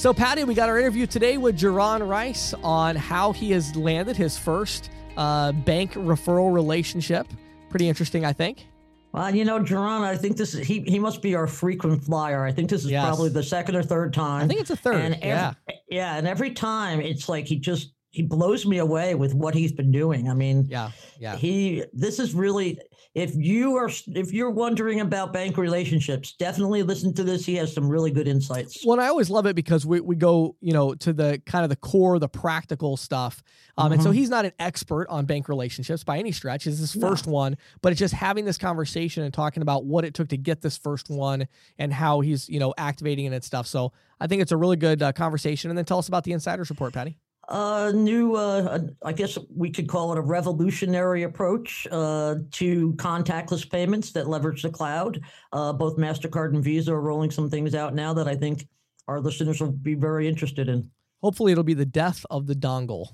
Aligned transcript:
So, 0.00 0.14
Patty, 0.14 0.44
we 0.44 0.54
got 0.54 0.70
our 0.70 0.78
interview 0.78 1.06
today 1.06 1.36
with 1.36 1.58
Jaron 1.58 2.08
Rice 2.08 2.54
on 2.64 2.96
how 2.96 3.32
he 3.32 3.50
has 3.50 3.76
landed 3.76 4.16
his 4.16 4.38
first 4.38 4.88
uh, 5.18 5.52
bank 5.52 5.92
referral 5.92 6.54
relationship. 6.54 7.26
Pretty 7.68 7.86
interesting, 7.86 8.24
I 8.24 8.32
think. 8.32 8.66
Well, 9.12 9.34
you 9.34 9.44
know, 9.44 9.60
Jaron, 9.60 10.00
I 10.00 10.16
think 10.16 10.38
this 10.38 10.54
is 10.54 10.66
he. 10.66 10.80
He 10.80 10.98
must 10.98 11.20
be 11.20 11.34
our 11.34 11.46
frequent 11.46 12.02
flyer. 12.02 12.46
I 12.46 12.50
think 12.50 12.70
this 12.70 12.82
is 12.86 12.90
Yes. 12.90 13.04
probably 13.04 13.28
the 13.28 13.42
second 13.42 13.76
or 13.76 13.82
third 13.82 14.14
time. 14.14 14.44
I 14.44 14.48
think 14.48 14.62
it's 14.62 14.70
a 14.70 14.76
third. 14.76 14.94
And 14.94 15.14
every, 15.16 15.28
yeah. 15.28 15.52
yeah, 15.90 16.16
and 16.16 16.26
every 16.26 16.52
time 16.52 17.02
it's 17.02 17.28
like 17.28 17.46
he 17.46 17.56
just 17.56 17.92
he 18.10 18.22
blows 18.22 18.66
me 18.66 18.78
away 18.78 19.14
with 19.14 19.34
what 19.34 19.54
he's 19.54 19.72
been 19.72 19.92
doing. 19.92 20.28
I 20.28 20.34
mean, 20.34 20.66
Yeah. 20.68 20.90
Yeah. 21.18 21.36
he 21.36 21.84
this 21.92 22.18
is 22.18 22.34
really 22.34 22.78
if 23.14 23.34
you 23.34 23.76
are 23.76 23.90
if 24.08 24.32
you're 24.32 24.50
wondering 24.50 25.00
about 25.00 25.32
bank 25.32 25.56
relationships, 25.56 26.32
definitely 26.38 26.82
listen 26.84 27.12
to 27.14 27.24
this. 27.24 27.44
He 27.46 27.54
has 27.56 27.72
some 27.72 27.88
really 27.88 28.10
good 28.12 28.28
insights. 28.28 28.84
Well, 28.86 29.00
I 29.00 29.06
always 29.08 29.30
love 29.30 29.46
it 29.46 29.56
because 29.56 29.84
we, 29.86 30.00
we 30.00 30.14
go, 30.16 30.54
you 30.60 30.72
know, 30.72 30.94
to 30.94 31.12
the 31.12 31.40
kind 31.46 31.64
of 31.64 31.70
the 31.70 31.76
core, 31.76 32.18
the 32.20 32.28
practical 32.28 32.96
stuff. 32.96 33.42
Um, 33.78 33.92
And 33.92 34.02
so 34.02 34.10
Mhm. 34.10 34.14
he's 34.14 34.28
not 34.30 34.44
an 34.44 34.52
expert 34.60 35.06
on 35.08 35.24
bank 35.24 35.48
relationships 35.48 36.04
by 36.04 36.18
any 36.18 36.30
stretch. 36.32 36.66
It's 36.66 36.78
his 36.78 36.94
No. 36.96 37.08
first 37.08 37.26
one, 37.26 37.56
but 37.82 37.90
it's 37.92 37.98
just 37.98 38.14
having 38.14 38.44
this 38.44 38.58
conversation 38.58 39.22
and 39.24 39.32
talking 39.34 39.62
about 39.62 39.84
what 39.86 40.04
it 40.04 40.14
took 40.14 40.28
to 40.28 40.36
get 40.36 40.62
this 40.62 40.76
first 40.76 41.10
one 41.10 41.48
and 41.78 41.92
how 41.92 42.20
he's, 42.20 42.48
you 42.48 42.60
know, 42.60 42.74
activating 42.78 43.24
it 43.26 43.32
and 43.32 43.42
stuff. 43.44 43.66
So 43.66 43.92
I 44.20 44.26
think 44.28 44.42
it's 44.42 44.52
a 44.52 44.56
really 44.56 44.76
good 44.76 45.02
uh, 45.02 45.12
conversation. 45.12 45.70
And 45.70 45.78
then 45.78 45.84
tell 45.84 45.98
us 45.98 46.06
about 46.08 46.24
the 46.24 46.32
insiders 46.32 46.70
report, 46.70 46.92
Patty. 46.92 47.16
A 47.52 47.92
new, 47.92 48.36
uh, 48.36 48.78
I 49.04 49.12
guess 49.12 49.36
we 49.54 49.70
could 49.70 49.88
call 49.88 50.12
it 50.12 50.18
a 50.18 50.22
revolutionary 50.22 51.24
approach 51.24 51.86
uh, 51.90 52.36
to 52.52 52.92
contactless 52.92 53.68
payments 53.68 54.12
that 54.12 54.28
leverage 54.28 54.62
the 54.62 54.70
cloud. 54.70 55.20
Uh, 55.52 55.72
both 55.72 55.96
Mastercard 55.96 56.54
and 56.54 56.62
Visa 56.62 56.92
are 56.92 57.00
rolling 57.00 57.30
some 57.30 57.50
things 57.50 57.74
out 57.74 57.92
now 57.92 58.14
that 58.14 58.28
I 58.28 58.36
think 58.36 58.68
our 59.08 59.20
listeners 59.20 59.60
will 59.60 59.72
be 59.72 59.94
very 59.94 60.28
interested 60.28 60.68
in. 60.68 60.88
Hopefully 61.22 61.50
it'll 61.50 61.64
be 61.64 61.74
the 61.74 61.84
death 61.84 62.24
of 62.30 62.46
the 62.46 62.54
dongle 62.54 63.08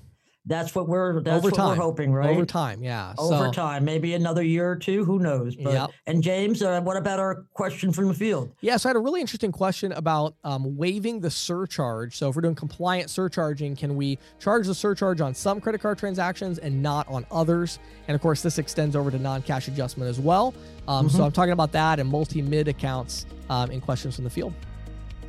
That's 0.47 0.73
what 0.73 0.87
we're 0.87 1.19
that's 1.21 1.37
Over 1.39 1.49
what 1.49 1.55
time. 1.55 1.77
we're 1.77 1.83
hoping, 1.83 2.13
right? 2.13 2.29
over 2.29 2.45
time. 2.45 2.81
Yeah. 2.81 3.13
Over 3.17 3.47
so, 3.47 3.51
time, 3.51 3.83
maybe 3.83 4.13
another 4.13 4.41
year 4.41 4.71
or 4.71 4.77
two. 4.77 5.03
Who 5.03 5.19
knows? 5.19 5.57
But, 5.57 5.73
Yep. 5.73 5.91
And 6.07 6.23
James, 6.23 6.61
uh, 6.61 6.79
what 6.81 6.95
about 6.95 7.19
our 7.19 7.43
question 7.53 7.91
from 7.91 8.07
the 8.07 8.13
field? 8.13 8.49
Yeah, 8.61 8.77
so 8.77 8.87
I 8.87 8.91
had 8.91 8.95
a 8.95 8.99
really 8.99 9.19
interesting 9.19 9.51
question 9.51 9.91
about 9.91 10.35
um, 10.45 10.77
waiving 10.77 11.19
the 11.19 11.29
surcharge. 11.29 12.15
So, 12.15 12.29
if 12.29 12.35
we're 12.37 12.43
doing 12.43 12.55
compliant 12.55 13.09
surcharging, 13.09 13.75
can 13.75 13.97
we 13.97 14.17
charge 14.39 14.67
the 14.67 14.73
surcharge 14.73 15.19
on 15.19 15.33
some 15.33 15.59
credit 15.59 15.81
card 15.81 15.97
transactions 15.97 16.59
and 16.59 16.81
not 16.81 17.07
on 17.09 17.25
others? 17.29 17.79
And 18.07 18.15
of 18.15 18.21
course, 18.21 18.41
this 18.41 18.57
extends 18.57 18.95
over 18.95 19.11
to 19.11 19.19
non 19.19 19.41
cash 19.41 19.67
adjustment 19.67 20.09
as 20.09 20.19
well. 20.19 20.53
Um, 20.87 21.09
So, 21.09 21.19
Mhm. 21.19 21.25
I'm 21.25 21.31
talking 21.33 21.51
about 21.53 21.73
that 21.73 21.99
and 21.99 22.09
multi 22.09 22.41
mid 22.41 22.69
accounts 22.69 23.25
um, 23.49 23.69
in 23.69 23.81
questions 23.81 24.15
from 24.15 24.23
the 24.23 24.29
field. 24.29 24.53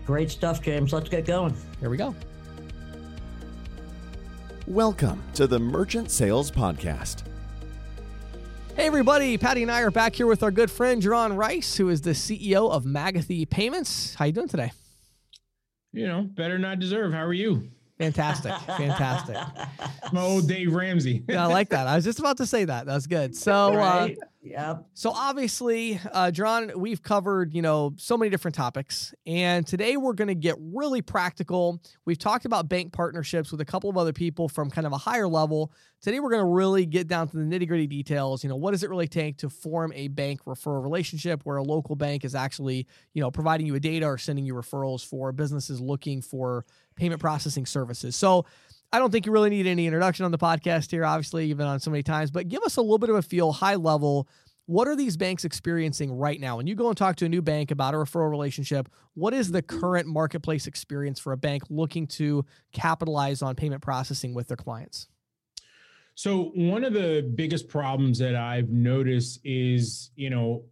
Great 0.06 0.30
stuff, 0.30 0.62
James. 0.62 0.92
Let's 0.92 1.08
get 1.08 1.26
going. 1.26 1.56
Here 1.80 1.90
we 1.90 1.96
go. 1.96 2.14
Welcome 4.68 5.22
to 5.32 5.46
the 5.46 5.58
Merchant 5.58 6.10
Sales 6.10 6.50
Podcast. 6.50 7.22
Hey, 8.76 8.86
everybody. 8.86 9.38
Patty 9.38 9.62
and 9.62 9.70
I 9.70 9.80
are 9.80 9.90
back 9.90 10.14
here 10.14 10.26
with 10.26 10.42
our 10.42 10.50
good 10.50 10.70
friend, 10.70 11.02
Jaron 11.02 11.38
Rice, 11.38 11.74
who 11.78 11.88
is 11.88 12.02
the 12.02 12.10
CEO 12.10 12.70
of 12.70 12.84
Magothy 12.84 13.48
Payments. 13.48 14.14
How 14.14 14.26
you 14.26 14.32
doing 14.32 14.46
today? 14.46 14.70
You 15.92 16.06
know, 16.06 16.20
better 16.20 16.58
not 16.58 16.80
deserve. 16.80 17.14
How 17.14 17.24
are 17.24 17.32
you? 17.32 17.70
Fantastic. 17.96 18.52
Fantastic. 18.66 19.38
My 20.12 20.20
old 20.20 20.46
Dave 20.46 20.74
Ramsey. 20.74 21.24
Yeah, 21.26 21.44
I 21.44 21.46
like 21.46 21.70
that. 21.70 21.86
I 21.86 21.96
was 21.96 22.04
just 22.04 22.18
about 22.18 22.36
to 22.36 22.44
say 22.44 22.66
that. 22.66 22.84
That's 22.84 23.06
good. 23.06 23.34
So, 23.34 23.72
uh, 23.72 23.76
right? 23.76 24.18
Yep. 24.50 24.86
So 24.94 25.10
obviously, 25.10 26.00
uh, 26.12 26.30
John, 26.30 26.72
we've 26.74 27.02
covered 27.02 27.52
you 27.52 27.60
know 27.60 27.92
so 27.96 28.16
many 28.16 28.30
different 28.30 28.54
topics, 28.54 29.14
and 29.26 29.66
today 29.66 29.96
we're 29.96 30.14
going 30.14 30.28
to 30.28 30.34
get 30.34 30.56
really 30.58 31.02
practical. 31.02 31.82
We've 32.06 32.18
talked 32.18 32.46
about 32.46 32.68
bank 32.68 32.92
partnerships 32.92 33.50
with 33.50 33.60
a 33.60 33.64
couple 33.64 33.90
of 33.90 33.98
other 33.98 34.12
people 34.12 34.48
from 34.48 34.70
kind 34.70 34.86
of 34.86 34.92
a 34.92 34.96
higher 34.96 35.28
level. 35.28 35.72
Today 36.00 36.20
we're 36.20 36.30
going 36.30 36.42
to 36.42 36.50
really 36.50 36.86
get 36.86 37.08
down 37.08 37.28
to 37.28 37.36
the 37.36 37.42
nitty 37.42 37.68
gritty 37.68 37.86
details. 37.86 38.42
You 38.42 38.48
know, 38.48 38.56
what 38.56 38.70
does 38.70 38.82
it 38.82 38.90
really 38.90 39.08
take 39.08 39.36
to 39.38 39.50
form 39.50 39.92
a 39.94 40.08
bank 40.08 40.44
referral 40.46 40.82
relationship 40.82 41.42
where 41.44 41.58
a 41.58 41.62
local 41.62 41.94
bank 41.94 42.24
is 42.24 42.34
actually 42.34 42.86
you 43.12 43.20
know 43.20 43.30
providing 43.30 43.66
you 43.66 43.74
a 43.74 43.80
data 43.80 44.06
or 44.06 44.16
sending 44.16 44.46
you 44.46 44.54
referrals 44.54 45.04
for 45.04 45.30
businesses 45.32 45.80
looking 45.80 46.22
for 46.22 46.64
payment 46.96 47.20
processing 47.20 47.66
services. 47.66 48.16
So. 48.16 48.46
I 48.90 48.98
don't 48.98 49.10
think 49.10 49.26
you 49.26 49.32
really 49.32 49.50
need 49.50 49.66
any 49.66 49.86
introduction 49.86 50.24
on 50.24 50.30
the 50.30 50.38
podcast 50.38 50.90
here. 50.90 51.04
Obviously, 51.04 51.44
you've 51.44 51.58
been 51.58 51.66
on 51.66 51.78
so 51.78 51.90
many 51.90 52.02
times, 52.02 52.30
but 52.30 52.48
give 52.48 52.62
us 52.62 52.76
a 52.76 52.80
little 52.80 52.98
bit 52.98 53.10
of 53.10 53.16
a 53.16 53.22
feel, 53.22 53.52
high 53.52 53.74
level. 53.74 54.26
What 54.68 54.86
are 54.86 54.94
these 54.94 55.16
banks 55.16 55.46
experiencing 55.46 56.12
right 56.12 56.38
now? 56.38 56.58
When 56.58 56.66
you 56.66 56.74
go 56.74 56.88
and 56.88 56.96
talk 56.96 57.16
to 57.16 57.24
a 57.24 57.28
new 57.28 57.40
bank 57.40 57.70
about 57.70 57.94
a 57.94 57.96
referral 57.96 58.30
relationship, 58.30 58.90
what 59.14 59.32
is 59.32 59.50
the 59.50 59.62
mm-hmm. 59.62 59.80
current 59.80 60.06
marketplace 60.06 60.66
experience 60.66 61.18
for 61.18 61.32
a 61.32 61.38
bank 61.38 61.62
looking 61.70 62.06
to 62.08 62.44
capitalize 62.74 63.40
on 63.40 63.54
payment 63.54 63.80
processing 63.80 64.34
with 64.34 64.46
their 64.46 64.58
clients? 64.58 65.08
So 66.16 66.52
one 66.54 66.84
of 66.84 66.92
the 66.92 67.32
biggest 67.34 67.66
problems 67.68 68.18
that 68.18 68.34
I've 68.34 68.68
noticed 68.68 69.40
is, 69.42 70.10
you 70.16 70.28
know, 70.28 70.64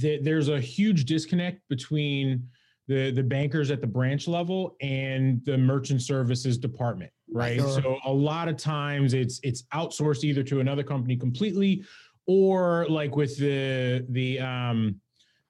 th- 0.00 0.22
there's 0.22 0.48
a 0.48 0.60
huge 0.60 1.04
disconnect 1.04 1.68
between 1.68 2.48
the 2.86 3.10
the 3.10 3.24
bankers 3.24 3.72
at 3.72 3.80
the 3.80 3.88
branch 3.88 4.28
level 4.28 4.76
and 4.80 5.44
the 5.44 5.58
merchant 5.58 6.00
services 6.00 6.58
department, 6.58 7.10
right? 7.32 7.58
Sure. 7.58 7.82
So 7.82 7.98
a 8.04 8.12
lot 8.12 8.46
of 8.46 8.56
times 8.56 9.14
it's 9.14 9.40
it's 9.42 9.64
outsourced 9.74 10.22
either 10.22 10.44
to 10.44 10.60
another 10.60 10.84
company 10.84 11.16
completely 11.16 11.84
or 12.26 12.86
like 12.88 13.16
with 13.16 13.36
the 13.38 14.04
the 14.10 14.40
um 14.40 15.00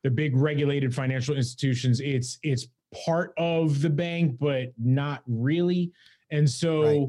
the 0.02 0.10
big 0.10 0.36
regulated 0.36 0.94
financial 0.94 1.36
institutions, 1.36 2.00
it's 2.00 2.38
it's 2.42 2.66
part 3.06 3.32
of 3.38 3.80
the 3.82 3.90
bank 3.90 4.36
but 4.38 4.72
not 4.78 5.22
really. 5.26 5.92
And 6.30 6.48
so 6.48 6.82
Right. 6.82 7.08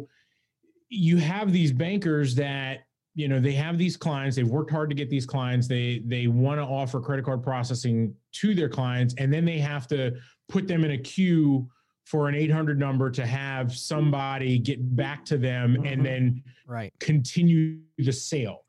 you 0.89 1.17
have 1.17 1.51
these 1.51 1.71
bankers 1.71 2.35
that 2.35 2.85
you 3.15 3.27
know 3.27 3.39
they 3.39 3.53
have 3.53 3.77
these 3.77 3.95
clients 3.95 4.35
they've 4.35 4.47
worked 4.47 4.69
hard 4.71 4.89
to 4.89 4.95
get 4.95 5.09
these 5.09 5.25
clients 5.25 5.67
they 5.69 6.01
they 6.05 6.27
want 6.27 6.59
to 6.59 6.63
offer 6.65 6.99
credit 6.99 7.23
card 7.23 7.41
processing 7.41 8.13
to 8.33 8.53
their 8.53 8.67
clients 8.67 9.15
and 9.17 9.33
then 9.33 9.45
they 9.45 9.57
have 9.57 9.87
to 9.87 10.11
put 10.49 10.67
them 10.67 10.83
in 10.83 10.91
a 10.91 10.97
queue 10.97 11.65
for 12.03 12.27
an 12.27 12.35
800 12.35 12.77
number 12.77 13.09
to 13.09 13.25
have 13.25 13.73
somebody 13.75 14.59
get 14.59 14.95
back 14.97 15.23
to 15.25 15.37
them 15.37 15.77
Mhm. 15.77 15.91
and 15.93 16.05
then 16.05 16.43
Right. 16.67 16.93
continue 16.99 17.79
the 17.97 18.11
sale 18.11 18.64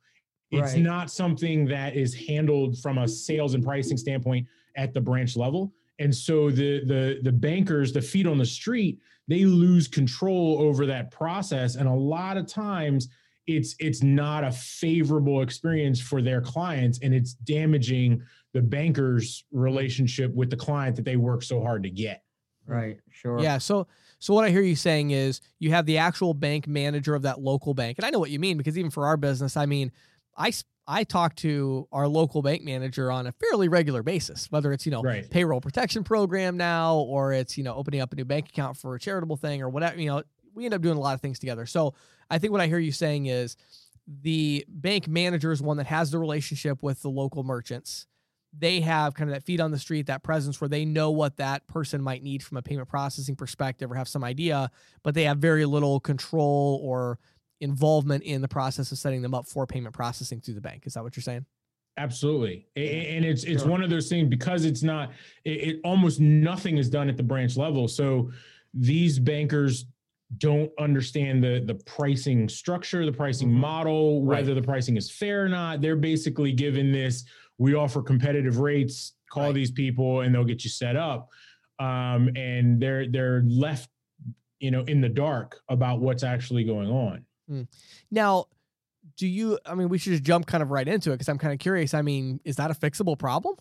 it's 0.50 0.74
Right. 0.74 0.82
not 0.82 1.10
something 1.10 1.66
that 1.66 1.96
is 1.96 2.14
handled 2.14 2.78
from 2.78 2.98
a 2.98 3.08
sales 3.08 3.54
and 3.54 3.64
pricing 3.64 3.96
standpoint 3.96 4.46
at 4.76 4.94
the 4.94 5.00
branch 5.00 5.36
level 5.36 5.72
and 5.98 6.14
so 6.14 6.50
the 6.50 6.84
the 6.84 7.18
the 7.22 7.32
bankers 7.32 7.92
the 7.92 8.00
feet 8.02 8.26
on 8.26 8.38
the 8.38 8.44
street 8.46 8.98
they 9.28 9.44
lose 9.44 9.88
control 9.88 10.58
over 10.60 10.86
that 10.86 11.10
process 11.10 11.74
and 11.76 11.88
a 11.88 11.92
lot 11.92 12.36
of 12.36 12.46
times 12.46 13.08
it's 13.46 13.74
it's 13.78 14.02
not 14.02 14.44
a 14.44 14.50
favorable 14.52 15.40
experience 15.42 16.00
for 16.00 16.20
their 16.22 16.40
clients 16.40 16.98
and 17.00 17.14
it's 17.14 17.32
damaging 17.34 18.20
the 18.52 18.60
banker's 18.62 19.44
relationship 19.52 20.32
with 20.34 20.50
the 20.50 20.56
client 20.56 20.94
that 20.96 21.04
they 21.04 21.16
work 21.16 21.42
so 21.42 21.60
hard 21.60 21.82
to 21.82 21.90
get 21.90 22.22
Right. 22.68 22.98
Sure. 23.10 23.38
Yeah. 23.38 23.58
So, 23.58 23.86
so 24.18 24.34
what 24.34 24.44
I 24.44 24.50
hear 24.50 24.60
you 24.60 24.74
saying 24.74 25.12
is 25.12 25.40
you 25.60 25.70
have 25.70 25.86
the 25.86 25.98
actual 25.98 26.34
bank 26.34 26.66
manager 26.66 27.14
of 27.14 27.22
that 27.22 27.40
local 27.40 27.74
bank, 27.74 27.96
and 27.98 28.04
I 28.04 28.10
know 28.10 28.18
what 28.18 28.30
you 28.30 28.40
mean 28.40 28.56
because 28.56 28.76
even 28.76 28.90
for 28.90 29.06
our 29.06 29.16
business, 29.16 29.56
I 29.56 29.66
mean, 29.66 29.92
I 30.36 30.52
I 30.88 31.04
talk 31.04 31.34
to 31.36 31.88
our 31.90 32.06
local 32.06 32.42
bank 32.42 32.62
manager 32.62 33.10
on 33.10 33.26
a 33.26 33.32
fairly 33.32 33.68
regular 33.68 34.02
basis, 34.02 34.50
whether 34.50 34.72
it's 34.72 34.86
you 34.86 34.92
know 34.92 35.02
Right. 35.02 35.28
payroll 35.28 35.60
protection 35.60 36.04
program 36.04 36.56
now 36.56 36.96
or 36.96 37.32
it's 37.32 37.58
you 37.58 37.64
know 37.64 37.74
opening 37.74 38.00
up 38.00 38.12
a 38.12 38.16
new 38.16 38.24
bank 38.24 38.48
account 38.50 38.76
for 38.76 38.94
a 38.94 39.00
charitable 39.00 39.36
thing 39.36 39.62
or 39.62 39.68
whatever. 39.68 40.00
You 40.00 40.08
know, 40.08 40.22
we 40.54 40.64
end 40.64 40.74
up 40.74 40.82
doing 40.82 40.96
a 40.96 41.00
lot 41.00 41.14
of 41.14 41.20
things 41.20 41.38
together. 41.38 41.66
So 41.66 41.94
I 42.30 42.38
think 42.38 42.52
what 42.52 42.60
I 42.60 42.66
hear 42.66 42.78
you 42.78 42.92
saying 42.92 43.26
is 43.26 43.56
the 44.06 44.64
bank 44.68 45.08
manager 45.08 45.50
is 45.52 45.60
one 45.60 45.78
that 45.78 45.86
has 45.86 46.10
the 46.10 46.18
relationship 46.18 46.82
with 46.82 47.02
the 47.02 47.10
local 47.10 47.42
merchants 47.42 48.06
they 48.58 48.80
have 48.80 49.14
kind 49.14 49.28
of 49.28 49.34
that 49.34 49.42
feet 49.44 49.60
on 49.60 49.70
the 49.70 49.78
street, 49.78 50.06
that 50.06 50.22
presence 50.22 50.60
where 50.60 50.68
they 50.68 50.84
know 50.84 51.10
what 51.10 51.36
that 51.36 51.66
person 51.66 52.00
might 52.02 52.22
need 52.22 52.42
from 52.42 52.56
a 52.56 52.62
payment 52.62 52.88
processing 52.88 53.36
perspective 53.36 53.90
or 53.90 53.94
have 53.94 54.08
some 54.08 54.24
idea, 54.24 54.70
but 55.02 55.14
they 55.14 55.24
have 55.24 55.38
very 55.38 55.66
little 55.66 56.00
control 56.00 56.80
or 56.82 57.18
involvement 57.60 58.22
in 58.24 58.40
the 58.42 58.48
process 58.48 58.92
of 58.92 58.98
setting 58.98 59.22
them 59.22 59.34
up 59.34 59.46
for 59.46 59.66
payment 59.66 59.94
processing 59.94 60.40
through 60.40 60.54
the 60.54 60.60
bank. 60.60 60.86
Is 60.86 60.94
that 60.94 61.02
what 61.02 61.16
you're 61.16 61.22
saying? 61.22 61.46
Absolutely, 61.98 62.66
and 62.76 63.24
it's 63.24 63.44
it's 63.44 63.62
Sure. 63.62 63.70
one 63.70 63.82
of 63.82 63.88
those 63.88 64.08
things 64.10 64.28
because 64.28 64.66
it's 64.66 64.82
not. 64.82 65.12
It, 65.44 65.50
it 65.68 65.80
almost 65.82 66.20
nothing 66.20 66.76
is 66.76 66.90
done 66.90 67.08
at 67.08 67.16
the 67.16 67.22
branch 67.22 67.56
level. 67.56 67.88
So 67.88 68.30
these 68.74 69.18
bankers 69.18 69.86
don't 70.38 70.70
understand 70.78 71.42
the 71.42 71.62
the 71.64 71.76
pricing 71.86 72.48
structure, 72.50 73.06
the 73.06 73.12
pricing 73.12 73.48
Mhm. 73.48 73.52
model, 73.54 74.22
Right. 74.24 74.40
whether 74.40 74.54
the 74.54 74.60
pricing 74.62 74.98
is 74.98 75.10
fair 75.10 75.44
or 75.46 75.48
not. 75.48 75.80
They're 75.80 75.96
basically 75.96 76.52
given 76.52 76.92
this. 76.92 77.24
We 77.56 77.74
offer 77.74 78.02
competitive 78.02 78.58
rates. 78.58 79.14
Call 79.30 79.44
Right. 79.46 79.54
these 79.54 79.70
people, 79.70 80.20
and 80.20 80.34
they'll 80.34 80.44
get 80.44 80.64
you 80.64 80.70
set 80.70 80.96
up. 80.96 81.30
Um, 81.78 82.28
and 82.36 82.78
they're 82.78 83.08
they're 83.08 83.42
left, 83.46 83.88
you 84.60 84.70
know, 84.70 84.82
in 84.84 85.00
the 85.00 85.08
dark 85.08 85.62
about 85.70 86.00
what's 86.02 86.22
actually 86.24 86.64
going 86.64 86.88
on. 86.90 87.24
Now, 88.10 88.46
do 89.16 89.26
you, 89.26 89.58
I 89.64 89.74
mean, 89.74 89.88
we 89.88 89.98
should 89.98 90.12
just 90.12 90.24
jump 90.24 90.46
kind 90.46 90.62
of 90.62 90.70
right 90.70 90.86
into 90.86 91.10
it 91.10 91.14
because 91.14 91.28
I'm 91.28 91.38
kind 91.38 91.52
of 91.52 91.58
curious. 91.58 91.94
I 91.94 92.02
mean, 92.02 92.40
is 92.44 92.56
that 92.56 92.70
a 92.70 92.74
fixable 92.74 93.18
problem? 93.18 93.56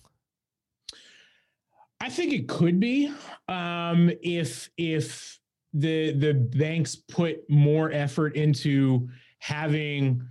I 2.02 2.06
I 2.06 2.10
think 2.10 2.34
it 2.34 2.48
could 2.48 2.80
be 2.80 3.12
um, 3.48 4.12
if 4.22 4.70
if 4.78 5.40
the 5.74 6.12
the 6.14 6.36
banks 6.36 6.96
put 6.96 7.50
more 7.50 7.92
effort 7.92 8.36
into 8.36 9.10
having 9.40 10.22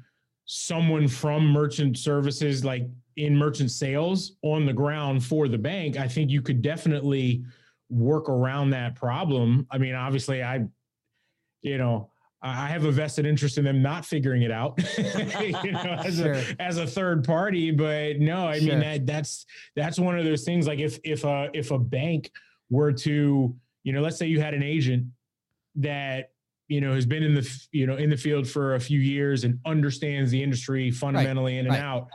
someone 0.45 1.09
from 1.09 1.49
merchant 1.49 1.99
services 1.99 2.65
like 2.65 2.89
in 3.17 3.37
merchant 3.37 3.73
sales 3.73 4.37
on 4.43 4.67
the 4.67 4.73
ground 4.73 5.25
for 5.25 5.49
the 5.49 5.59
bank. 5.59 5.97
I 5.97 6.07
think 6.07 6.31
you 6.31 6.43
could 6.43 6.63
definitely 6.63 7.45
work 7.91 8.29
around 8.29 8.71
that 8.71 8.95
problem. 8.95 9.67
I 9.69 9.79
mean, 9.79 9.97
obviously, 9.97 10.45
I 10.45 10.67
you 11.63 11.79
know 11.79 12.09
I 12.45 12.67
have 12.67 12.85
a 12.85 12.93
vested 12.93 13.25
interest 13.25 13.57
in 13.57 13.65
them 13.65 13.81
not 13.81 14.05
figuring 14.05 14.43
it 14.43 14.51
out, 14.51 14.79
you 14.99 15.73
know, 15.73 15.99
as, 16.05 16.19
sure. 16.19 16.35
a, 16.35 16.45
as 16.61 16.77
a 16.77 16.87
third 16.87 17.25
party. 17.25 17.71
But 17.71 18.21
no, 18.21 18.47
I 18.47 18.59
sure. 18.59 18.69
mean 18.69 18.81
that 18.81 19.07
that's 19.07 19.47
that's 19.75 19.99
one 19.99 20.19
of 20.19 20.27
those 20.27 20.45
things. 20.45 20.67
Like 20.67 20.79
if 20.79 20.99
if 21.05 21.25
a 21.25 21.49
if 21.55 21.71
a 21.71 21.79
bank 21.79 22.31
were 22.69 22.93
to, 22.93 23.57
you 23.83 23.93
know, 23.95 24.03
let's 24.03 24.19
say 24.19 24.27
you 24.27 24.43
had 24.43 24.53
an 24.53 24.63
agent 24.63 25.07
that 25.77 26.33
you 26.69 26.83
know 26.83 26.95
has 26.95 27.07
been 27.07 27.23
in 27.23 27.35
the 27.35 27.67
you 27.73 27.87
know 27.87 27.97
in 27.97 28.11
the 28.11 28.17
field 28.17 28.47
for 28.47 28.75
a 28.75 28.81
few 28.81 29.01
years 29.01 29.45
and 29.45 29.59
understands 29.65 30.31
the 30.31 30.43
industry 30.43 30.91
fundamentally 30.91 31.55
right. 31.55 31.61
in 31.61 31.67
and 31.67 31.75
right. 31.75 31.83
out, 31.83 32.09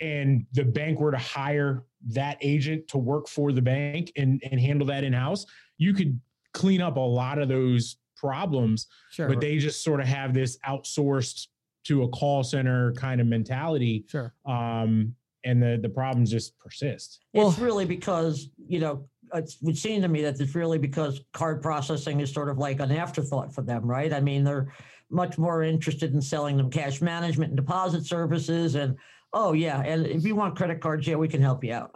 and 0.00 0.46
the 0.52 0.64
bank 0.64 1.00
were 1.00 1.10
to 1.10 1.18
hire 1.18 1.82
that 2.06 2.38
agent 2.40 2.86
to 2.86 2.98
work 2.98 3.26
for 3.26 3.50
the 3.50 3.62
bank 3.62 4.12
and 4.16 4.40
and 4.48 4.60
handle 4.60 4.86
that 4.86 5.02
in 5.02 5.12
house, 5.12 5.44
you 5.76 5.92
could 5.92 6.20
clean 6.54 6.80
up 6.80 6.96
a 6.96 7.00
lot 7.00 7.38
of 7.38 7.48
those 7.48 7.96
problems, 8.22 8.86
sure. 9.10 9.28
but 9.28 9.40
they 9.40 9.58
just 9.58 9.82
sort 9.82 10.00
of 10.00 10.06
have 10.06 10.32
this 10.32 10.58
outsourced 10.66 11.48
to 11.84 12.04
a 12.04 12.08
call 12.08 12.44
center 12.44 12.92
kind 12.92 13.20
of 13.20 13.26
mentality. 13.26 14.04
Sure. 14.08 14.32
Um, 14.46 15.14
and 15.44 15.60
the 15.60 15.78
the 15.82 15.88
problems 15.88 16.30
just 16.30 16.56
persist. 16.60 17.18
Well, 17.34 17.50
it's 17.50 17.58
really 17.58 17.84
because 17.84 18.48
you 18.64 18.78
know 18.78 19.08
it 19.34 19.52
would 19.62 19.76
seem 19.76 20.00
to 20.02 20.08
me 20.08 20.22
that 20.22 20.40
it's 20.40 20.54
really 20.54 20.78
because 20.78 21.20
card 21.32 21.60
processing 21.60 22.20
is 22.20 22.32
sort 22.32 22.48
of 22.48 22.58
like 22.58 22.78
an 22.78 22.92
afterthought 22.92 23.52
for 23.52 23.62
them, 23.62 23.84
right? 23.84 24.12
I 24.12 24.20
mean, 24.20 24.44
they're 24.44 24.72
much 25.10 25.38
more 25.38 25.64
interested 25.64 26.14
in 26.14 26.20
selling 26.20 26.56
them 26.56 26.70
cash 26.70 27.00
management 27.00 27.50
and 27.50 27.56
deposit 27.56 28.06
services, 28.06 28.76
and 28.76 28.96
oh 29.32 29.52
yeah, 29.52 29.80
and 29.80 30.06
if 30.06 30.24
you 30.24 30.36
want 30.36 30.56
credit 30.56 30.80
cards, 30.80 31.08
yeah, 31.08 31.16
we 31.16 31.26
can 31.26 31.42
help 31.42 31.64
you 31.64 31.72
out. 31.72 31.90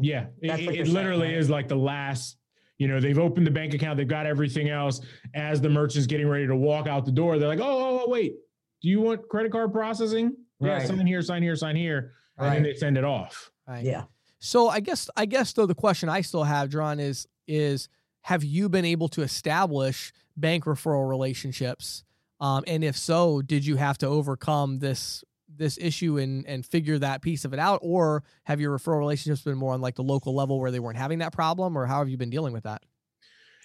Yeah, 0.00 0.26
That's 0.40 0.62
it, 0.62 0.68
it 0.68 0.88
literally 0.88 1.22
saying, 1.22 1.34
right? 1.34 1.38
is 1.38 1.50
like 1.50 1.68
the 1.68 1.76
last 1.76 2.36
you 2.78 2.88
know, 2.88 3.00
they've 3.00 3.18
opened 3.18 3.46
the 3.46 3.50
bank 3.50 3.74
account, 3.74 3.96
they've 3.96 4.08
got 4.08 4.26
everything 4.26 4.68
else. 4.68 5.00
As 5.34 5.60
the 5.60 5.68
merchant's 5.68 6.06
getting 6.06 6.28
ready 6.28 6.46
to 6.46 6.56
walk 6.56 6.86
out 6.86 7.04
the 7.04 7.12
door, 7.12 7.38
they're 7.38 7.48
like, 7.48 7.60
oh, 7.60 7.64
oh, 7.64 8.02
oh 8.04 8.10
wait, 8.10 8.34
do 8.82 8.88
you 8.88 9.00
want 9.00 9.28
credit 9.28 9.52
card 9.52 9.72
processing? 9.72 10.36
Right. 10.60 10.80
Yeah, 10.80 10.86
sign 10.86 11.06
here, 11.06 11.22
sign 11.22 11.42
here, 11.42 11.56
sign 11.56 11.76
here. 11.76 12.12
Right. 12.38 12.48
And 12.48 12.56
then 12.56 12.62
they 12.64 12.74
send 12.74 12.98
it 12.98 13.04
off. 13.04 13.50
Right. 13.66 13.84
Yeah. 13.84 14.04
So 14.38 14.68
I 14.68 14.80
guess 14.80 15.08
I 15.16 15.24
guess 15.24 15.52
though 15.52 15.66
the 15.66 15.74
question 15.74 16.08
I 16.08 16.20
still 16.20 16.44
have, 16.44 16.68
John, 16.68 17.00
is 17.00 17.26
is 17.46 17.88
have 18.22 18.44
you 18.44 18.68
been 18.68 18.84
able 18.84 19.08
to 19.08 19.22
establish 19.22 20.12
bank 20.36 20.64
referral 20.64 21.08
relationships? 21.08 22.04
Um, 22.40 22.64
and 22.66 22.84
if 22.84 22.96
so, 22.96 23.40
did 23.40 23.64
you 23.64 23.76
have 23.76 23.96
to 23.98 24.06
overcome 24.06 24.80
this 24.80 25.24
this 25.56 25.78
issue 25.78 26.18
and 26.18 26.46
and 26.46 26.64
figure 26.64 26.98
that 26.98 27.22
piece 27.22 27.44
of 27.44 27.52
it 27.52 27.58
out? 27.58 27.80
Or 27.82 28.22
have 28.44 28.60
your 28.60 28.76
referral 28.76 28.98
relationships 28.98 29.42
been 29.42 29.58
more 29.58 29.74
on 29.74 29.80
like 29.80 29.94
the 29.94 30.02
local 30.02 30.34
level 30.34 30.60
where 30.60 30.70
they 30.70 30.80
weren't 30.80 30.98
having 30.98 31.18
that 31.18 31.32
problem? 31.32 31.76
Or 31.76 31.86
how 31.86 31.98
have 31.98 32.08
you 32.08 32.16
been 32.16 32.30
dealing 32.30 32.52
with 32.52 32.64
that? 32.64 32.82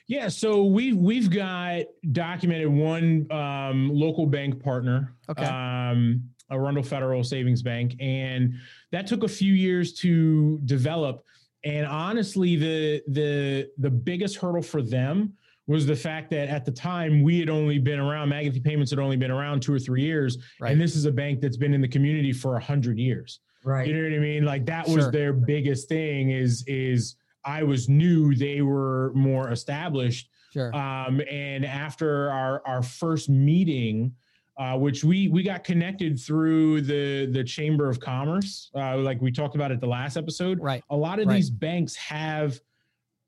Yeah 0.10 0.28
so 0.28 0.64
we've 0.64 0.98
we've 0.98 1.30
got 1.30 1.84
documented 2.12 2.68
one 2.68 3.32
um, 3.32 3.90
local 3.94 4.26
bank 4.26 4.62
partner 4.62 5.14
okay. 5.30 5.46
um, 5.46 6.24
arundel 6.50 6.84
federal 6.84 7.24
savings 7.24 7.62
bank 7.62 7.96
and 8.00 8.56
that 8.92 9.06
took 9.06 9.24
a 9.24 9.28
few 9.28 9.54
years 9.54 9.94
to 9.94 10.60
develop. 10.66 11.24
And 11.64 11.86
honestly 11.86 12.56
the 12.56 13.04
the 13.08 13.70
the 13.78 13.90
biggest 13.90 14.38
hurdle 14.38 14.64
for 14.64 14.82
them 14.82 15.34
was 15.70 15.86
the 15.86 15.96
fact 15.96 16.32
that 16.32 16.50
at 16.50 16.66
the 16.66 16.72
time 16.72 17.22
we 17.22 17.40
had 17.40 17.48
only 17.48 17.78
been 17.78 18.00
around, 18.00 18.30
Magothy 18.30 18.62
Payments 18.62 18.90
had 18.90 19.00
only 19.00 19.16
been 19.16 19.30
around 19.30 19.62
two 19.62 19.72
or 19.72 19.78
three 19.78 20.02
years, 20.02 20.36
right. 20.60 20.72
and 20.72 20.82
this 20.82 20.96
is 20.96 21.06
a 21.06 21.12
bank 21.12 21.42
that's 21.42 21.58
been 21.58 21.76
in 21.76 21.80
the 21.80 21.88
community 21.88 22.34
for 22.34 22.56
a 22.56 22.60
hundred 22.60 22.98
years. 22.98 23.40
Right. 23.64 23.88
You 23.88 23.94
know 23.94 24.10
what 24.10 24.16
I 24.16 24.20
mean? 24.20 24.46
Like 24.46 24.66
that 24.66 24.88
was 24.88 25.04
sure. 25.04 25.12
their 25.12 25.32
biggest 25.32 25.88
thing. 25.88 26.32
Is 26.32 26.64
is 26.66 27.18
I 27.46 27.62
was 27.62 27.88
new, 27.88 28.34
they 28.34 28.62
were 28.62 29.12
more 29.14 29.52
established. 29.52 30.30
Sure. 30.52 30.76
Um, 30.76 31.22
and 31.30 31.64
after 31.64 32.32
our 32.32 32.64
our 32.66 32.82
first 32.82 33.30
meeting, 33.30 34.12
uh, 34.58 34.76
which 34.76 35.04
we 35.04 35.28
we 35.28 35.44
got 35.44 35.64
connected 35.64 36.20
through 36.20 36.82
the 36.82 37.28
the 37.28 37.44
Chamber 37.44 37.90
of 37.90 38.00
Commerce, 38.00 38.72
uh, 38.74 38.98
like 38.98 39.22
we 39.22 39.32
talked 39.32 39.54
about 39.54 39.72
at 39.72 39.82
the 39.82 39.88
last 39.88 40.18
episode. 40.18 40.60
Right. 40.60 40.84
A 40.90 40.98
lot 40.98 41.20
of 41.20 41.28
right. 41.28 41.36
these 41.36 41.52
banks 41.52 41.96
have 41.96 42.60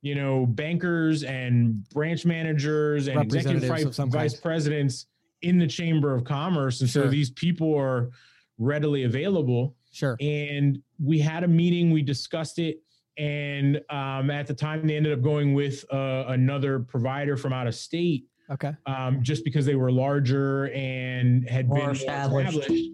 you 0.02 0.16
know, 0.16 0.46
bankers 0.46 1.24
and 1.24 1.88
branch 1.90 2.26
managers 2.26 3.08
and 3.08 3.22
executive 3.22 3.64
vice, 3.64 3.98
vice 3.98 4.40
presidents 4.40 5.06
in 5.42 5.58
the 5.58 5.68
Chamber 5.68 6.14
of 6.14 6.24
Commerce. 6.24 6.82
And 6.82 6.90
sure. 6.90 7.04
so 7.04 7.10
these 7.10 7.30
people 7.30 7.76
are 7.78 8.10
readily 8.58 9.04
available. 9.04 9.76
Sure. 9.92 10.18
And 10.20 10.82
we 11.04 11.20
had 11.20 11.44
a 11.44 11.48
meeting, 11.48 11.92
we 11.92 12.02
discussed 12.02 12.60
it. 12.60 12.82
And 13.18 13.82
um, 13.90 14.32
at 14.32 14.48
the 14.48 14.54
time, 14.54 14.88
they 14.88 14.96
ended 14.96 15.14
up 15.14 15.22
going 15.22 15.54
with 15.54 15.86
uh, 15.94 16.26
another 16.30 16.80
provider 16.80 17.38
from 17.38 17.54
out 17.54 17.68
of 17.68 17.76
state. 17.76 18.26
Okay. 18.50 18.74
Um, 18.86 19.22
just 19.22 19.44
because 19.46 19.66
they 19.66 19.76
were 19.76 19.92
larger 19.92 20.66
and 20.74 21.48
had 21.48 21.68
More 21.68 21.80
been 21.80 21.90
established. 21.92 22.58
established. 22.58 22.92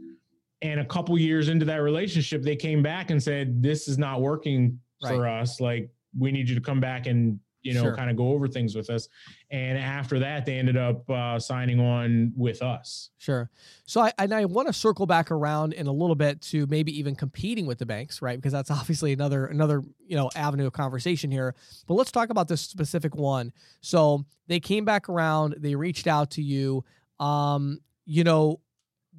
And 0.62 0.80
a 0.80 0.86
couple 0.86 1.18
years 1.18 1.50
into 1.50 1.65
that 1.65 1.77
relationship, 1.77 2.42
they 2.42 2.56
came 2.56 2.81
back 2.81 3.12
and 3.12 3.21
said, 3.21 3.62
"This 3.62 3.88
is 3.88 3.98
not 3.98 4.21
working 4.21 4.80
right. 5.03 5.15
for 5.15 5.27
us. 5.27 5.62
Like 5.62 5.89
we 6.18 6.31
need 6.31 6.50
you 6.50 6.56
to 6.56 6.62
come 6.62 6.80
back 6.80 7.07
and 7.07 7.39
you 7.62 7.74
know 7.74 7.83
sure. 7.83 7.95
kind 7.95 8.09
of 8.09 8.15
go 8.15 8.30
over 8.30 8.48
things 8.48 8.75
with 8.75 8.89
us. 8.89 9.09
And 9.51 9.77
after 9.77 10.19
that 10.19 10.45
they 10.45 10.57
ended 10.57 10.77
up 10.77 11.09
uh, 11.09 11.39
signing 11.39 11.80
on 11.80 12.31
with 12.36 12.62
us. 12.62 13.09
Sure. 13.18 13.50
So 13.86 14.01
i 14.01 14.13
and 14.18 14.33
i 14.33 14.45
want 14.45 14.68
to 14.68 14.74
circle 14.74 15.06
back 15.06 15.31
around 15.31 15.74
in 15.74 15.88
a 15.88 15.92
little 15.92 16.15
bit 16.15 16.42
to 16.44 16.65
maybe 16.68 16.98
even 16.98 17.15
competing 17.15 17.65
with 17.65 17.80
the 17.80 17.86
banks 17.86 18.21
right? 18.21 18.38
Because 18.38 18.54
that's 18.54 18.71
obviously 18.80 19.13
another 19.13 19.48
another 19.48 19.83
you 20.06 20.15
know 20.15 20.30
avenue 20.36 20.68
of 20.68 20.74
conversation 20.74 21.31
here. 21.31 21.56
But 21.88 21.95
let's 21.95 22.12
talk 22.12 22.30
about 22.30 22.48
this 22.48 22.62
specific 22.62 23.15
one. 23.15 23.51
So 23.81 24.25
they 24.48 24.60
came 24.60 24.86
back 24.86 25.10
around 25.10 25.56
they 25.60 25.75
reached 25.75 26.07
out 26.07 26.31
to 26.31 26.42
you. 26.42 26.83
Um 27.19 27.81
you 28.06 28.24
know 28.24 28.62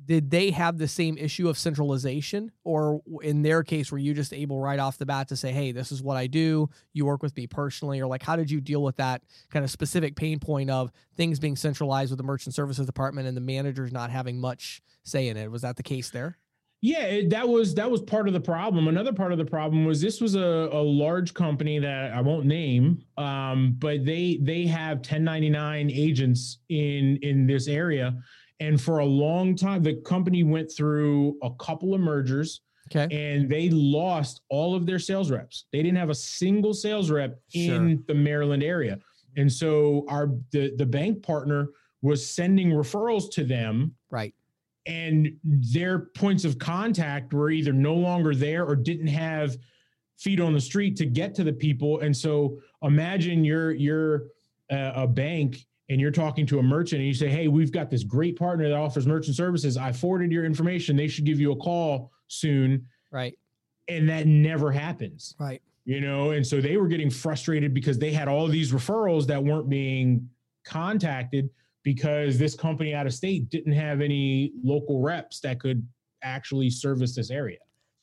did 0.08 0.30
they 0.30 0.50
have 0.50 0.78
the 0.78 0.88
same 0.88 1.18
issue 1.18 1.50
of 1.50 1.58
centralization? 1.58 2.50
Or 2.64 3.02
in 3.22 3.42
their 3.42 3.62
case 3.62 3.92
were 3.92 3.98
you 3.98 4.14
just 4.14 4.32
able 4.32 4.58
right 4.58 4.78
off 4.78 4.96
the 4.96 5.04
bat 5.04 5.28
to 5.28 5.36
say 5.36 5.52
hey 5.52 5.70
this 5.70 5.92
is 5.92 6.02
what 6.02 6.16
i 6.16 6.26
do. 6.26 6.70
You 6.94 7.04
work 7.04 7.22
with 7.22 7.36
me 7.36 7.46
personally. 7.46 8.00
Or 8.00 8.06
like 8.06 8.22
how 8.22 8.34
did 8.34 8.50
you 8.50 8.60
deal 8.60 8.82
with 8.82 8.96
that 8.96 9.22
kind 9.50 9.64
of 9.64 9.70
specific 9.70 10.16
pain 10.16 10.40
point 10.40 10.70
of 10.70 10.90
things 11.16 11.38
being 11.38 11.56
centralized 11.56 12.10
with 12.10 12.16
the 12.16 12.24
merchant 12.24 12.54
services 12.54 12.86
department 12.86 13.28
and 13.28 13.36
the 13.36 13.42
managers 13.42 13.92
not 13.92 14.10
having 14.10 14.40
much 14.40 14.82
say 15.04 15.28
in 15.28 15.36
it? 15.36 15.50
Was 15.50 15.62
that 15.62 15.76
the 15.76 15.82
case 15.82 16.08
there? 16.08 16.38
Yeah 16.80 17.02
it, 17.02 17.30
that 17.30 17.46
was 17.46 17.74
that 17.74 17.90
was 17.90 18.00
part 18.00 18.28
of 18.28 18.32
the 18.32 18.40
problem. 18.40 18.88
Another 18.88 19.12
part 19.12 19.32
of 19.32 19.38
the 19.38 19.44
problem 19.44 19.84
was 19.84 20.00
this 20.00 20.22
was 20.22 20.36
a, 20.36 20.70
a 20.72 20.82
large 20.82 21.34
company 21.34 21.78
that 21.80 22.12
i 22.12 22.22
won't 22.22 22.46
name 22.46 23.02
um, 23.18 23.76
but 23.78 24.06
they 24.06 24.38
they 24.40 24.64
have 24.64 24.98
1099 24.98 25.90
agents 25.90 26.60
in 26.70 27.18
in 27.20 27.46
this 27.46 27.68
area 27.68 28.16
and 28.60 28.80
for 28.80 28.98
a 28.98 29.04
long 29.04 29.54
time, 29.54 29.82
the 29.82 29.94
company 29.94 30.42
went 30.42 30.70
through 30.70 31.36
a 31.42 31.50
couple 31.54 31.94
of 31.94 32.00
mergers. 32.00 32.62
Okay. 32.94 33.14
And 33.14 33.50
they 33.50 33.68
lost 33.68 34.40
all 34.48 34.74
of 34.74 34.86
their 34.86 34.98
sales 34.98 35.30
reps. 35.30 35.66
They 35.72 35.82
didn't 35.82 35.98
have 35.98 36.08
a 36.08 36.14
single 36.14 36.72
sales 36.72 37.10
rep 37.10 37.38
sure. 37.48 37.74
in 37.74 38.02
the 38.08 38.14
Maryland 38.14 38.62
area. 38.62 38.98
And 39.36 39.52
so 39.52 40.06
our 40.08 40.30
the, 40.52 40.74
the 40.76 40.86
bank 40.86 41.22
partner 41.22 41.68
was 42.00 42.28
sending 42.28 42.70
referrals 42.70 43.30
to 43.32 43.44
them. 43.44 43.94
Right. 44.10 44.34
And 44.86 45.36
their 45.44 45.98
points 45.98 46.46
of 46.46 46.58
contact 46.58 47.34
were 47.34 47.50
either 47.50 47.74
no 47.74 47.94
longer 47.94 48.34
there 48.34 48.64
or 48.64 48.74
didn't 48.74 49.08
have 49.08 49.58
feet 50.16 50.40
on 50.40 50.54
the 50.54 50.60
street 50.60 50.96
to 50.96 51.06
get 51.06 51.34
to 51.34 51.44
the 51.44 51.52
people. 51.52 52.00
And 52.00 52.16
so 52.16 52.58
imagine 52.82 53.44
you're 53.44 53.72
you're 53.72 54.28
uh, 54.70 54.92
a 54.94 55.06
bank 55.06 55.66
and 55.88 56.00
you're 56.00 56.10
talking 56.10 56.46
to 56.46 56.58
a 56.58 56.62
merchant 56.62 57.00
and 57.00 57.06
you 57.06 57.14
say, 57.14 57.28
Hey, 57.28 57.48
we've 57.48 57.72
got 57.72 57.90
this 57.90 58.04
great 58.04 58.38
partner 58.38 58.68
that 58.68 58.76
offers 58.76 59.06
merchant 59.06 59.36
services. 59.36 59.76
I 59.76 59.92
forwarded 59.92 60.30
your 60.30 60.44
information. 60.44 60.96
They 60.96 61.08
should 61.08 61.24
give 61.24 61.40
you 61.40 61.52
a 61.52 61.56
call 61.56 62.12
soon. 62.28 62.86
Right. 63.10 63.38
And 63.88 64.08
that 64.08 64.26
never 64.26 64.70
happens. 64.70 65.34
Right. 65.38 65.62
You 65.84 66.02
know, 66.02 66.32
and 66.32 66.46
so 66.46 66.60
they 66.60 66.76
were 66.76 66.88
getting 66.88 67.08
frustrated 67.08 67.72
because 67.72 67.98
they 67.98 68.12
had 68.12 68.28
all 68.28 68.46
these 68.46 68.72
referrals 68.72 69.26
that 69.28 69.42
weren't 69.42 69.70
being 69.70 70.28
contacted 70.64 71.48
because 71.82 72.36
this 72.36 72.54
company 72.54 72.92
out 72.92 73.06
of 73.06 73.14
state 73.14 73.48
didn't 73.48 73.72
have 73.72 74.02
any 74.02 74.52
local 74.62 75.00
reps 75.00 75.40
that 75.40 75.58
could 75.58 75.86
actually 76.22 76.68
service 76.68 77.14
this 77.14 77.30
area. 77.30 77.56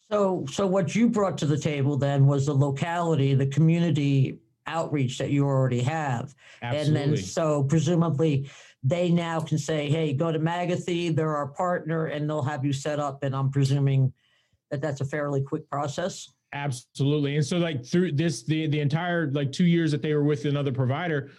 So, 0.10 0.46
so 0.52 0.66
what 0.66 0.96
you 0.96 1.10
brought 1.10 1.38
to 1.40 1.46
the 1.46 1.58
table 1.58 1.96
then 1.98 2.26
was 2.26 2.48
the 2.48 2.54
locality, 2.54 3.36
the 3.36 3.46
community 3.48 4.40
outreach 4.68 5.18
that 5.18 5.30
you 5.30 5.46
already 5.46 5.82
have. 5.82 6.34
Absolutely. 6.62 7.02
And 7.02 7.14
then 7.14 7.18
so 7.18 7.64
presumably 7.64 8.50
they 8.84 9.10
now 9.10 9.40
can 9.40 9.58
say, 9.58 9.90
hey, 9.90 10.14
go 10.14 10.32
to 10.32 10.40
Magothy, 10.40 11.16
they're 11.16 11.36
our 11.36 11.48
partner, 11.48 12.06
and 12.08 12.30
they'll 12.30 12.44
have 12.44 12.64
you 12.64 12.74
set 12.74 13.00
up. 13.00 13.24
And 13.24 13.36
I'm 13.36 13.50
presuming 13.50 14.14
that 14.72 14.82
that's 14.82 15.02
a 15.02 15.06
fairly 15.06 15.42
quick 15.42 15.70
process. 15.70 16.32
Absolutely. 16.54 17.36
And 17.36 17.46
so 17.46 17.58
like 17.58 17.86
through 17.86 18.14
this 18.14 18.44
the 18.44 18.68
the 18.68 18.80
entire 18.80 19.32
like 19.32 19.52
2 19.52 19.66
years 19.66 19.92
that 19.92 20.02
they 20.02 20.14
were 20.14 20.24
with 20.24 20.46
another 20.46 20.72
provider, 20.72 21.32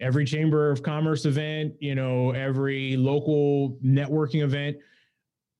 every 0.00 0.24
chamber 0.24 0.70
of 0.70 0.82
commerce 0.82 1.26
event, 1.26 1.74
you 1.78 1.94
know, 1.94 2.32
every 2.32 2.96
local 2.96 3.78
networking 3.84 4.42
event 4.42 4.76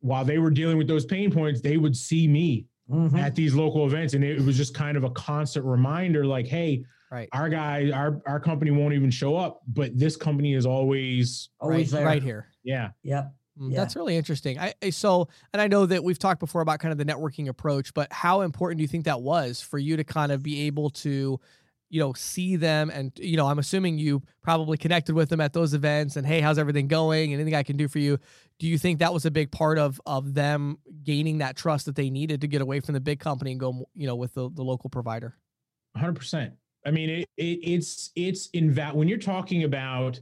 while 0.01 0.25
they 0.25 0.39
were 0.39 0.51
dealing 0.51 0.77
with 0.77 0.87
those 0.87 1.07
pain 1.07 1.31
points, 1.31 1.63
they 1.63 1.79
would 1.79 1.97
see 1.97 2.29
me 2.29 2.67
mm-hmm. 2.91 3.17
at 3.17 3.35
these 3.35 3.55
local 3.55 3.87
events 3.87 4.13
and 4.13 4.23
it 4.23 4.39
was 4.41 4.57
just 4.57 4.75
kind 4.75 4.97
of 4.97 5.05
a 5.05 5.11
constant 5.11 5.65
reminder 5.65 6.27
like, 6.27 6.47
hey, 6.47 6.85
right. 7.15 7.29
our 7.33 7.49
guy 7.49 7.91
our 7.93 8.21
our 8.27 8.41
company 8.41 8.71
won't 8.71 8.95
even 8.95 9.11
show 9.11 9.37
up, 9.37 9.63
but 9.69 9.97
this 9.99 10.17
company 10.17 10.55
is 10.55 10.67
always 10.67 11.51
always 11.61 11.93
right, 11.93 12.05
right 12.05 12.23
here. 12.23 12.49
Yeah. 12.63 12.91
Yep. 13.03 13.33
Mm, 13.61 13.71
yeah. 13.71 13.77
That's 13.77 13.95
really 13.95 14.17
interesting. 14.17 14.59
I 14.59 14.75
so, 14.91 15.29
and 15.53 15.63
I 15.63 15.69
know 15.69 15.87
that 15.87 16.03
we've 16.03 16.19
talked 16.19 16.41
before 16.41 16.61
about 16.61 16.81
kind 16.81 16.93
of 16.93 16.99
the 16.99 17.05
networking 17.05 17.49
approach, 17.49 17.95
but 17.95 18.13
how 18.13 18.41
important 18.41 18.79
do 18.79 18.83
you 18.83 18.89
think 18.89 19.05
that 19.05 19.21
was 19.21 19.61
for 19.61 19.79
you 19.79 19.97
to 19.97 20.05
kind 20.05 20.33
of 20.33 20.43
be 20.43 20.63
able 20.63 20.91
to, 20.91 21.39
you 21.89 22.01
know, 22.01 22.13
see 22.15 22.57
them 22.57 22.91
and 22.91 23.13
you 23.17 23.37
know, 23.37 23.47
I'm 23.47 23.61
assuming 23.61 23.99
you 23.99 24.23
probably 24.43 24.77
connected 24.77 25.15
with 25.15 25.29
them 25.29 25.41
at 25.41 25.53
those 25.53 25.73
events 25.73 26.17
and 26.17 26.27
hey, 26.27 26.41
how's 26.41 26.59
everything 26.59 26.89
going? 26.89 27.33
Anything 27.33 27.55
I 27.55 27.63
can 27.63 27.77
do 27.77 27.87
for 27.87 28.01
you? 28.01 28.19
Do 28.59 28.67
you 28.67 28.77
think 28.77 28.99
that 28.99 29.13
was 29.13 29.25
a 29.25 29.31
big 29.31 29.53
part 29.53 29.79
of 29.79 30.01
of 30.05 30.35
them 30.35 30.79
gaining 31.05 31.39
that 31.39 31.57
trust 31.57 31.87
that 31.87 31.95
they 31.95 32.11
needed 32.11 32.41
to 32.41 32.49
get 32.49 32.61
away 32.61 32.81
from 32.81 32.95
the 32.95 33.01
big 33.01 33.21
company 33.21 33.53
and 33.53 33.61
go, 33.61 33.87
you 33.95 34.09
know, 34.09 34.17
with 34.17 34.35
the, 34.35 34.51
the 34.51 34.65
local 34.65 34.91
provider? 34.91 35.37
100%. 35.97 36.53
I 36.87 36.91
mean, 36.91 37.11
it, 37.11 37.29
it 37.37 37.61
it's 37.63 38.11
it's 38.15 38.49
in 38.49 38.75
that 38.75 38.95
when 38.95 39.09
you're 39.09 39.19
talking 39.19 39.65
about 39.65 40.21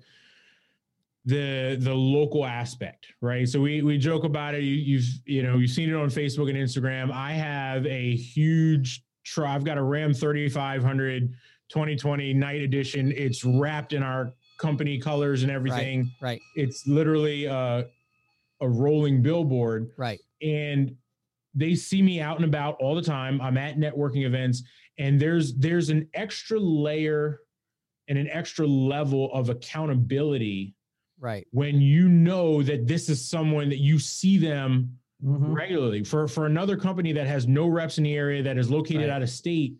the 1.24 1.76
the 1.80 1.94
local 1.94 2.44
aspect 2.44 3.06
right? 3.20 3.48
So 3.48 3.60
we 3.60 3.82
we 3.82 3.96
joke 3.98 4.24
about 4.24 4.54
it. 4.54 4.62
You, 4.62 4.74
you've 4.74 5.06
you 5.24 5.42
know 5.42 5.56
you've 5.56 5.70
seen 5.70 5.88
it 5.88 5.94
on 5.94 6.08
facebook 6.08 6.48
and 6.48 6.58
instagram. 6.58 7.12
I 7.12 7.32
have 7.32 7.86
a 7.86 8.16
huge 8.16 9.04
try 9.24 9.54
i've 9.54 9.62
got 9.62 9.78
a 9.78 9.82
ram 9.82 10.12
3500 10.12 11.32
2020 11.72 12.34
night 12.34 12.60
edition. 12.60 13.12
It's 13.16 13.44
wrapped 13.44 13.92
in 13.92 14.02
our 14.02 14.34
company 14.58 14.98
colors 14.98 15.42
and 15.42 15.50
everything. 15.50 16.10
right, 16.20 16.32
right. 16.32 16.40
it's 16.54 16.86
literally 16.86 17.46
a, 17.46 17.86
a 18.60 18.68
rolling 18.68 19.22
billboard. 19.22 19.90
Right. 19.96 20.20
And 20.42 20.94
they 21.54 21.74
see 21.74 22.02
me 22.02 22.20
out 22.20 22.36
and 22.36 22.44
about 22.44 22.76
all 22.78 22.94
the 22.94 23.02
time. 23.02 23.40
I'm 23.40 23.56
at 23.56 23.78
networking 23.78 24.26
events 24.26 24.62
and 24.98 25.20
there's 25.20 25.54
there's 25.54 25.90
an 25.90 26.08
extra 26.14 26.58
layer 26.58 27.40
and 28.08 28.18
an 28.18 28.28
extra 28.28 28.66
level 28.66 29.32
of 29.32 29.48
accountability 29.48 30.74
Right. 31.22 31.46
When 31.52 31.80
you 31.80 32.08
know 32.08 32.64
that 32.64 32.88
this 32.88 33.08
is 33.08 33.24
someone 33.24 33.68
that 33.68 33.78
you 33.78 34.00
see 34.00 34.38
them 34.38 34.98
mm-hmm. 35.24 35.52
regularly. 35.52 36.02
For 36.02 36.26
for 36.26 36.46
another 36.46 36.76
company 36.76 37.12
that 37.12 37.28
has 37.28 37.46
no 37.46 37.68
reps 37.68 37.96
in 37.96 38.04
the 38.04 38.14
area 38.14 38.42
that 38.42 38.58
is 38.58 38.68
located 38.68 39.02
right. 39.02 39.10
out 39.10 39.22
of 39.22 39.30
state, 39.30 39.76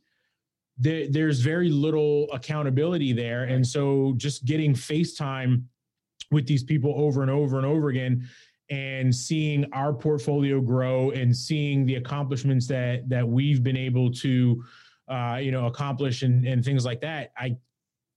there, 0.78 1.08
there's 1.10 1.40
very 1.40 1.68
little 1.68 2.28
accountability 2.32 3.12
there. 3.12 3.44
And 3.44 3.66
so 3.66 4.14
just 4.18 4.44
getting 4.44 4.72
FaceTime 4.72 5.64
with 6.30 6.46
these 6.46 6.62
people 6.62 6.94
over 6.96 7.22
and 7.22 7.30
over 7.30 7.56
and 7.56 7.66
over 7.66 7.88
again 7.88 8.28
and 8.70 9.12
seeing 9.12 9.66
our 9.72 9.92
portfolio 9.92 10.60
grow 10.60 11.10
and 11.10 11.36
seeing 11.36 11.84
the 11.84 11.96
accomplishments 11.96 12.68
that 12.68 13.08
that 13.08 13.26
we've 13.26 13.64
been 13.64 13.76
able 13.76 14.12
to 14.12 14.62
uh, 15.12 15.36
you 15.36 15.50
know 15.50 15.66
accomplish 15.66 16.22
and, 16.22 16.46
and 16.46 16.64
things 16.64 16.84
like 16.84 17.00
that 17.00 17.32
i 17.36 17.54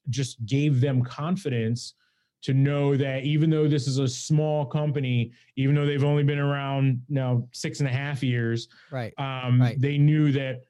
just 0.10 0.44
gave 0.46 0.82
them 0.82 1.04
confidence 1.04 1.96
to 2.46 2.54
know 2.54 2.96
that 2.96 3.24
even 3.24 3.50
though 3.50 3.68
this 3.68 3.88
is 3.88 3.98
a 3.98 4.08
small 4.08 4.68
company, 4.68 5.32
even 5.56 5.74
though 5.74 5.84
they've 5.84 6.04
only 6.04 6.22
been 6.22 6.38
around 6.38 7.02
now 7.10 7.48
six 7.52 7.80
and 7.80 7.90
a 7.90 7.92
half 7.92 8.22
years, 8.22 8.68
right? 8.92 9.12
Um, 9.18 9.60
right. 9.60 9.82
They 9.82 9.98
knew 9.98 10.32
that 10.32 10.62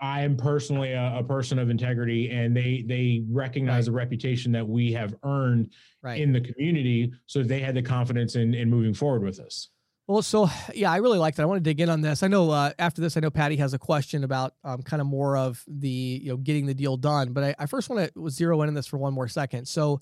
I 0.00 0.22
am 0.22 0.36
personally 0.36 0.92
a, 0.92 1.18
a, 1.18 1.24
person 1.24 1.58
of 1.58 1.70
integrity, 1.70 2.30
and 2.30 2.56
they 2.56 2.84
they 2.86 3.24
recognize 3.28 3.80
right. 3.80 3.84
the 3.86 3.92
reputation 3.92 4.52
that 4.52 4.66
we 4.66 4.92
have 4.92 5.16
earned 5.24 5.72
right. 6.02 6.20
in 6.20 6.32
the 6.32 6.40
community. 6.40 7.12
So 7.26 7.42
they 7.42 7.58
had 7.58 7.74
the 7.74 7.82
confidence 7.82 8.36
in 8.36 8.54
in 8.54 8.70
moving 8.70 8.94
forward 8.94 9.24
with 9.24 9.40
us. 9.40 9.70
Well, 10.10 10.22
so 10.22 10.50
yeah, 10.74 10.90
I 10.90 10.96
really 10.96 11.20
like 11.20 11.36
that. 11.36 11.44
I 11.44 11.46
want 11.46 11.58
to 11.58 11.62
dig 11.62 11.80
in 11.80 11.88
on 11.88 12.00
this. 12.00 12.24
I 12.24 12.26
know 12.26 12.50
uh, 12.50 12.72
after 12.80 13.00
this, 13.00 13.16
I 13.16 13.20
know 13.20 13.30
Patty 13.30 13.54
has 13.58 13.74
a 13.74 13.78
question 13.78 14.24
about 14.24 14.54
um, 14.64 14.82
kind 14.82 15.00
of 15.00 15.06
more 15.06 15.36
of 15.36 15.62
the 15.68 15.88
you 15.88 16.30
know 16.30 16.36
getting 16.36 16.66
the 16.66 16.74
deal 16.74 16.96
done. 16.96 17.32
But 17.32 17.44
I, 17.44 17.54
I 17.60 17.66
first 17.66 17.88
want 17.88 18.12
to 18.12 18.28
zero 18.28 18.60
in 18.62 18.68
on 18.68 18.74
this 18.74 18.88
for 18.88 18.96
one 18.96 19.14
more 19.14 19.28
second. 19.28 19.68
So, 19.68 20.00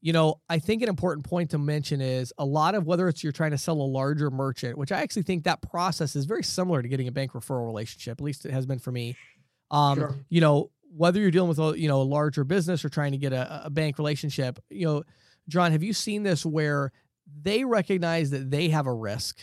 you 0.00 0.14
know, 0.14 0.40
I 0.48 0.60
think 0.60 0.80
an 0.80 0.88
important 0.88 1.26
point 1.26 1.50
to 1.50 1.58
mention 1.58 2.00
is 2.00 2.32
a 2.38 2.44
lot 2.46 2.74
of 2.74 2.86
whether 2.86 3.06
it's 3.06 3.22
you're 3.22 3.34
trying 3.34 3.50
to 3.50 3.58
sell 3.58 3.74
a 3.74 3.84
larger 3.84 4.30
merchant, 4.30 4.78
which 4.78 4.90
I 4.90 5.02
actually 5.02 5.24
think 5.24 5.44
that 5.44 5.60
process 5.60 6.16
is 6.16 6.24
very 6.24 6.42
similar 6.42 6.80
to 6.80 6.88
getting 6.88 7.08
a 7.08 7.12
bank 7.12 7.32
referral 7.32 7.66
relationship. 7.66 8.18
At 8.18 8.24
least 8.24 8.46
it 8.46 8.50
has 8.50 8.64
been 8.64 8.78
for 8.78 8.92
me. 8.92 9.14
Um, 9.70 9.98
sure. 9.98 10.16
You 10.30 10.40
know, 10.40 10.70
whether 10.96 11.20
you're 11.20 11.30
dealing 11.30 11.50
with 11.50 11.58
a 11.58 11.78
you 11.78 11.88
know 11.88 12.00
a 12.00 12.02
larger 12.02 12.44
business 12.44 12.82
or 12.82 12.88
trying 12.88 13.12
to 13.12 13.18
get 13.18 13.34
a, 13.34 13.66
a 13.66 13.70
bank 13.70 13.98
relationship, 13.98 14.58
you 14.70 14.86
know, 14.86 15.02
John, 15.48 15.72
have 15.72 15.82
you 15.82 15.92
seen 15.92 16.22
this 16.22 16.46
where 16.46 16.92
they 17.42 17.64
recognize 17.64 18.30
that 18.30 18.50
they 18.50 18.68
have 18.68 18.86
a 18.86 18.92
risk. 18.92 19.38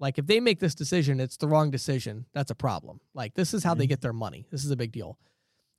Like 0.00 0.18
if 0.18 0.26
they 0.26 0.40
make 0.40 0.60
this 0.60 0.74
decision, 0.74 1.20
it's 1.20 1.36
the 1.36 1.48
wrong 1.48 1.70
decision. 1.70 2.26
That's 2.32 2.50
a 2.50 2.54
problem. 2.54 3.00
Like 3.14 3.34
this 3.34 3.54
is 3.54 3.62
how 3.62 3.72
mm-hmm. 3.72 3.80
they 3.80 3.86
get 3.86 4.00
their 4.00 4.12
money. 4.12 4.46
This 4.50 4.64
is 4.64 4.70
a 4.70 4.76
big 4.76 4.92
deal. 4.92 5.18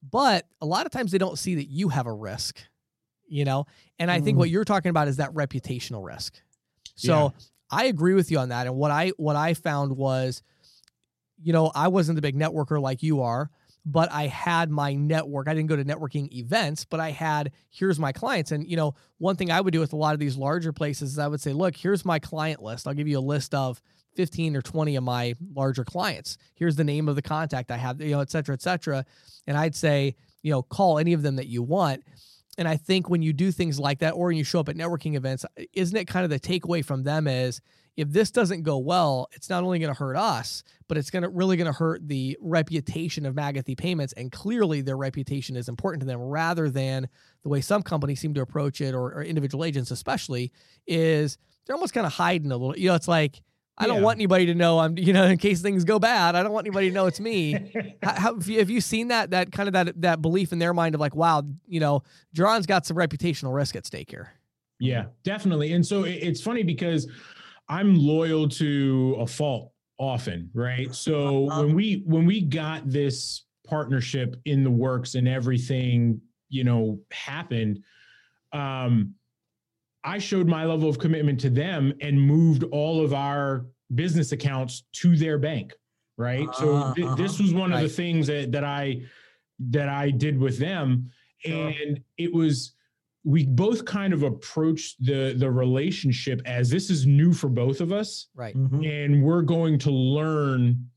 But 0.10 0.48
a 0.62 0.66
lot 0.66 0.86
of 0.86 0.92
times 0.92 1.12
they 1.12 1.18
don't 1.18 1.40
see 1.40 1.56
that 1.56 1.66
you 1.66 1.90
have 1.90 2.08
a 2.08 2.14
risk, 2.14 2.60
you 3.28 3.46
know? 3.46 3.66
And 4.00 4.10
I 4.10 4.18
mm-hmm. 4.18 4.26
think 4.26 4.38
what 4.38 4.50
you're 4.50 4.66
talking 4.66 4.90
about 4.90 5.08
is 5.08 5.18
that 5.18 5.34
reputational 5.34 6.06
risk. 6.06 6.40
So 6.96 7.14
yeah. 7.14 7.30
I 7.72 7.86
agree 7.86 8.14
with 8.14 8.32
you 8.32 8.40
on 8.40 8.50
that. 8.50 8.68
And 8.68 8.76
what 8.76 8.92
I 8.92 9.10
what 9.18 9.36
I 9.36 9.54
found 9.54 9.98
was, 9.98 10.44
you 11.42 11.54
know, 11.54 11.72
I 11.74 11.88
wasn't 11.88 12.16
the 12.16 12.22
big 12.22 12.36
networker 12.36 12.82
like 12.82 13.04
you 13.04 13.22
are 13.22 13.50
but 13.86 14.12
I 14.12 14.28
had 14.28 14.72
my 14.72 14.94
network. 14.94 15.48
I 15.48 15.54
didn't 15.54 15.70
go 15.70 15.76
to 15.76 15.86
networking 15.86 16.32
events, 16.32 16.86
but 16.86 17.00
I 17.00 17.12
had 17.12 17.52
here's 17.70 18.00
my 18.00 18.12
clients. 18.12 18.52
And 18.52 18.68
you 18.68 18.76
know, 18.76 18.96
one 19.20 19.36
thing 19.36 19.52
I 19.52 19.62
would 19.62 19.72
do 19.72 19.80
with 19.80 19.94
a 19.94 19.98
lot 19.98 20.14
of 20.14 20.20
these 20.20 20.38
larger 20.38 20.74
places 20.74 21.14
is 21.14 21.20
I 21.20 21.28
would 21.28 21.42
say, 21.42 21.54
look, 21.54 21.76
here's 21.76 22.04
my 22.04 22.20
client 22.20 22.62
list. 22.62 22.88
I'll 22.88 22.94
give 22.94 23.08
you 23.08 23.20
a 23.20 23.22
list 23.22 23.54
of 23.54 23.82
15 24.16 24.56
or 24.56 24.62
20 24.62 24.96
of 24.96 25.04
my 25.04 25.36
larger 25.54 25.84
clients. 25.84 26.38
Here's 26.56 26.76
the 26.76 26.84
name 26.84 27.08
of 27.08 27.16
the 27.16 27.22
contact 27.22 27.70
I 27.70 27.78
have, 27.78 28.02
you 28.02 28.12
know, 28.12 28.22
et 28.22 28.32
cetera, 28.32 28.54
et 28.54 28.62
cetera. 28.62 29.06
And 29.46 29.58
I'd 29.58 29.76
say, 29.76 30.16
you 30.42 30.52
know, 30.52 30.64
call 30.64 30.98
any 30.98 31.14
of 31.14 31.22
them 31.22 31.36
that 31.36 31.48
you 31.48 31.62
want. 31.62 32.04
And 32.58 32.68
I 32.68 32.78
think 32.78 33.10
when 33.10 33.22
you 33.22 33.34
do 33.34 33.52
things 33.52 33.80
like 33.80 34.00
that, 34.00 34.12
or 34.12 34.32
you 34.32 34.46
show 34.46 34.62
up 34.62 34.70
at 34.70 34.78
networking 34.78 35.16
events, 35.16 35.46
isn't 35.74 35.98
it 35.98 36.08
kind 36.08 36.24
of 36.24 36.30
the 36.30 36.40
takeaway 36.40 36.84
from 36.84 37.04
them 37.04 37.28
is 37.28 37.62
if 37.98 38.10
this 38.12 38.32
doesn't 38.32 38.64
go 38.64 38.78
well, 38.78 39.30
it's 39.32 39.50
not 39.50 39.64
only 39.64 39.80
going 39.80 39.94
to 39.94 39.98
hurt 39.98 40.16
us, 40.16 40.64
but 40.88 40.98
it's 40.98 41.10
going 41.10 41.24
to 41.24 41.30
really 41.30 41.56
going 41.56 41.72
to 41.72 41.78
hurt 41.78 42.08
the 42.08 42.38
reputation 42.42 43.26
of 43.26 43.36
Magothy 43.36 43.78
Payments. 43.78 44.14
And 44.14 44.32
clearly, 44.32 44.82
their 44.82 44.98
reputation 44.98 45.56
is 45.56 45.70
important 45.70 46.02
to 46.02 46.06
them 46.06 46.20
rather 46.20 46.70
than 46.70 47.08
the 47.44 47.50
way 47.50 47.62
some 47.62 47.82
companies 47.82 48.20
seem 48.20 48.34
to 48.34 48.42
approach 48.42 48.82
it, 48.82 48.94
or, 48.94 49.14
or 49.14 49.24
individual 49.24 49.64
agents 49.64 49.92
especially, 49.92 50.52
is 50.86 51.38
they're 51.66 51.76
almost 51.76 51.94
kind 51.94 52.06
of 52.06 52.14
hiding 52.14 52.52
a 52.52 52.58
little. 52.58 52.78
You 52.78 52.90
know, 52.90 52.96
it's 52.96 53.08
like 53.08 53.42
I 53.78 53.88
don't 53.88 54.02
want 54.02 54.18
anybody 54.18 54.46
to 54.48 54.56
know 54.56 54.80
I'm, 54.80 54.98
you 54.98 55.14
know, 55.14 55.26
in 55.26 55.38
case 55.38 55.62
things 55.62 55.84
go 55.84 56.00
bad. 56.00 56.36
I 56.36 56.44
don't 56.44 56.52
want 56.52 56.68
anybody 56.68 56.90
to 56.90 56.94
know 56.94 57.08
it's 57.08 57.20
me. 57.20 57.74
how, 58.04 58.36
have, 58.36 58.48
you, 58.48 58.60
have 58.60 58.70
you 58.70 58.82
seen 58.82 59.10
that 59.10 59.32
that 59.32 59.52
kind 59.52 59.68
of 59.68 59.74
that 59.74 60.02
that 60.02 60.22
belief 60.22 60.52
in 60.54 60.60
their 60.60 60.74
mind 60.74 60.96
of 60.96 61.02
like, 61.02 61.16
wow, 61.16 61.44
you 61.68 61.80
know, 61.80 62.04
John's 62.34 62.66
got 62.66 62.86
some 62.86 62.98
reputational 62.98 63.54
risk 63.54 63.76
at 63.76 63.86
stake 63.86 64.10
here. 64.10 64.34
Yeah, 64.80 65.06
definitely. 65.24 65.72
And 65.72 65.86
so 65.86 66.04
it's 66.04 66.42
funny 66.42 66.64
because 66.64 67.08
I'm 67.68 67.96
loyal 67.96 68.48
to 68.50 69.18
a 69.20 69.28
fault 69.28 69.72
often, 69.98 70.50
right? 70.54 70.94
So 70.94 71.48
uh-huh. 71.48 71.64
when 71.64 71.76
we 71.76 72.04
when 72.06 72.26
we 72.26 72.42
got 72.42 72.90
this 72.90 73.46
partnership 73.66 74.36
in 74.46 74.64
the 74.64 74.72
works 74.72 75.16
and 75.16 75.28
everything, 75.28 76.22
you 76.50 76.64
know, 76.64 77.00
happened, 77.12 77.80
um, 78.54 79.16
I 80.04 80.20
showed 80.20 80.48
my 80.48 80.66
level 80.66 80.88
of 80.88 81.00
commitment 81.00 81.40
to 81.42 81.50
them 81.50 81.94
and 82.02 82.22
moved 82.22 82.64
all 82.66 83.04
of 83.04 83.14
our 83.14 83.66
business 83.94 84.32
accounts 84.32 84.84
to 84.94 85.16
their 85.16 85.38
bank, 85.40 85.74
right? 86.18 86.48
Uh, 86.48 86.54
so 86.54 86.94
th- 86.94 87.08
uh-huh. 87.08 87.16
this 87.16 87.40
was 87.40 87.54
one 87.54 87.72
of 87.72 87.78
right. 87.78 87.84
the 87.84 87.90
things 87.90 88.28
that 88.28 88.52
that 88.52 88.64
I 88.64 89.02
that 89.72 89.90
I 89.90 90.12
did 90.12 90.38
with 90.38 90.60
them, 90.60 91.10
sure. 91.40 91.70
and 91.70 92.00
it 92.18 92.32
was 92.32 92.75
we 93.26 93.44
both 93.44 93.84
kind 93.86 94.14
of 94.14 94.24
approached 94.24 95.04
the 95.04 95.34
the 95.38 95.50
relationship 95.50 96.42
as 96.46 96.70
this 96.70 96.90
is 96.90 97.06
new 97.08 97.34
for 97.34 97.50
both 97.50 97.82
of 97.82 97.92
us 97.92 98.28
right 98.36 98.56
mm-hmm. 98.56 98.84
and 98.84 99.22
we're 99.22 99.42
going 99.42 99.78
to 99.80 99.90
learn 99.90 100.88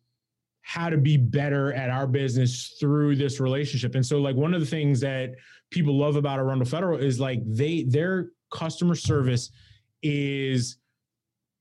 how 0.61 0.90
to 0.90 0.99
be 0.99 1.16
better 1.16 1.73
at 1.73 1.88
our 1.88 2.06
business 2.06 2.76
through 2.78 3.16
this 3.16 3.40
relationship 3.40 3.94
and 3.94 4.04
so 4.04 4.20
like 4.20 4.37
one 4.37 4.52
of 4.52 4.61
the 4.61 4.66
things 4.66 5.00
that 5.00 5.35
people 5.70 5.97
love 5.97 6.16
about 6.16 6.38
arundel 6.38 6.68
federal 6.68 6.99
is 6.99 7.18
like 7.18 7.40
they 7.47 7.82
their 7.85 8.28
customer 8.52 8.94
service 8.94 9.50
is 10.02 10.76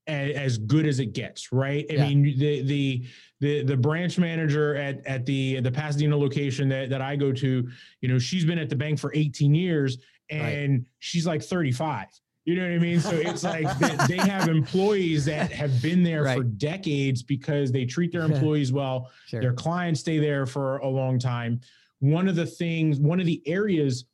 as, 0.06 0.30
as 0.36 0.58
good 0.58 0.86
as 0.86 1.00
it 1.00 1.14
gets 1.14 1.50
right 1.50 1.86
i 1.90 1.94
yeah. 1.94 2.08
mean 2.08 2.38
the 2.38 2.62
the 2.62 3.06
the 3.40 3.62
the 3.62 3.76
branch 3.76 4.18
manager 4.18 4.74
at 4.74 5.06
at 5.06 5.24
the 5.24 5.60
the 5.60 5.70
Pasadena 5.70 6.16
location 6.16 6.68
that 6.68 6.90
that 6.90 7.00
I 7.00 7.14
go 7.14 7.32
to, 7.32 7.68
you 8.00 8.08
know, 8.08 8.18
she's 8.18 8.44
been 8.44 8.58
at 8.58 8.68
the 8.68 8.74
bank 8.74 8.98
for 8.98 9.12
18 9.14 9.54
years 9.54 9.98
and 10.30 10.72
right. 10.72 10.84
she's 10.98 11.26
like 11.26 11.42
35 11.42 12.06
You 12.44 12.56
know 12.56 12.62
what 12.62 12.72
I 12.72 12.78
mean? 12.78 13.00
So 13.00 13.10
it's 13.10 13.44
like 13.44 13.66
they, 14.08 14.16
have 14.16 14.48
employees 14.48 15.24
that 15.26 15.52
have 15.52 15.82
been 15.82 16.02
there 16.02 16.22
Right. 16.24 16.38
for 16.38 16.44
decades 16.44 17.22
because 17.22 17.72
they 17.72 17.84
treat 17.84 18.12
their 18.12 18.22
employees 18.32 18.72
well. 18.72 19.10
Sure. 19.26 19.40
Their 19.40 19.52
clients 19.52 20.00
stay 20.00 20.18
there 20.18 20.46
for 20.46 20.78
a 20.78 20.88
long 20.88 21.18
time. 21.18 21.60
One 22.00 22.28
of 22.28 22.36
the 22.36 22.46
things, 22.46 22.98
one 23.00 23.20
of 23.20 23.26
the 23.26 23.42
areas 23.46 24.04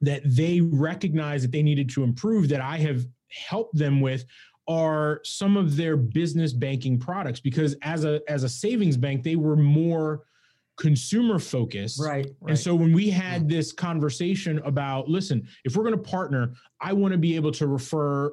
that 0.00 0.22
they 0.24 0.60
recognize 0.60 1.42
that 1.42 1.52
they 1.52 1.62
needed 1.62 1.90
to 1.90 2.02
improve 2.02 2.48
that 2.48 2.60
I 2.60 2.78
have 2.78 3.04
helped 3.28 3.76
them 3.76 4.00
with 4.00 4.24
are 4.68 5.20
some 5.24 5.56
of 5.56 5.76
their 5.76 5.96
business 5.96 6.52
banking 6.52 6.98
products 6.98 7.40
because 7.40 7.74
as 7.82 8.04
a 8.04 8.20
as 8.28 8.44
a 8.44 8.48
savings 8.48 8.96
bank 8.96 9.22
they 9.22 9.34
were 9.36 9.56
more 9.56 10.22
consumer 10.80 11.38
focused 11.38 12.00
Right. 12.00 12.26
Right. 12.40 12.50
and 12.50 12.58
so 12.58 12.74
when 12.74 12.92
we 12.94 13.10
had 13.10 13.44
mm. 13.44 13.48
this 13.50 13.70
conversation 13.70 14.58
about, 14.64 15.08
listen, 15.08 15.46
if 15.64 15.76
we're 15.76 15.84
going 15.84 15.94
to 15.94 16.10
partner, 16.10 16.54
I 16.80 16.94
want 16.94 17.12
to 17.12 17.18
be 17.18 17.36
able 17.36 17.52
to 17.52 17.66
refer 17.66 18.32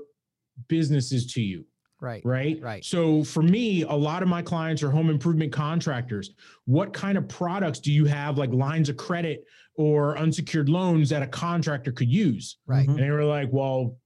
businesses 0.70 1.32
to 1.34 1.42
you, 1.42 1.66
right. 2.00 2.22
right? 2.24 2.58
Right. 2.62 2.86
So 2.86 3.26
for 3.26 3.44
me, 3.44 3.84
a 3.84 3.92
lot 3.92 4.24
of 4.24 4.30
my 4.30 4.42
clients 4.42 4.82
are 4.82 4.90
home 4.90 5.10
improvement 5.10 5.52
contractors. 5.52 6.32
What 6.64 6.94
kind 6.94 7.18
of 7.18 7.28
products 7.28 7.80
do 7.80 7.92
you 7.92 8.06
have, 8.06 8.38
like 8.38 8.52
lines 8.54 8.88
of 8.88 8.96
credit 8.96 9.44
or 9.76 10.18
unsecured 10.18 10.70
loans 10.70 11.10
that 11.10 11.22
a 11.22 11.28
contractor 11.28 11.92
could 11.92 12.10
use? 12.10 12.60
Right. 12.66 12.88
And 12.88 12.98
they 12.98 13.10
were 13.10 13.26
like, 13.26 13.50
well, 13.52 13.98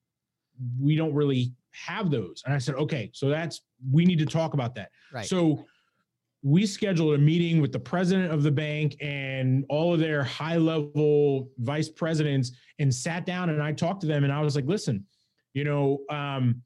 we 0.79 0.95
don't 0.95 1.13
really 1.13 1.53
have 1.73 2.09
those. 2.09 2.41
And 2.45 2.55
I 2.55 2.57
said, 2.57 2.73
okay, 2.75 3.11
so 3.13 3.29
that's, 3.29 3.61
we 3.91 4.03
need 4.03 4.17
to 4.19 4.25
talk 4.25 4.55
about 4.55 4.73
that. 4.75 4.89
Right. 5.13 5.27
So 5.27 5.65
we 6.43 6.65
scheduled 6.65 7.13
a 7.13 7.17
meeting 7.17 7.61
with 7.61 7.71
the 7.71 7.79
president 7.79 8.31
of 8.31 8.41
the 8.43 8.51
bank 8.51 8.95
and 8.99 9.63
all 9.69 9.93
of 9.93 9.99
their 9.99 10.23
high 10.23 10.57
level 10.57 11.49
vice 11.59 11.89
presidents 11.89 12.51
and 12.79 12.93
sat 12.93 13.25
down 13.25 13.49
and 13.49 13.61
I 13.61 13.71
talked 13.73 14.01
to 14.01 14.07
them 14.07 14.23
and 14.23 14.33
I 14.33 14.41
was 14.41 14.55
like, 14.55 14.65
listen, 14.65 15.05
you 15.53 15.63
know, 15.63 15.99
um, 16.09 16.61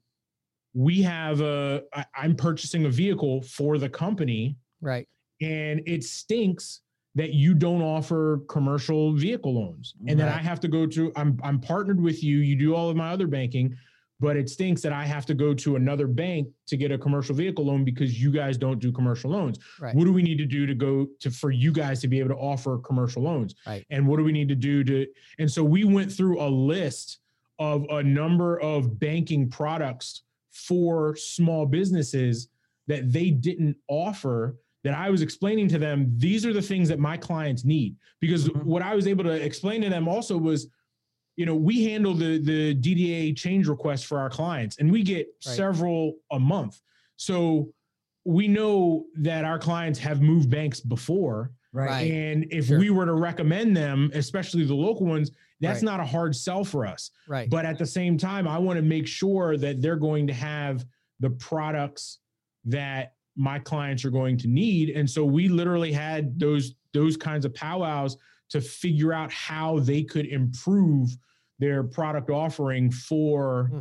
we 0.72 1.02
have 1.02 1.40
a, 1.40 1.82
I, 1.94 2.04
I'm 2.16 2.34
purchasing 2.34 2.86
a 2.86 2.90
vehicle 2.90 3.42
for 3.42 3.78
the 3.78 3.88
company 3.88 4.56
Right. 4.80 5.06
and 5.40 5.82
it 5.86 6.04
stinks 6.04 6.80
that 7.14 7.32
you 7.32 7.54
don't 7.54 7.82
offer 7.82 8.40
commercial 8.48 9.12
vehicle 9.14 9.54
loans 9.54 9.94
and 10.06 10.18
that 10.20 10.26
Right. 10.26 10.36
I 10.38 10.42
have 10.42 10.60
to 10.60 10.68
go 10.68 10.86
to 10.86 11.12
I'm 11.16 11.38
I'm 11.42 11.58
partnered 11.60 12.00
with 12.00 12.22
you 12.22 12.38
you 12.38 12.56
do 12.56 12.74
all 12.74 12.90
of 12.90 12.96
my 12.96 13.10
other 13.10 13.26
banking 13.26 13.74
but 14.18 14.36
it 14.36 14.48
stinks 14.48 14.80
that 14.82 14.92
I 14.92 15.04
have 15.04 15.26
to 15.26 15.34
go 15.34 15.52
to 15.54 15.76
another 15.76 16.06
bank 16.06 16.48
to 16.68 16.76
get 16.76 16.90
a 16.90 16.98
commercial 16.98 17.34
vehicle 17.34 17.66
loan 17.66 17.84
because 17.84 18.20
you 18.20 18.30
guys 18.30 18.56
don't 18.56 18.78
do 18.78 18.90
commercial 18.92 19.30
loans 19.30 19.58
Right. 19.80 19.94
what 19.94 20.04
do 20.04 20.12
we 20.12 20.22
need 20.22 20.38
to 20.38 20.46
do 20.46 20.66
to 20.66 20.74
go 20.74 21.06
to 21.20 21.30
for 21.30 21.50
you 21.50 21.72
guys 21.72 22.00
to 22.00 22.08
be 22.08 22.18
able 22.18 22.30
to 22.30 22.36
offer 22.36 22.78
commercial 22.78 23.22
loans 23.22 23.54
Right. 23.66 23.84
and 23.90 24.06
what 24.06 24.16
do 24.18 24.24
we 24.24 24.32
need 24.32 24.48
to 24.48 24.54
do 24.54 24.82
to 24.84 25.06
and 25.38 25.50
so 25.50 25.62
we 25.62 25.84
went 25.84 26.10
through 26.10 26.40
a 26.40 26.48
list 26.48 27.18
of 27.58 27.86
a 27.90 28.02
number 28.02 28.60
of 28.60 28.98
banking 28.98 29.48
products 29.48 30.22
for 30.50 31.16
small 31.16 31.66
businesses 31.66 32.48
that 32.86 33.12
they 33.12 33.30
didn't 33.30 33.76
offer 33.88 34.56
that 34.84 34.94
I 34.94 35.10
was 35.10 35.20
explaining 35.20 35.68
to 35.68 35.78
them 35.78 36.12
these 36.16 36.46
are 36.46 36.52
the 36.52 36.62
things 36.62 36.88
that 36.88 36.98
my 36.98 37.16
clients 37.16 37.64
need 37.64 37.96
because 38.20 38.48
Mhm. 38.48 38.62
what 38.64 38.82
I 38.82 38.94
was 38.94 39.06
able 39.06 39.24
to 39.24 39.32
explain 39.32 39.82
to 39.82 39.90
them 39.90 40.08
also 40.08 40.38
was 40.38 40.68
you 41.36 41.44
know 41.46 41.54
we 41.54 41.84
handle 41.84 42.14
the 42.14 42.38
the 42.38 42.74
DDA 42.74 43.36
change 43.36 43.68
requests 43.68 44.02
for 44.02 44.18
our 44.18 44.30
clients 44.30 44.78
and 44.78 44.90
we 44.90 45.02
get 45.02 45.26
Right. 45.46 45.54
several 45.56 46.14
a 46.32 46.38
month 46.40 46.80
so 47.16 47.72
we 48.24 48.48
know 48.48 49.04
that 49.18 49.44
our 49.44 49.58
clients 49.58 49.98
have 50.00 50.20
moved 50.20 50.50
banks 50.50 50.80
before 50.80 51.52
Right. 51.72 51.86
Right. 51.88 52.10
and 52.10 52.46
if 52.50 52.66
Sure. 52.66 52.78
we 52.78 52.90
were 52.90 53.04
to 53.06 53.12
recommend 53.14 53.76
them 53.76 54.10
especially 54.14 54.64
the 54.64 54.74
local 54.74 55.06
ones 55.06 55.30
that's 55.60 55.76
Right. 55.82 55.84
not 55.90 56.00
a 56.00 56.04
hard 56.04 56.34
sell 56.34 56.64
for 56.64 56.86
us 56.86 57.10
Right. 57.28 57.48
but 57.50 57.64
at 57.66 57.78
the 57.78 57.86
same 57.86 58.16
time 58.18 58.48
i 58.48 58.58
want 58.58 58.78
to 58.78 58.82
make 58.82 59.06
sure 59.06 59.56
that 59.58 59.80
they're 59.82 59.96
going 59.96 60.26
to 60.26 60.34
have 60.34 60.84
the 61.20 61.30
products 61.30 62.18
that 62.64 63.12
my 63.36 63.58
clients 63.58 64.04
are 64.06 64.10
going 64.10 64.38
to 64.38 64.48
need 64.48 64.90
and 64.90 65.08
so 65.08 65.22
we 65.24 65.48
literally 65.48 65.92
had 65.92 66.38
those 66.40 66.74
those 66.94 67.16
kinds 67.18 67.44
of 67.44 67.52
powwows 67.54 68.16
to 68.50 68.60
figure 68.60 69.12
out 69.12 69.30
how 69.32 69.78
they 69.80 70.02
could 70.02 70.26
improve 70.26 71.16
their 71.58 71.82
product 71.82 72.30
offering 72.30 72.90
for 72.90 73.68
Hmm. 73.72 73.78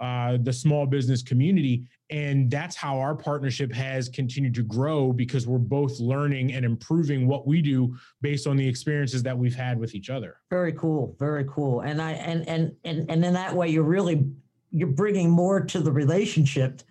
uh, 0.00 0.36
the 0.42 0.52
small 0.52 0.86
business 0.86 1.22
community 1.22 1.86
and 2.10 2.50
that's 2.50 2.76
how 2.76 2.98
our 2.98 3.14
partnership 3.14 3.72
has 3.72 4.08
continued 4.08 4.54
to 4.54 4.62
grow 4.62 5.12
because 5.12 5.46
we're 5.46 5.56
both 5.58 5.98
learning 6.00 6.52
and 6.52 6.64
improving 6.64 7.26
what 7.26 7.46
we 7.46 7.62
do 7.62 7.96
based 8.20 8.46
on 8.46 8.56
the 8.56 8.68
experiences 8.68 9.22
that 9.22 9.36
we've 9.36 9.54
had 9.54 9.78
with 9.78 9.94
each 9.94 10.10
other 10.10 10.36
Very 10.50 10.72
cool. 10.72 11.16
Very 11.18 11.44
cool. 11.48 11.80
And 11.80 12.02
I 12.02 12.12
and 12.12 12.46
and 12.48 12.72
and 12.84 13.10
and 13.10 13.24
in 13.24 13.32
that 13.34 13.54
way, 13.54 13.68
you're 13.68 13.84
really 13.84 14.26
you're 14.70 14.88
bringing 14.88 15.30
more 15.30 15.60
to 15.60 15.80
the 15.80 15.92
relationship 15.92 16.82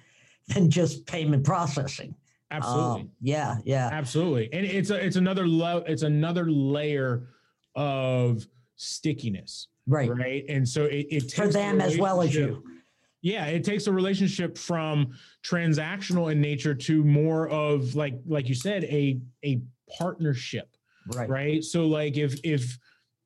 than 0.47 0.69
just 0.69 1.05
payment 1.05 1.43
processing. 1.43 2.15
Absolutely 2.53 3.01
Um, 3.01 3.11
yeah. 3.21 3.57
Yeah. 3.65 3.89
Absolutely, 3.91 4.51
and 4.53 4.65
it's 4.65 4.89
a, 4.89 5.03
it's 5.05 5.15
another 5.17 5.47
lo- 5.47 5.83
it's 5.87 6.03
another 6.03 6.49
layer 6.49 7.27
of 7.75 8.47
stickiness, 8.75 9.67
Right. 9.87 10.09
right? 10.09 10.45
And 10.47 10.67
so 10.67 10.85
it, 10.85 11.07
it 11.09 11.23
For 11.31 11.43
takes 11.43 11.55
a 11.55 11.57
them 11.57 11.81
as 11.81 11.97
well 11.97 12.21
as 12.21 12.33
you. 12.35 12.63
Yeah, 13.21 13.45
it 13.45 13.63
takes 13.63 13.87
a 13.87 13.91
relationship 13.91 14.57
from 14.57 15.13
transactional 15.43 16.31
in 16.31 16.41
nature 16.41 16.75
to 16.75 17.03
more 17.03 17.47
of 17.49 17.95
like 17.95 18.15
like 18.27 18.49
you 18.49 18.55
said 18.55 18.83
a 18.85 19.19
a 19.43 19.61
partnership, 19.97 20.69
Right. 21.07 21.29
right? 21.29 21.63
So 21.63 21.85
like 21.87 22.17
if 22.17 22.39
if 22.43 22.77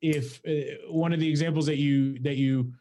if 0.02 0.40
uh, 0.48 0.92
one 0.92 1.14
of 1.14 1.20
the 1.20 1.28
examples 1.28 1.66
that 1.66 1.78
you 1.78 2.20
that 2.20 2.38
you 2.38 2.72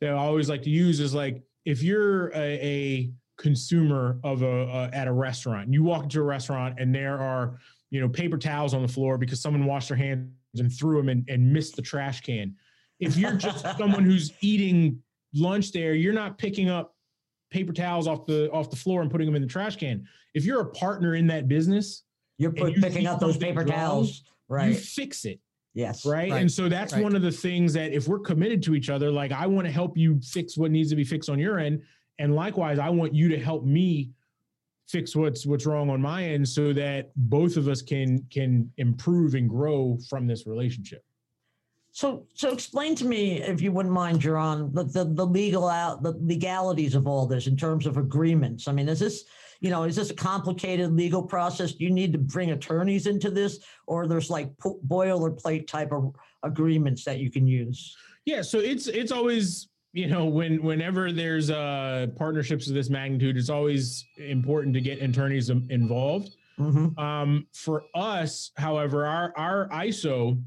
that 0.00 0.10
I 0.10 0.12
always 0.16 0.48
like 0.48 0.62
to 0.62 0.70
use 0.70 1.00
is 1.00 1.14
like 1.14 1.42
if 1.64 1.82
you're 1.82 2.28
a, 2.34 2.38
a 2.74 3.12
consumer 3.38 4.18
of 4.24 4.42
a, 4.42 4.62
a 4.66 4.90
at 4.92 5.08
a 5.08 5.12
restaurant, 5.12 5.72
you 5.72 5.82
walk 5.82 6.02
into 6.04 6.20
a 6.20 6.24
restaurant 6.24 6.78
and 6.78 6.94
there 6.94 7.18
are 7.18 7.58
you 7.90 8.00
know 8.00 8.08
paper 8.08 8.36
towels 8.36 8.74
on 8.74 8.82
the 8.82 8.88
floor 8.88 9.16
because 9.16 9.40
someone 9.40 9.64
washed 9.64 9.88
their 9.88 9.96
hands 9.96 10.28
and 10.58 10.70
threw 10.72 10.98
them 10.98 11.08
and, 11.08 11.24
and 11.28 11.50
missed 11.50 11.76
the 11.76 11.82
trash 11.82 12.20
can. 12.20 12.54
If 13.00 13.16
you're 13.16 13.34
just 13.34 13.64
someone 13.78 14.04
who's 14.04 14.32
eating 14.42 15.00
lunch 15.34 15.72
there, 15.72 15.94
you're 15.94 16.12
not 16.12 16.36
picking 16.36 16.68
up 16.68 16.94
paper 17.50 17.72
towels 17.72 18.06
off 18.06 18.26
the 18.26 18.50
off 18.50 18.68
the 18.70 18.76
floor 18.76 19.00
and 19.00 19.10
putting 19.10 19.26
them 19.26 19.36
in 19.36 19.42
the 19.42 19.48
trash 19.48 19.76
can. 19.76 20.06
If 20.34 20.44
you're 20.44 20.60
a 20.60 20.70
partner 20.72 21.14
in 21.14 21.26
that 21.28 21.48
business, 21.48 22.02
You're 22.36 22.52
put, 22.52 22.74
you 22.76 22.82
picking 22.82 23.06
up 23.06 23.20
those 23.20 23.38
paper 23.38 23.60
wrong, 23.60 23.68
towels. 23.68 24.18
you 24.18 24.54
Right. 24.54 24.76
fix 24.76 25.24
it 25.26 25.40
Yes. 25.74 26.04
right? 26.06 26.30
Right. 26.30 26.40
And 26.40 26.50
so 26.50 26.68
that's 26.68 26.92
Right. 26.94 27.02
one 27.02 27.14
of 27.14 27.22
the 27.22 27.30
things 27.30 27.72
that 27.74 27.92
if 27.92 28.08
we're 28.08 28.18
committed 28.18 28.62
to 28.64 28.74
each 28.74 28.88
other, 28.90 29.10
like 29.10 29.30
I 29.30 29.46
want 29.46 29.66
to 29.66 29.70
help 29.72 29.96
you 29.96 30.20
fix 30.22 30.56
what 30.56 30.70
needs 30.70 30.90
to 30.90 30.96
be 30.96 31.04
fixed 31.04 31.28
on 31.30 31.38
your 31.38 31.58
end, 31.58 31.82
and 32.18 32.34
likewise, 32.34 32.78
I 32.78 32.90
want 32.90 33.14
you 33.14 33.28
to 33.28 33.38
help 33.38 33.64
me 33.64 34.10
fix 34.88 35.14
what's 35.14 35.44
what's 35.46 35.66
wrong 35.66 35.90
on 35.90 36.00
my 36.00 36.24
end, 36.24 36.48
so 36.48 36.72
that 36.72 37.10
both 37.16 37.56
of 37.56 37.68
us 37.68 37.82
can 37.82 38.24
can 38.30 38.70
improve 38.78 39.34
and 39.34 39.48
grow 39.48 39.98
from 40.08 40.26
this 40.26 40.46
relationship. 40.46 41.04
So, 41.90 42.26
so 42.34 42.52
explain 42.52 42.94
to 42.96 43.04
me, 43.04 43.42
if 43.42 43.60
you 43.60 43.72
wouldn't 43.72 43.94
mind, 43.94 44.20
Jaron, 44.20 44.72
the, 44.72 44.84
the, 44.84 45.04
the 45.04 45.26
legal 45.26 45.68
out, 45.68 46.02
the 46.02 46.16
legalities 46.20 46.94
of 46.94 47.08
all 47.08 47.26
this 47.26 47.48
in 47.48 47.56
terms 47.56 47.86
of 47.86 47.96
agreements. 47.96 48.68
I 48.68 48.72
mean, 48.72 48.88
is 48.88 49.00
this, 49.00 49.24
you 49.60 49.70
know, 49.70 49.82
is 49.82 49.96
this 49.96 50.10
a 50.10 50.14
complicated 50.14 50.92
legal 50.92 51.22
process? 51.22 51.72
Do 51.72 51.82
you 51.82 51.90
need 51.90 52.12
to 52.12 52.18
bring 52.18 52.52
attorneys 52.52 53.08
into 53.08 53.30
this, 53.30 53.58
or 53.86 54.06
there's 54.06 54.30
like 54.30 54.56
po- 54.58 54.78
boilerplate 54.86 55.66
type 55.66 55.90
of 55.90 56.14
agreements 56.44 57.04
that 57.04 57.18
you 57.18 57.30
can 57.32 57.48
use? 57.48 57.96
Yeah, 58.26 58.42
so 58.42 58.58
it's 58.60 58.86
it's 58.86 59.10
always 59.10 59.68
you 59.92 60.06
know 60.06 60.26
when 60.26 60.62
whenever 60.62 61.12
there's 61.12 61.50
uh 61.50 62.06
partnerships 62.16 62.68
of 62.68 62.74
this 62.74 62.90
magnitude, 62.90 63.36
it's 63.36 63.48
always 63.50 64.04
important 64.18 64.74
to 64.74 64.80
get 64.80 65.00
attorneys 65.02 65.50
in- 65.50 65.66
involved. 65.70 66.36
hmm 66.56 66.88
Um, 66.98 67.46
for 67.52 67.84
us, 67.94 68.50
however, 68.56 69.06
our 69.06 69.32
our 69.36 69.68
ISO, 69.70 70.40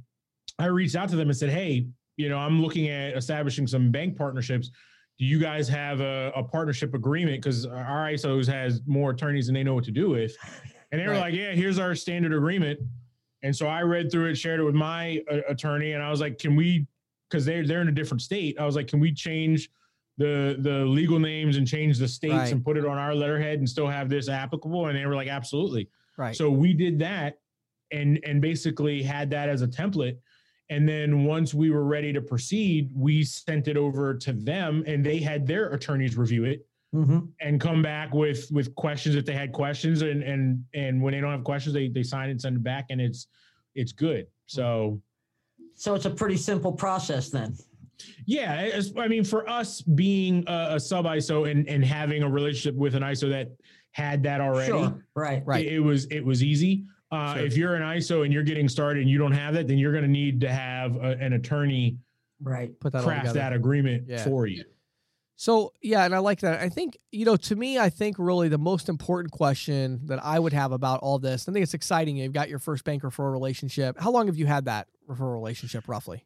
I 0.59 0.65
reached 0.67 0.95
out 0.95 1.09
to 1.09 1.15
them 1.15 1.29
and 1.29 1.37
said, 1.37 1.49
"Hey, 1.49 1.87
you 2.17 2.29
know, 2.29 2.37
I'm 2.37 2.61
looking 2.61 2.89
at 2.89 3.15
establishing 3.17 3.65
some 3.67 3.91
bank 3.91 4.17
partnerships. 4.17 4.69
Do 5.17 5.25
you 5.25 5.39
guys 5.39 5.67
have 5.69 6.01
a, 6.01 6.31
a 6.35 6.43
partnership 6.43 6.93
agreement? 6.93 7.41
Because 7.43 7.65
our 7.65 8.09
ISOs 8.11 8.47
has 8.47 8.81
more 8.85 9.11
attorneys 9.11 9.45
than 9.47 9.53
they 9.55 9.63
know 9.63 9.73
what 9.73 9.83
to 9.85 9.91
do 9.91 10.09
with." 10.09 10.35
And 10.91 10.99
they 11.01 11.05
were 11.07 11.13
Right. 11.13 11.31
like, 11.31 11.33
"Yeah, 11.33 11.53
here's 11.53 11.79
our 11.79 11.95
standard 11.95 12.33
agreement." 12.33 12.79
And 13.43 13.55
so 13.55 13.65
I 13.65 13.81
read 13.81 14.11
through 14.11 14.27
it, 14.27 14.35
shared 14.35 14.59
it 14.59 14.63
with 14.63 14.75
my 14.75 15.19
uh, 15.31 15.37
attorney, 15.49 15.93
and 15.93 16.03
I 16.03 16.11
was 16.11 16.21
like, 16.21 16.37
"Can 16.37 16.55
we?" 16.55 16.85
Because 17.31 17.45
they're 17.45 17.65
they're 17.65 17.81
in 17.81 17.87
a 17.87 17.93
different 17.93 18.21
state. 18.21 18.59
I 18.59 18.65
was 18.65 18.75
like, 18.75 18.87
"Can 18.87 18.99
we 18.99 19.13
change?" 19.13 19.69
the 20.17 20.57
the 20.59 20.85
legal 20.85 21.19
names 21.19 21.55
and 21.55 21.65
change 21.65 21.97
the 21.97 22.07
states 22.07 22.33
Right. 22.33 22.51
and 22.51 22.63
put 22.63 22.75
it 22.77 22.85
on 22.85 22.97
our 22.97 23.15
letterhead 23.15 23.59
and 23.59 23.67
still 23.67 23.87
have 23.87 24.09
this 24.09 24.27
applicable 24.27 24.87
and 24.87 24.97
they 24.97 25.05
were 25.05 25.15
like 25.15 25.29
absolutely 25.29 25.87
Right. 26.17 26.35
so 26.35 26.51
we 26.51 26.73
did 26.73 26.99
that 26.99 27.39
and 27.91 28.19
and 28.25 28.41
basically 28.41 29.01
had 29.01 29.29
that 29.31 29.47
as 29.49 29.61
a 29.61 29.67
template. 29.67 30.17
And 30.69 30.87
then 30.87 31.23
once 31.23 31.53
we 31.53 31.69
were 31.69 31.85
ready 31.85 32.11
to 32.13 32.21
proceed, 32.21 32.91
we 32.93 33.23
sent 33.23 33.67
it 33.69 33.77
over 33.77 34.13
to 34.15 34.33
them 34.33 34.83
and 34.85 35.03
they 35.03 35.17
had 35.19 35.47
their 35.47 35.69
attorneys 35.73 36.17
review 36.17 36.43
it 36.43 36.67
hmm 36.91 37.19
and 37.39 37.59
come 37.61 37.81
back 37.81 38.13
with 38.13 38.51
with 38.51 38.75
questions 38.75 39.15
if 39.15 39.25
they 39.25 39.33
had 39.33 39.53
questions 39.53 40.01
and 40.01 40.21
and 40.23 40.63
and 40.73 41.01
when 41.01 41.13
they 41.13 41.21
don't 41.21 41.31
have 41.31 41.45
questions 41.45 41.73
they 41.73 41.87
they 41.87 42.03
sign 42.03 42.27
it 42.27 42.31
and 42.31 42.41
send 42.41 42.57
it 42.57 42.63
back 42.63 42.87
and 42.89 42.99
it's 42.99 43.27
it's 43.75 43.93
good. 43.93 44.27
So 44.47 45.01
So 45.81 45.95
it's 45.95 46.05
a 46.05 46.11
pretty 46.11 46.37
simple 46.37 46.71
process 46.71 47.29
then. 47.29 47.55
Yeah, 48.27 48.53
as- 48.71 48.93
I 48.95 49.07
mean, 49.07 49.23
for 49.23 49.49
us 49.49 49.81
being 49.81 50.43
a, 50.45 50.75
a 50.75 50.79
sub 50.79 51.05
ISO 51.05 51.49
and 51.49 51.67
and 51.67 51.83
having 51.83 52.21
a 52.21 52.29
relationship 52.29 52.75
with 52.75 52.93
an 52.93 53.01
ISO 53.01 53.31
that 53.31 53.49
had 53.93 54.21
that 54.21 54.41
already, 54.41 54.67
Sure. 54.67 55.03
Right. 55.15 55.41
Right. 55.43 55.65
it, 55.65 55.73
it 55.73 55.79
was 55.79 56.05
it 56.11 56.23
was 56.23 56.43
easy. 56.43 56.85
Uh, 57.11 57.33
Sure. 57.33 57.45
If 57.47 57.57
you're 57.57 57.73
an 57.73 57.81
ISO 57.81 58.23
and 58.23 58.31
you're 58.31 58.43
getting 58.43 58.69
started 58.69 59.01
and 59.01 59.09
you 59.09 59.17
don't 59.17 59.31
have 59.31 59.55
it, 59.55 59.67
then 59.67 59.79
you're 59.79 59.91
going 59.91 60.03
to 60.03 60.09
need 60.11 60.39
to 60.41 60.49
have 60.53 60.97
a, 60.97 61.17
an 61.19 61.33
attorney 61.33 61.97
Right. 62.43 62.79
Put 62.79 62.93
that 62.93 63.03
craft 63.03 63.33
that 63.33 63.51
agreement 63.53 64.03
Yeah. 64.07 64.23
for 64.23 64.45
you. 64.45 64.63
So 65.35 65.73
yeah, 65.81 66.05
and 66.05 66.13
I 66.13 66.19
like 66.19 66.41
that. 66.41 66.61
I 66.61 66.69
think 66.69 66.95
you 67.11 67.25
know, 67.25 67.37
to 67.37 67.55
me, 67.55 67.79
I 67.79 67.89
think 67.89 68.17
really 68.19 68.49
the 68.49 68.59
most 68.59 68.87
important 68.87 69.31
question 69.31 69.99
that 70.05 70.23
I 70.23 70.37
would 70.37 70.53
have 70.53 70.71
about 70.73 70.99
all 70.99 71.17
this. 71.17 71.49
I 71.49 71.51
think 71.51 71.63
it's 71.63 71.73
exciting. 71.73 72.17
You've 72.17 72.33
got 72.33 72.49
your 72.49 72.59
first 72.59 72.83
bank 72.83 73.01
referral 73.01 73.31
relationship. 73.31 73.99
How 73.99 74.11
long 74.11 74.27
have 74.27 74.37
you 74.37 74.45
had 74.45 74.65
that 74.65 74.87
referral 75.11 75.33
relationship, 75.33 75.87
roughly? 75.87 76.25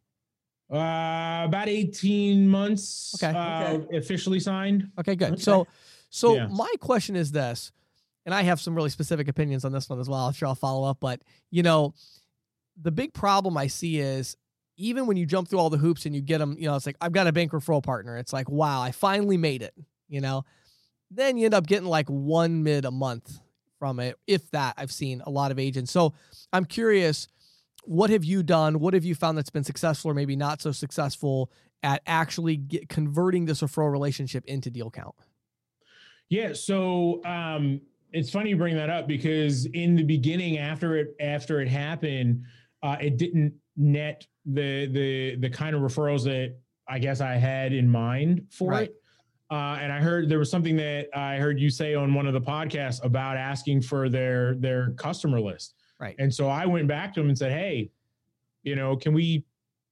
Uh, 0.71 1.43
about 1.45 1.67
18 1.69 2.48
months. 2.48 3.13
Okay. 3.21 3.38
Uh, 3.38 3.74
Okay. 3.78 3.98
officially 3.98 4.39
signed. 4.39 4.89
Okay, 5.00 5.15
good. 5.15 5.34
Okay. 5.34 5.41
So, 5.41 5.67
so 6.10 6.36
Yeah. 6.36 6.48
my 6.48 6.71
question 6.80 7.15
is 7.15 7.32
this, 7.32 7.71
and 8.26 8.34
I 8.34 8.41
have 8.43 8.60
some 8.60 8.74
really 8.76 8.89
specific 8.89 9.28
opinions 9.28 9.63
on 9.65 9.71
this 9.71 9.89
one 9.89 10.00
as 10.00 10.10
well. 10.10 10.21
I'm 10.26 10.34
sure 10.34 10.48
I'll 10.48 10.56
follow 10.56 10.88
up, 10.88 10.98
but 11.00 11.21
you 11.52 11.62
know, 11.63 11.93
the 12.82 12.91
big 12.91 13.13
problem 13.13 13.58
I 13.58 13.67
see 13.67 14.00
is 14.00 14.36
even 14.78 15.06
when 15.08 15.15
you 15.17 15.26
jump 15.26 15.48
through 15.48 15.60
all 15.60 15.69
the 15.69 15.78
hoops 15.78 16.06
and 16.06 16.13
you 16.15 16.21
get 16.21 16.39
them, 16.39 16.56
you 16.60 16.65
know, 16.67 16.76
it's 16.76 16.86
like 16.86 16.98
I've 17.00 17.13
got 17.13 17.28
a 17.28 17.32
bank 17.32 17.52
referral 17.52 17.82
partner. 17.84 18.17
It's 18.17 18.34
like, 18.34 18.50
wow, 18.50 18.82
I 18.82 18.91
finally 18.91 19.38
made 19.38 19.62
it. 19.62 19.74
You 20.10 20.19
know, 20.21 20.43
then 21.12 21.38
you 21.38 21.45
end 21.45 21.54
up 21.54 21.65
getting 21.67 21.88
like 21.88 22.08
one 22.10 22.63
mid 22.63 22.86
a 22.86 22.91
month 22.91 23.39
from 23.80 24.00
it, 24.00 24.17
if 24.28 24.50
that. 24.52 24.74
I've 24.78 24.91
seen 24.91 25.21
a 25.26 25.30
lot 25.30 25.52
of 25.52 25.60
agents. 25.60 25.91
So 25.91 26.13
I'm 26.52 26.65
curious, 26.65 27.28
what 27.86 28.10
have 28.10 28.24
you 28.24 28.43
done? 28.43 28.80
What 28.80 28.93
have 28.93 29.06
you 29.06 29.15
found 29.15 29.38
that's 29.38 29.50
been 29.50 29.63
successful 29.63 30.12
or 30.12 30.13
maybe 30.13 30.36
not 30.36 30.62
so 30.62 30.71
successful 30.71 31.52
at 31.84 32.02
actually 32.06 32.58
get, 32.58 32.89
converting 32.89 33.45
this 33.45 33.62
referral 33.62 33.91
relationship 33.91 34.43
into 34.45 34.69
deal 34.69 34.89
count? 34.89 35.15
Yeah. 36.30 36.54
So 36.54 37.24
um, 37.26 37.82
it's 38.12 38.30
funny 38.30 38.50
you 38.50 38.58
bring 38.58 38.76
that 38.76 38.89
up 38.89 39.08
because 39.08 39.65
in 39.67 39.95
the 39.95 40.04
beginning, 40.04 40.58
after 40.58 40.98
it 40.98 41.15
after 41.19 41.62
it 41.62 41.67
happened, 41.67 42.43
uh, 42.82 42.98
it 43.00 43.17
didn't 43.17 43.54
net 43.78 44.26
the 44.45 44.88
the 44.88 45.36
the 45.38 45.50
kind 45.50 45.76
of 45.76 45.82
referrals 45.82 46.24
that 46.24 46.56
I 46.88 47.00
guess 47.00 47.21
I 47.21 47.34
had 47.34 47.74
in 47.74 47.89
mind 47.89 48.48
for 48.52 48.71
Right. 48.71 48.89
it. 48.89 48.95
Uh, 49.52 49.78
and 49.80 49.93
I 49.93 50.00
heard 50.00 50.28
there 50.28 50.39
was 50.39 50.50
something 50.50 50.76
that 50.78 51.08
I 51.15 51.38
heard 51.38 51.60
you 51.60 51.69
say 51.69 51.93
on 51.93 52.13
one 52.15 52.26
of 52.26 52.34
the 52.34 52.41
podcasts 52.41 53.04
about 53.04 53.38
asking 53.38 53.82
for 53.82 54.10
their 54.10 54.56
their 54.56 54.91
customer 54.93 55.39
list. 55.39 55.76
Right. 56.06 56.15
And 56.20 56.32
so 56.34 56.48
I 56.48 56.65
went 56.68 56.88
back 56.88 57.13
to 57.15 57.22
him 57.22 57.30
and 57.30 57.38
said, 57.38 57.52
"Hey, 57.52 57.89
you 58.63 58.76
know, 58.76 58.96
can 58.96 59.12
we 59.13 59.44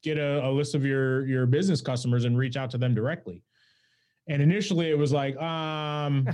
get 0.04 0.18
a, 0.20 0.46
a 0.48 0.52
list 0.52 0.76
of 0.76 0.86
your 0.86 1.26
your 1.26 1.46
business 1.48 1.82
customers 1.82 2.26
and 2.26 2.38
reach 2.38 2.56
out 2.56 2.70
to 2.72 2.78
them 2.78 2.94
directly?" 2.94 3.42
And 4.28 4.42
initially, 4.42 4.90
it 4.90 4.98
was 4.98 5.12
like, 5.12 5.36
um, 5.38 6.28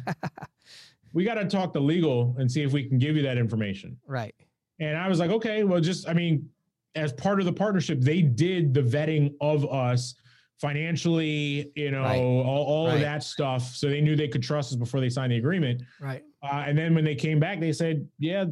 we 1.13 1.24
got 1.24 1.36
to 1.36 1.46
talk 1.46 1.72
to 1.74 1.80
legal 1.80 2.36
and 2.38 2.52
see 2.52 2.62
if 2.62 2.72
we 2.74 2.84
can 2.88 3.00
give 3.00 3.15
you 3.15 3.24
that 3.24 3.38
information. 3.38 3.98
Right. 4.06 4.36
And 4.80 4.96
I 4.98 5.08
was 5.08 5.18
like, 5.20 5.32
okay, 5.32 5.63
well, 5.63 5.80
just 5.82 6.08
I 6.08 6.13
mean, 6.13 6.48
as 6.96 7.13
part 7.13 7.39
of 7.39 7.46
the 7.46 7.54
partnership, 7.54 8.02
they 8.02 8.22
did 8.22 8.74
the 8.74 8.82
vetting 8.82 9.34
of 9.42 9.65
us 9.72 10.15
financially, 10.60 11.72
you 11.76 11.89
know, 11.92 12.02
Right. 12.04 12.20
all, 12.20 12.44
all 12.65 12.88
Right. 12.88 12.96
of 12.96 13.02
that 13.02 13.24
stuff. 13.24 13.63
So 13.76 13.88
they 13.89 14.02
knew 14.02 14.15
they 14.18 14.28
could 14.28 14.44
trust 14.44 14.72
us 14.74 14.76
before 14.78 15.00
they 15.00 15.10
signed 15.10 15.32
the 15.32 15.38
agreement. 15.38 15.82
Right. 16.02 16.24
Uh, 16.44 16.65
and 16.68 16.78
then 16.78 16.94
when 16.94 17.04
they 17.06 17.15
came 17.15 17.39
back, 17.39 17.60
they 17.62 17.72
said, 17.74 18.08
"Yeah, 18.20 18.46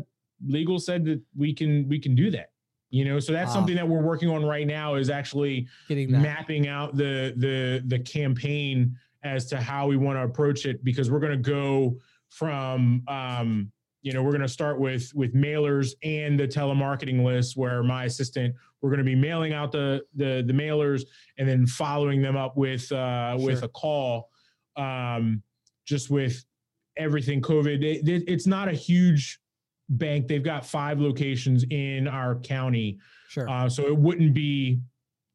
legal 0.45 0.79
said 0.79 1.05
that 1.05 1.21
we 1.35 1.53
can 1.53 1.87
we 1.87 1.99
can 1.99 2.15
do 2.15 2.29
that." 2.31 2.51
You 2.89 3.03
know, 3.05 3.19
so 3.19 3.33
that's 3.33 3.49
Wow. 3.49 3.53
something 3.55 3.75
that 3.75 3.87
we're 3.87 4.01
working 4.01 4.29
on 4.29 4.45
right 4.45 4.65
now 4.67 4.95
is 4.95 5.09
actually 5.09 5.67
Getting 5.89 6.11
that. 6.11 6.21
mapping 6.21 6.67
out 6.67 6.95
the 6.95 7.33
the 7.37 7.83
the 7.87 7.99
campaign 7.99 8.95
as 9.23 9.45
to 9.47 9.59
how 9.59 9.87
we 9.87 9.97
want 9.97 10.17
to 10.17 10.23
approach 10.23 10.65
it 10.65 10.83
because 10.83 11.11
we're 11.11 11.19
going 11.19 11.33
to 11.43 11.49
go 11.49 11.97
from 12.29 13.03
um, 13.07 13.71
you 14.03 14.13
know 14.13 14.21
we're 14.23 14.31
going 14.31 14.41
to 14.41 14.47
start 14.47 14.79
with 14.79 15.11
with 15.15 15.33
mailers 15.33 15.91
and 16.03 16.39
the 16.39 16.47
telemarketing 16.47 17.23
list 17.25 17.57
where 17.57 17.83
my 17.83 18.05
assistant 18.05 18.55
we're 18.81 18.89
going 18.89 18.99
to 18.99 19.03
be 19.03 19.15
mailing 19.15 19.51
out 19.53 19.71
the 19.71 20.01
the 20.15 20.43
the 20.47 20.53
mailers 20.53 21.01
and 21.37 21.49
then 21.49 21.65
following 21.65 22.21
them 22.21 22.37
up 22.37 22.55
with 22.55 22.89
uh 22.91 23.35
with 23.39 23.63
a 23.63 23.67
call 23.69 24.29
um 24.77 25.41
just 25.85 26.09
with 26.09 26.45
everything 26.95 27.41
covid 27.41 27.83
it, 27.83 28.07
it- 28.07 28.23
it's 28.27 28.47
not 28.47 28.67
a 28.67 28.73
huge 28.73 29.39
bank 29.89 30.27
they've 30.27 30.43
got 30.43 30.65
five 30.65 30.99
locations 30.99 31.63
in 31.69 32.07
our 32.07 32.35
county 32.35 32.97
Sure. 33.29 33.49
uh, 33.49 33.67
so 33.69 33.87
it 33.87 33.95
wouldn't 33.97 34.33
be 34.33 34.79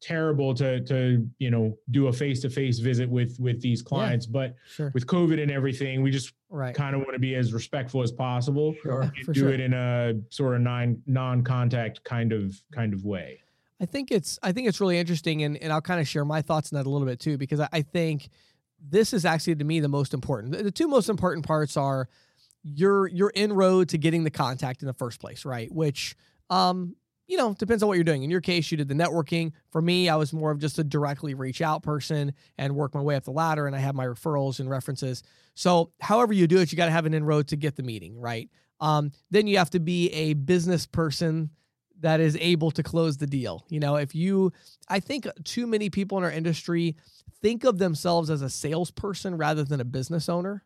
terrible 0.01 0.53
to 0.53 0.81
to 0.81 1.25
you 1.39 1.49
know 1.49 1.77
do 1.91 2.07
a 2.07 2.13
face 2.13 2.41
to 2.41 2.49
face 2.49 2.79
visit 2.79 3.09
with 3.09 3.39
with 3.39 3.61
these 3.61 3.81
clients. 3.81 4.25
But 4.25 4.55
sure. 4.67 4.91
with 4.93 5.05
COVID 5.07 5.41
and 5.41 5.49
everything, 5.49 6.01
we 6.01 6.11
just 6.11 6.33
Right. 6.49 6.75
kind 6.75 6.93
of 6.95 7.01
want 7.01 7.13
to 7.13 7.19
be 7.19 7.33
as 7.35 7.51
respectful 7.53 8.01
as 8.03 8.11
possible 8.11 8.75
Sure. 8.83 9.01
and 9.03 9.15
For 9.25 9.31
do 9.33 9.39
sure. 9.41 9.53
it 9.53 9.59
in 9.59 9.73
a 9.73 10.13
sort 10.29 10.55
of 10.55 10.61
non 10.61 11.01
non 11.07 11.41
contact 11.43 12.03
kind 12.03 12.33
of 12.33 12.53
kind 12.73 12.93
of 12.93 13.05
way. 13.05 13.39
I 13.79 13.85
think 13.85 14.11
it's 14.11 14.37
I 14.43 14.51
think 14.51 14.67
it's 14.67 14.81
really 14.81 14.97
interesting 14.99 15.43
and, 15.43 15.55
and 15.57 15.71
I'll 15.71 15.81
kind 15.81 15.99
of 16.01 16.07
share 16.07 16.25
my 16.25 16.41
thoughts 16.41 16.73
on 16.73 16.77
that 16.77 16.85
a 16.85 16.89
little 16.89 17.07
bit 17.07 17.19
too, 17.19 17.37
because 17.37 17.59
I, 17.59 17.69
I 17.71 17.81
think 17.81 18.29
this 18.85 19.13
is 19.13 19.23
actually 19.23 19.55
to 19.55 19.63
me 19.63 19.79
the 19.79 19.87
most 19.87 20.13
important. 20.13 20.51
The, 20.53 20.63
the 20.63 20.71
two 20.71 20.87
most 20.89 21.09
important 21.09 21.45
parts 21.45 21.77
are 21.77 22.09
your 22.63 23.07
your 23.07 23.31
inroad 23.35 23.89
to 23.89 23.97
getting 23.97 24.23
the 24.23 24.31
contact 24.31 24.81
in 24.81 24.87
the 24.87 24.93
first 24.93 25.19
place, 25.19 25.45
right? 25.45 25.71
Which 25.71 26.15
um 26.49 26.95
you 27.25 27.37
know, 27.37 27.53
depends 27.53 27.81
on 27.81 27.87
what 27.87 27.95
you're 27.95 28.03
doing. 28.03 28.23
In 28.23 28.29
your 28.29 28.41
case, 28.41 28.69
you 28.69 28.77
did 28.77 28.89
the 28.89 28.93
networking. 28.93 29.53
For 29.71 29.81
me, 29.81 30.09
I 30.09 30.15
was 30.17 30.33
more 30.33 30.51
of 30.51 30.59
just 30.59 30.77
a 30.77 30.83
directly 30.83 31.33
reach 31.33 31.61
out 31.61 31.81
person 31.81 32.33
and 32.57 32.75
work 32.75 32.93
my 32.93 33.01
way 33.01 33.15
up 33.15 33.23
the 33.23 33.31
ladder, 33.31 33.65
and 33.65 33.75
I 33.75 33.79
have 33.79 33.95
my 33.95 34.05
referrals 34.05 34.59
and 34.59 34.69
references. 34.69 35.23
So, 35.55 35.91
however 36.01 36.33
you 36.33 36.47
do 36.47 36.59
it, 36.59 36.71
you 36.71 36.75
got 36.75 36.85
to 36.85 36.91
have 36.91 37.05
an 37.05 37.13
inroad 37.13 37.47
to 37.47 37.55
get 37.55 37.75
the 37.75 37.83
meeting, 37.83 38.19
right? 38.19 38.49
Um, 38.81 39.11
then 39.31 39.47
you 39.47 39.57
have 39.57 39.69
to 39.71 39.79
be 39.79 40.09
a 40.09 40.33
business 40.33 40.85
person 40.85 41.49
that 42.01 42.19
is 42.19 42.37
able 42.41 42.71
to 42.71 42.83
close 42.83 43.17
the 43.17 43.27
deal. 43.27 43.65
You 43.69 43.79
know, 43.79 43.95
if 43.95 44.13
you, 44.13 44.51
I 44.89 44.99
think 44.99 45.25
too 45.45 45.65
many 45.65 45.89
people 45.89 46.17
in 46.17 46.23
our 46.25 46.31
industry 46.31 46.97
think 47.41 47.63
of 47.63 47.77
themselves 47.77 48.29
as 48.29 48.41
a 48.41 48.49
salesperson 48.49 49.37
rather 49.37 49.63
than 49.63 49.79
a 49.79 49.85
business 49.85 50.27
owner. 50.27 50.65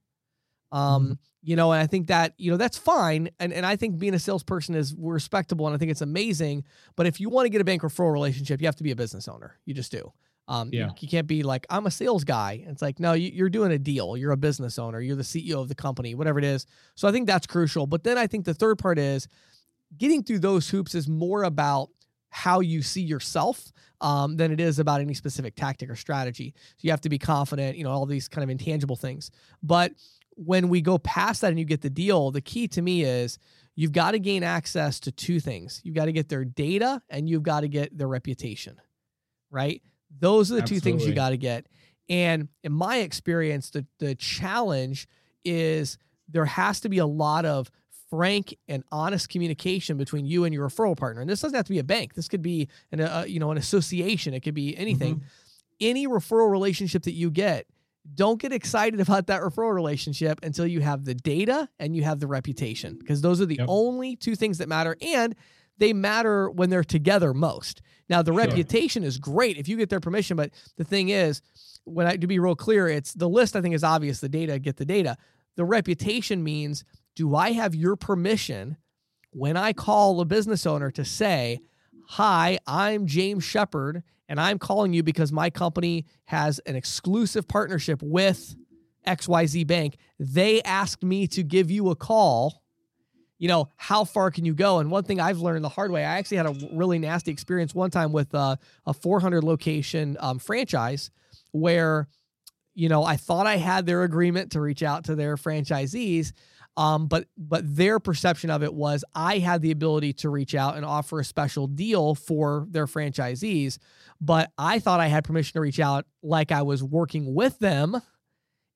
Um, 0.71 1.17
you 1.43 1.55
know, 1.55 1.71
and 1.71 1.81
I 1.81 1.87
think 1.87 2.07
that, 2.07 2.33
you 2.37 2.51
know, 2.51 2.57
that's 2.57 2.77
fine. 2.77 3.29
And 3.39 3.53
and 3.53 3.65
I 3.65 3.75
think 3.77 3.97
being 3.99 4.13
a 4.13 4.19
salesperson 4.19 4.75
is 4.75 4.93
respectable 4.97 5.65
and 5.67 5.73
I 5.73 5.77
think 5.77 5.91
it's 5.91 6.01
amazing. 6.01 6.65
But 6.95 7.07
if 7.07 7.19
you 7.21 7.29
want 7.29 7.45
to 7.45 7.49
get 7.49 7.61
a 7.61 7.63
bank 7.63 7.83
referral 7.83 8.11
relationship, 8.11 8.59
you 8.61 8.67
have 8.67 8.75
to 8.77 8.83
be 8.83 8.91
a 8.91 8.95
business 8.95 9.27
owner. 9.29 9.57
You 9.65 9.73
just 9.73 9.91
do. 9.91 10.11
Um, 10.49 10.69
you- 10.73 10.79
Yeah. 10.79 10.89
you, 10.99 11.07
can't 11.07 11.27
be 11.27 11.43
like, 11.43 11.65
I'm 11.69 11.85
a 11.85 11.91
sales 11.91 12.23
guy. 12.23 12.63
It's 12.67 12.81
like, 12.81 12.99
no, 12.99 13.13
you, 13.13 13.29
you're 13.33 13.49
doing 13.49 13.71
a 13.71 13.77
deal. 13.79 14.17
You're 14.17 14.31
a 14.31 14.37
business 14.37 14.77
owner. 14.79 14.99
You're 15.01 15.15
the 15.15 15.23
CEO 15.23 15.61
of 15.61 15.67
the 15.69 15.75
company, 15.75 16.15
whatever 16.15 16.39
it 16.39 16.45
is. 16.45 16.65
So 16.95 17.07
I 17.07 17.11
think 17.11 17.27
that's 17.27 17.47
crucial. 17.47 17.85
But 17.87 18.03
then 18.03 18.17
I 18.17 18.27
think 18.27 18.43
the 18.45 18.53
third 18.53 18.77
part 18.77 18.97
is 18.99 19.27
getting 19.97 20.23
through 20.23 20.39
those 20.39 20.69
hoops 20.69 20.95
is 20.95 21.07
more 21.07 21.43
about 21.43 21.89
how 22.29 22.59
you 22.59 22.81
see 22.81 23.01
yourself 23.01 23.71
um, 24.01 24.35
than 24.37 24.51
it 24.51 24.59
is 24.59 24.79
about 24.79 25.01
any 25.01 25.13
specific 25.13 25.55
tactic 25.55 25.89
or 25.89 25.95
strategy. 25.95 26.53
So 26.57 26.81
you 26.81 26.91
have 26.91 27.01
to 27.01 27.09
be 27.09 27.17
confident, 27.17 27.77
you 27.77 27.83
know, 27.83 27.89
all 27.91 28.05
these 28.05 28.27
kind 28.27 28.43
of 28.43 28.49
intangible 28.49 28.95
things. 28.97 29.31
But 29.63 29.93
when 30.37 30.69
we 30.69 30.81
go 30.81 30.97
past 30.99 31.41
that 31.41 31.49
and 31.49 31.59
you 31.59 31.65
get 31.65 31.81
the 31.81 31.89
deal, 31.89 32.31
the 32.31 32.41
key 32.41 32.67
to 32.69 32.81
me 32.81 33.03
is 33.03 33.39
you've 33.75 33.91
got 33.91 34.11
to 34.11 34.19
gain 34.19 34.43
access 34.43 34.99
to 35.01 35.11
two 35.11 35.39
things. 35.39 35.81
You've 35.83 35.95
got 35.95 36.05
to 36.05 36.11
get 36.11 36.29
their 36.29 36.45
data 36.45 37.01
and 37.09 37.27
you've 37.27 37.43
got 37.43 37.61
to 37.61 37.67
get 37.67 37.97
their 37.97 38.07
reputation, 38.07 38.79
right? 39.49 39.81
Those 40.19 40.51
are 40.51 40.55
the 40.55 40.61
two 40.61 40.79
things 40.79 41.01
you 41.03 41.11
Absolutely. 41.11 41.15
got 41.15 41.29
to 41.29 41.37
get. 41.37 41.65
And 42.09 42.47
in 42.63 42.71
my 42.71 42.97
experience, 42.97 43.71
the 43.71 43.85
the 43.99 44.15
challenge 44.15 45.07
is 45.43 45.97
there 46.29 46.45
has 46.45 46.79
to 46.81 46.89
be 46.89 46.99
a 46.99 47.05
lot 47.05 47.45
of 47.45 47.69
frank 48.09 48.55
and 48.67 48.83
honest 48.91 49.29
communication 49.29 49.97
between 49.97 50.25
you 50.25 50.45
and 50.45 50.53
your 50.53 50.69
referral 50.69 50.95
partner. 50.95 51.19
And 51.19 51.29
this 51.29 51.41
doesn't 51.41 51.55
have 51.55 51.65
to 51.65 51.73
be 51.73 51.79
a 51.79 51.83
bank. 51.83 52.13
This 52.13 52.29
could 52.29 52.41
be 52.41 52.69
an 52.91 53.01
uh, 53.01 53.25
you 53.27 53.39
know 53.39 53.51
an 53.51 53.57
association. 53.57 54.33
It 54.33 54.41
could 54.41 54.53
be 54.53 54.77
anything. 54.77 55.23
Any 55.79 56.07
referral 56.07 56.49
relationship 56.49 57.03
that 57.03 57.11
you 57.11 57.29
get, 57.29 57.67
don't 58.15 58.39
get 58.41 58.53
excited 58.53 58.99
about 58.99 59.27
that 59.27 59.41
referral 59.41 59.73
relationship 59.73 60.39
until 60.43 60.65
you 60.67 60.81
have 60.81 61.05
the 61.05 61.13
data 61.13 61.69
and 61.79 61.95
you 61.95 62.03
have 62.03 62.19
the 62.19 62.27
reputation 62.27 62.97
because 62.97 63.21
those 63.21 63.41
are 63.41 63.45
the 63.45 63.55
Yep. 63.57 63.65
only 63.69 64.15
two 64.15 64.35
things 64.35 64.57
that 64.59 64.67
matter 64.69 64.95
and 65.01 65.35
they 65.77 65.93
matter 65.93 66.49
when 66.49 66.69
they're 66.69 66.83
together 66.83 67.33
most. 67.33 67.81
Now 68.09 68.21
the 68.21 68.31
Sure. 68.31 68.37
reputation 68.37 69.03
is 69.03 69.17
great 69.17 69.57
if 69.57 69.67
you 69.67 69.77
get 69.77 69.89
their 69.89 69.99
permission, 69.99 70.35
but 70.37 70.51
the 70.77 70.83
thing 70.83 71.09
is, 71.09 71.41
when 71.83 72.07
I 72.07 72.17
to 72.17 72.27
be 72.27 72.39
real 72.39 72.55
clear, 72.55 72.87
it's 72.87 73.13
the 73.13 73.29
list 73.29 73.55
I 73.55 73.61
think 73.61 73.75
is 73.75 73.83
obvious, 73.83 74.19
the 74.19 74.29
data, 74.29 74.59
get 74.59 74.77
the 74.77 74.85
data. 74.85 75.17
The 75.55 75.65
reputation 75.65 76.43
means 76.43 76.83
do 77.15 77.35
I 77.35 77.51
have 77.51 77.73
your 77.75 77.95
permission 77.95 78.77
when 79.31 79.55
I 79.57 79.73
call 79.73 80.19
a 80.21 80.25
business 80.25 80.65
owner 80.65 80.89
to 80.91 81.05
say, 81.05 81.59
Hi, 82.11 82.57
I'm 82.65 83.05
James 83.05 83.43
Shepard, 83.43 84.01
and 84.29 84.39
I'm 84.39 84.59
calling 84.59 84.93
you 84.93 85.03
because 85.03 85.33
my 85.33 85.49
company 85.49 86.05
has 86.25 86.59
an 86.59 86.77
exclusive 86.77 87.49
partnership 87.49 88.01
with 88.01 88.55
XYZ 89.05 89.67
Bank. 89.67 89.97
They 90.17 90.61
asked 90.61 91.03
me 91.03 91.27
to 91.27 91.43
give 91.43 91.69
you 91.69 91.89
a 91.89 91.95
call. 91.97 92.63
you 93.39 93.49
know, 93.49 93.69
how 93.75 94.05
far 94.05 94.31
can 94.31 94.45
you 94.45 94.55
go? 94.55 94.79
And 94.79 94.89
one 94.89 95.03
thing 95.03 95.19
I've 95.19 95.39
learned 95.39 95.65
the 95.65 95.69
hard 95.69 95.91
way, 95.91 96.05
I 96.05 96.17
actually 96.17 96.37
had 96.37 96.45
a 96.45 96.55
really 96.71 96.97
nasty 96.97 97.29
experience 97.29 97.75
one 97.75 97.91
time 97.91 98.13
with 98.13 98.33
uh, 98.33 98.55
a 98.85 98.93
400 98.93 99.43
location 99.43 100.15
um, 100.21 100.39
franchise 100.39 101.11
where, 101.51 102.07
you 102.73 102.87
know, 102.87 103.03
I 103.03 103.17
thought 103.17 103.45
I 103.47 103.57
had 103.57 103.85
their 103.85 104.03
agreement 104.03 104.53
to 104.53 104.61
reach 104.61 104.81
out 104.81 105.03
to 105.05 105.15
their 105.15 105.35
franchisees. 105.35 106.31
Um, 106.77 107.07
but 107.07 107.25
but 107.37 107.63
their 107.75 107.99
perception 107.99 108.49
of 108.51 108.63
it 108.63 108.73
was 108.73 109.03
I 109.15 109.39
had 109.39 109.61
the 109.63 109.71
ability 109.71 110.13
to 110.13 110.29
reach 110.29 110.55
out 110.55 110.77
and 110.77 110.85
offer 110.85 111.19
a 111.19 111.25
special 111.25 111.67
deal 111.67 112.15
for 112.15 112.67
their 112.69 112.85
franchisees, 112.85 113.79
but 114.21 114.51
I 114.57 114.79
thought 114.79 114.99
I 114.99 115.07
had 115.07 115.23
permission 115.23 115.53
to 115.53 115.61
reach 115.61 115.79
out 115.79 116.05
like 116.21 116.51
I 116.51 116.61
was 116.61 116.83
working 116.83 117.33
with 117.33 117.57
them, 117.59 117.99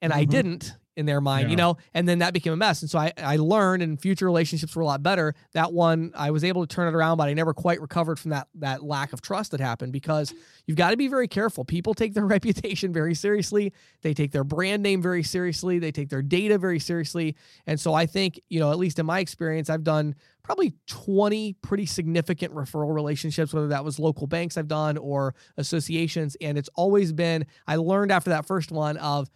and 0.01 0.13
I 0.13 0.25
Mhm. 0.25 0.29
didn't 0.29 0.77
in 0.97 1.05
their 1.05 1.21
mind, 1.21 1.49
you 1.49 1.55
know, 1.55 1.77
and 1.93 2.07
then 2.07 2.19
that 2.19 2.33
became 2.33 2.51
a 2.51 2.57
mess. 2.57 2.81
And 2.81 2.91
so 2.91 2.99
I, 2.99 3.13
I 3.17 3.37
learned 3.37 3.81
and 3.81 3.99
future 3.99 4.25
relationships 4.25 4.75
were 4.75 4.81
a 4.81 4.85
lot 4.85 5.01
better. 5.01 5.33
That 5.53 5.71
one 5.71 6.11
I 6.15 6.31
was 6.31 6.43
able 6.43 6.65
to 6.65 6.73
turn 6.73 6.87
it 6.87 6.95
around, 6.95 7.17
but 7.17 7.29
I 7.29 7.33
never 7.33 7.53
quite 7.53 7.79
recovered 7.79 8.19
from 8.19 8.31
that 8.31 8.47
that 8.55 8.83
lack 8.83 9.13
of 9.13 9.21
trust 9.21 9.51
that 9.51 9.61
happened 9.61 9.93
because 9.93 10.33
you've 10.65 10.77
got 10.77 10.91
to 10.91 10.97
be 10.97 11.07
very 11.07 11.27
careful. 11.27 11.63
People 11.63 11.93
take 11.93 12.13
their 12.13 12.25
reputation 12.31 12.91
very 12.91 13.15
seriously. 13.15 13.73
They 14.01 14.13
take 14.13 14.31
their 14.31 14.43
brand 14.43 14.83
name 14.83 15.01
very 15.01 15.23
seriously. 15.23 15.79
They 15.79 15.91
take 15.91 16.09
their 16.09 16.21
data 16.21 16.57
very 16.57 16.79
seriously. 16.79 17.35
And 17.65 17.79
so 17.79 17.93
I 17.93 18.05
think, 18.05 18.39
you 18.49 18.59
know, 18.59 18.71
at 18.71 18.77
least 18.77 18.99
in 18.99 19.05
my 19.05 19.19
experience, 19.19 19.69
I've 19.69 19.83
done 19.83 20.15
probably 20.43 20.73
20 20.87 21.53
pretty 21.61 21.85
significant 21.85 22.53
referral 22.53 22.93
relationships, 22.93 23.53
whether 23.53 23.67
that 23.67 23.85
was 23.85 23.99
local 23.99 24.27
banks 24.27 24.57
I've 24.57 24.67
done 24.67 24.97
or 24.97 25.35
associations. 25.57 26.35
And 26.41 26.57
it's 26.57 26.69
always 26.75 27.13
been, 27.13 27.45
I 27.67 27.77
learned 27.77 28.11
after 28.11 28.31
that 28.31 28.45
first 28.45 28.71
one 28.71 28.97
of 28.97 29.29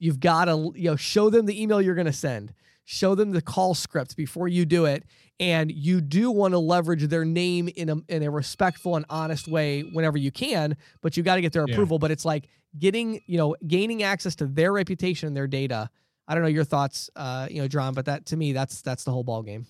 you've 0.00 0.18
got 0.18 0.46
to, 0.46 0.72
you 0.74 0.90
know, 0.90 0.96
show 0.96 1.30
them 1.30 1.46
the 1.46 1.62
email 1.62 1.80
you're 1.80 1.94
going 1.94 2.06
to 2.06 2.12
send, 2.12 2.52
show 2.84 3.14
them 3.14 3.30
the 3.30 3.40
call 3.42 3.74
script 3.74 4.16
before 4.16 4.48
you 4.48 4.64
do 4.64 4.86
it. 4.86 5.04
And 5.38 5.70
you 5.70 6.00
do 6.00 6.30
want 6.30 6.52
to 6.52 6.58
leverage 6.58 7.04
their 7.04 7.24
name 7.24 7.68
in 7.76 7.88
a, 7.88 7.96
in 8.08 8.22
a 8.24 8.30
respectful 8.30 8.96
and 8.96 9.06
honest 9.08 9.46
way 9.48 9.82
whenever 9.82 10.18
you 10.18 10.30
can, 10.32 10.76
but 11.00 11.16
you 11.16 11.22
got 11.22 11.36
to 11.36 11.40
get 11.40 11.52
their 11.52 11.64
Yeah. 11.66 11.74
approval. 11.74 11.98
But 11.98 12.10
it's 12.10 12.24
like 12.26 12.48
getting, 12.78 13.20
you 13.26 13.38
know, 13.38 13.54
gaining 13.66 14.02
access 14.02 14.34
to 14.36 14.46
their 14.46 14.72
reputation 14.72 15.28
and 15.28 15.36
their 15.36 15.46
data. 15.46 15.88
I 16.28 16.34
don't 16.34 16.42
know 16.42 16.48
your 16.50 16.64
thoughts, 16.64 17.08
uh, 17.16 17.46
you 17.50 17.62
know, 17.62 17.68
John, 17.68 17.94
but 17.94 18.04
that 18.04 18.26
to 18.26 18.36
me, 18.36 18.52
that's 18.52 18.82
that's 18.82 19.04
the 19.04 19.12
whole 19.12 19.24
ball 19.24 19.42
game. 19.42 19.66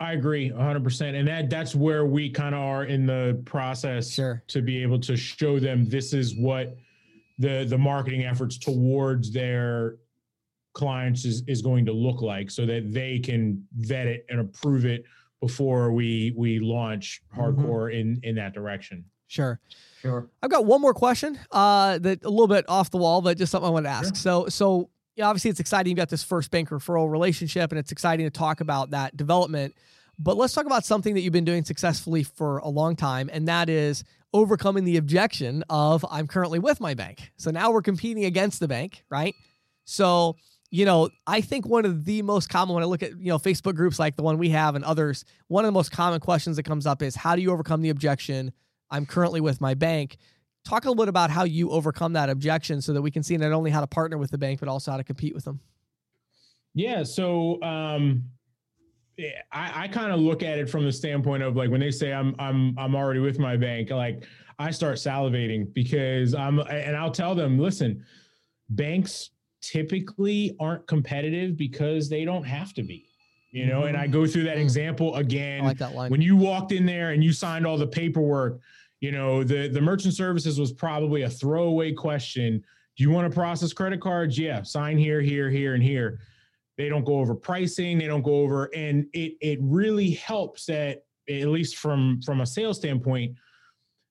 I 0.00 0.12
agree 0.12 0.50
100%. 0.50 1.18
And 1.18 1.26
that 1.26 1.50
that's 1.50 1.74
where 1.74 2.04
we 2.06 2.30
kind 2.30 2.54
of 2.54 2.60
are 2.60 2.84
in 2.84 3.04
the 3.06 3.42
process 3.46 4.12
Sure. 4.12 4.42
to 4.48 4.60
be 4.62 4.80
able 4.82 5.00
to 5.00 5.16
show 5.16 5.58
them 5.58 5.88
this 5.88 6.12
is 6.12 6.36
what 6.36 6.76
the 7.38 7.64
the 7.68 7.78
marketing 7.78 8.24
efforts 8.24 8.58
towards 8.58 9.32
their 9.32 9.96
clients 10.74 11.24
is 11.24 11.42
is 11.46 11.62
going 11.62 11.86
to 11.86 11.92
look 11.92 12.22
like 12.22 12.50
so 12.50 12.66
that 12.66 12.92
they 12.92 13.18
can 13.18 13.64
vet 13.76 14.06
it 14.06 14.26
and 14.28 14.40
approve 14.40 14.84
it 14.84 15.04
before 15.40 15.92
we 15.92 16.32
we 16.36 16.58
launch 16.58 17.22
hardcore 17.36 17.92
in 17.92 18.20
in 18.22 18.34
that 18.36 18.54
direction. 18.54 19.04
Sure. 19.28 19.60
Sure. 20.00 20.28
I've 20.42 20.50
got 20.50 20.64
one 20.64 20.80
more 20.80 20.94
question, 20.94 21.38
uh, 21.50 21.98
that 21.98 22.24
a 22.24 22.30
little 22.30 22.46
bit 22.48 22.64
off 22.68 22.90
the 22.90 22.98
wall, 22.98 23.20
but 23.20 23.36
just 23.36 23.50
something 23.50 23.66
I 23.68 23.70
want 23.70 23.84
to 23.84 23.90
ask. 23.90 24.14
Sure. 24.14 24.46
So, 24.46 24.48
so 24.48 24.90
yeah, 25.16 25.26
obviously 25.26 25.50
it's 25.50 25.60
exciting. 25.60 25.90
You 25.90 25.96
got 25.96 26.08
this 26.08 26.22
first 26.22 26.50
bank 26.50 26.70
referral 26.70 27.10
relationship, 27.10 27.72
and 27.72 27.78
it's 27.78 27.90
exciting 27.90 28.24
to 28.26 28.30
talk 28.30 28.60
about 28.60 28.90
that 28.90 29.16
development. 29.16 29.74
But 30.18 30.36
let's 30.36 30.52
talk 30.52 30.66
about 30.66 30.84
something 30.84 31.14
that 31.14 31.20
you've 31.20 31.32
been 31.32 31.44
doing 31.44 31.64
successfully 31.64 32.22
for 32.22 32.58
a 32.58 32.68
long 32.68 32.96
time, 32.96 33.28
and 33.32 33.48
that 33.48 33.68
is 33.68 34.04
overcoming 34.32 34.84
the 34.84 34.96
objection 34.96 35.64
of 35.70 36.04
I'm 36.10 36.26
currently 36.26 36.58
with 36.58 36.80
my 36.80 36.94
bank. 36.94 37.32
So 37.36 37.50
now 37.50 37.70
we're 37.70 37.82
competing 37.82 38.24
against 38.24 38.60
the 38.60 38.68
bank, 38.68 39.04
right? 39.10 39.34
So, 39.84 40.36
you 40.70 40.84
know, 40.84 41.08
I 41.26 41.40
think 41.40 41.66
one 41.66 41.86
of 41.86 42.04
the 42.04 42.20
most 42.22 42.50
common 42.50 42.74
when 42.74 42.82
I 42.82 42.86
look 42.86 43.02
at, 43.02 43.18
you 43.18 43.28
know, 43.28 43.38
Facebook 43.38 43.74
groups 43.74 43.98
like 43.98 44.16
the 44.16 44.22
one 44.22 44.36
we 44.36 44.50
have 44.50 44.74
and 44.74 44.84
others, 44.84 45.24
one 45.46 45.64
of 45.64 45.68
the 45.68 45.72
most 45.72 45.90
common 45.90 46.20
questions 46.20 46.56
that 46.56 46.64
comes 46.64 46.86
up 46.86 47.02
is 47.02 47.16
how 47.16 47.34
do 47.34 47.42
you 47.42 47.50
overcome 47.50 47.80
the 47.80 47.88
objection? 47.88 48.52
I'm 48.90 49.06
currently 49.06 49.40
with 49.40 49.60
my 49.60 49.74
bank. 49.74 50.18
Talk 50.64 50.84
a 50.84 50.88
little 50.88 51.02
bit 51.02 51.08
about 51.08 51.30
how 51.30 51.44
you 51.44 51.70
overcome 51.70 52.12
that 52.12 52.28
objection 52.28 52.82
so 52.82 52.92
that 52.92 53.00
we 53.00 53.10
can 53.10 53.22
see 53.22 53.36
not 53.38 53.52
only 53.52 53.70
how 53.70 53.80
to 53.80 53.86
partner 53.86 54.18
with 54.18 54.30
the 54.30 54.38
bank, 54.38 54.60
but 54.60 54.68
also 54.68 54.90
how 54.90 54.98
to 54.98 55.04
compete 55.04 55.34
with 55.34 55.44
them. 55.44 55.60
Yeah. 56.74 57.02
So 57.04 57.62
um 57.62 58.24
I, 59.52 59.84
I 59.84 59.88
kind 59.88 60.12
of 60.12 60.20
look 60.20 60.42
at 60.42 60.58
it 60.58 60.70
from 60.70 60.84
the 60.84 60.92
standpoint 60.92 61.42
of 61.42 61.56
like 61.56 61.70
when 61.70 61.80
they 61.80 61.90
say 61.90 62.12
I'm 62.12 62.34
I'm 62.38 62.78
I'm 62.78 62.94
already 62.94 63.20
with 63.20 63.38
my 63.38 63.56
bank, 63.56 63.90
like 63.90 64.24
I 64.58 64.70
start 64.70 64.96
salivating 64.96 65.72
because 65.74 66.34
I'm 66.34 66.60
and 66.60 66.96
I'll 66.96 67.10
tell 67.10 67.34
them, 67.34 67.58
listen, 67.58 68.04
banks 68.70 69.30
typically 69.60 70.54
aren't 70.60 70.86
competitive 70.86 71.56
because 71.56 72.08
they 72.08 72.24
don't 72.24 72.44
have 72.44 72.72
to 72.74 72.82
be. 72.82 73.04
You 73.50 73.64
know, 73.66 73.84
and 73.84 73.96
I 73.96 74.06
go 74.06 74.26
through 74.26 74.44
that 74.44 74.58
Mm. 74.58 74.62
example 74.62 75.14
I 75.14 75.20
again 75.20 75.64
like 75.64 75.78
that 75.78 75.94
line. 75.94 76.10
when 76.10 76.20
you 76.20 76.36
walked 76.36 76.70
in 76.70 76.84
there 76.84 77.10
and 77.12 77.24
you 77.24 77.32
signed 77.32 77.66
all 77.66 77.78
the 77.78 77.86
paperwork, 77.86 78.60
you 79.00 79.10
know, 79.10 79.42
the 79.42 79.68
the 79.68 79.80
merchant 79.80 80.14
services 80.14 80.60
was 80.60 80.70
probably 80.70 81.22
a 81.22 81.30
throwaway 81.30 81.92
question. 81.92 82.62
Do 82.96 83.02
you 83.04 83.10
want 83.10 83.30
to 83.30 83.34
process 83.34 83.72
credit 83.72 84.00
cards? 84.00 84.38
Yeah, 84.38 84.62
sign 84.62 84.98
here, 84.98 85.20
here, 85.22 85.48
here, 85.50 85.74
and 85.74 85.82
here. 85.82 86.20
They 86.78 86.88
don't 86.88 87.04
go 87.04 87.18
over 87.18 87.34
pricing, 87.34 87.98
they 87.98 88.06
don't 88.06 88.22
go 88.22 88.36
over, 88.36 88.70
and 88.74 89.06
it 89.12 89.34
it 89.40 89.58
really 89.60 90.12
helps 90.12 90.64
that 90.66 91.02
at 91.28 91.48
least 91.48 91.76
from 91.76 92.22
from 92.22 92.40
a 92.40 92.46
sales 92.46 92.78
standpoint, 92.78 93.34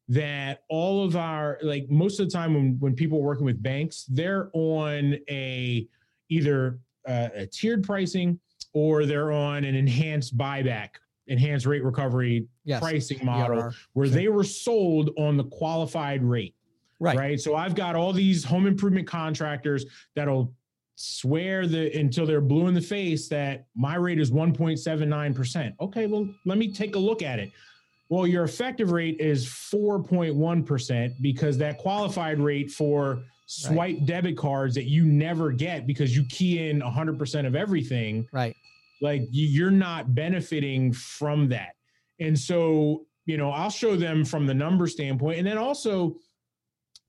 that 0.09 0.63
all 0.69 1.03
of 1.03 1.15
our 1.15 1.57
like 1.63 1.89
most 1.89 2.19
of 2.19 2.27
the 2.27 2.31
time 2.31 2.53
when 2.53 2.77
when 2.79 2.93
people 2.93 3.19
are 3.19 3.23
working 3.23 3.45
with 3.45 3.63
banks, 3.63 4.05
they're 4.09 4.49
on 4.53 5.15
a 5.29 5.87
either 6.29 6.79
uh, 7.07 7.29
a 7.33 7.45
tiered 7.47 7.83
pricing 7.83 8.37
or 8.73 9.05
they're 9.05 9.31
on 9.31 9.63
an 9.63 9.73
enhanced 9.73 10.37
buyback, 10.37 10.89
enhanced 11.27 11.65
rate 11.65 11.85
recovery 11.85 12.47
yes. 12.65 12.81
pricing 12.81 13.23
model 13.23 13.59
ERR. 13.59 13.73
where 13.93 14.07
Sure. 14.07 14.13
they 14.15 14.27
were 14.27 14.43
sold 14.43 15.11
on 15.17 15.37
the 15.37 15.45
qualified 15.45 16.21
rate, 16.21 16.53
Right. 16.99 17.17
right? 17.17 17.39
So 17.39 17.55
I've 17.55 17.75
got 17.75 17.95
all 17.95 18.11
these 18.11 18.43
home 18.43 18.67
improvement 18.67 19.07
contractors 19.07 19.85
that'll 20.17 20.53
swear 20.99 21.67
the 21.67 21.95
until 21.97 22.25
they're 22.25 22.41
blue 22.41 22.67
in 22.67 22.73
the 22.73 22.81
face 22.81 23.27
that 23.29 23.67
my 23.75 23.95
rate 23.95 24.19
is 24.19 24.31
1.79%. 24.31 25.73
Okay, 25.79 26.07
well, 26.07 26.27
let 26.45 26.57
me 26.57 26.73
take 26.73 26.95
a 26.95 26.99
look 26.99 27.21
at 27.21 27.37
it. 27.37 27.51
Well, 28.09 28.25
your 28.25 28.43
effective 28.45 28.91
rate 28.91 29.19
is 29.19 29.45
4.1% 29.45 31.21
because 31.21 31.57
that 31.59 31.77
qualified 31.77 32.39
rate 32.39 32.71
for 32.71 33.21
swipe 33.45 34.05
debit 34.05 34.35
cards 34.37 34.73
that 34.75 34.85
you 34.85 35.05
never 35.05 35.51
get 35.51 35.85
because 35.85 36.15
you 36.15 36.23
key 36.25 36.67
in 36.69 36.81
100% 36.81 37.45
of 37.45 37.55
everything 37.55 38.27
Right. 38.33 38.55
like 39.01 39.21
you- 39.31 39.47
you're 39.47 39.71
not 39.71 40.13
benefiting 40.15 40.91
from 40.91 41.47
that 41.49 41.73
and 42.19 42.37
so 42.37 43.05
you 43.25 43.37
know 43.37 43.49
i'll 43.51 43.69
show 43.69 43.95
them 43.95 44.25
from 44.25 44.45
the 44.47 44.53
number 44.53 44.85
standpoint 44.87 45.37
and 45.37 45.47
then 45.47 45.57
also 45.57 46.17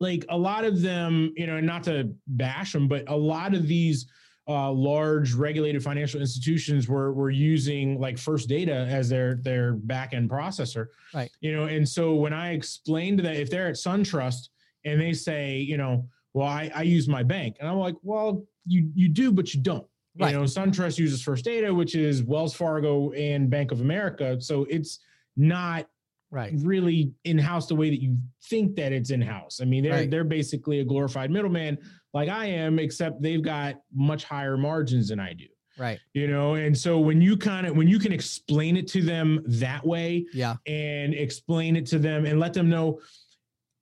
like 0.00 0.24
a 0.28 0.36
lot 0.36 0.64
of 0.64 0.80
them 0.80 1.32
you 1.36 1.46
know 1.46 1.56
and 1.56 1.66
not 1.66 1.82
to 1.84 2.12
bash 2.28 2.72
them 2.72 2.88
but 2.88 3.08
a 3.08 3.16
lot 3.16 3.54
of 3.54 3.66
these 3.66 4.06
uh, 4.48 4.70
large 4.72 5.34
regulated 5.34 5.82
financial 5.82 6.20
institutions 6.20 6.88
were 6.88 7.12
were 7.12 7.30
using 7.30 8.00
like 8.00 8.16
first 8.16 8.48
data 8.48 8.72
as 8.88 9.08
their 9.08 9.36
their 9.42 9.74
back 9.74 10.14
end 10.14 10.30
processor 10.30 10.86
Right. 11.14 11.30
you 11.40 11.54
know 11.54 11.64
and 11.64 11.86
so 11.88 12.14
when 12.14 12.32
i 12.32 12.52
explained 12.52 13.20
that 13.20 13.36
if 13.36 13.50
they're 13.50 13.68
at 13.68 13.74
suntrust 13.74 14.48
and 14.84 15.00
they 15.00 15.12
say 15.12 15.58
you 15.58 15.76
know 15.76 16.06
well 16.32 16.46
i 16.48 16.70
i 16.74 16.82
use 16.82 17.08
my 17.08 17.22
bank 17.22 17.56
and 17.60 17.68
i'm 17.68 17.76
like 17.78 17.96
well 18.02 18.44
you 18.66 18.90
you 18.94 19.08
do 19.08 19.32
but 19.32 19.52
you 19.54 19.60
don't 19.62 19.86
Right. 20.20 20.32
you 20.32 20.38
know, 20.38 20.42
SunTrust 20.46 20.98
uses 20.98 21.22
First 21.22 21.44
Data, 21.44 21.72
which 21.72 21.94
is 21.94 22.24
Wells 22.24 22.52
Fargo 22.52 23.12
and 23.12 23.48
Bank 23.48 23.70
of 23.70 23.80
America. 23.82 24.40
So 24.40 24.64
it's 24.68 24.98
not 25.36 25.86
Right. 26.30 26.52
really 26.58 27.12
in-house 27.24 27.66
the 27.68 27.74
way 27.74 27.88
that 27.90 28.02
you 28.02 28.18
think 28.44 28.76
that 28.76 28.92
it's 28.92 29.10
in-house. 29.10 29.60
I 29.62 29.64
mean, 29.64 29.82
they're 29.82 29.92
Right. 29.92 30.10
they're 30.10 30.24
basically 30.24 30.80
a 30.80 30.84
glorified 30.84 31.30
middleman 31.30 31.78
like 32.12 32.28
I 32.28 32.46
am, 32.46 32.78
except 32.78 33.22
they've 33.22 33.42
got 33.42 33.80
much 33.94 34.24
higher 34.24 34.56
margins 34.56 35.08
than 35.08 35.20
I 35.20 35.32
do. 35.32 35.46
Right. 35.78 35.98
You 36.12 36.26
know, 36.26 36.54
and 36.54 36.76
so 36.76 36.98
when 36.98 37.20
you 37.20 37.36
kind 37.36 37.66
of 37.66 37.76
when 37.76 37.88
you 37.88 37.98
can 37.98 38.12
explain 38.12 38.76
it 38.76 38.86
to 38.88 39.02
them 39.02 39.42
that 39.46 39.86
way 39.86 40.26
Yeah. 40.34 40.56
and 40.66 41.14
explain 41.14 41.76
it 41.76 41.86
to 41.86 41.98
them 41.98 42.26
and 42.26 42.38
let 42.40 42.52
them 42.52 42.68
know 42.68 43.00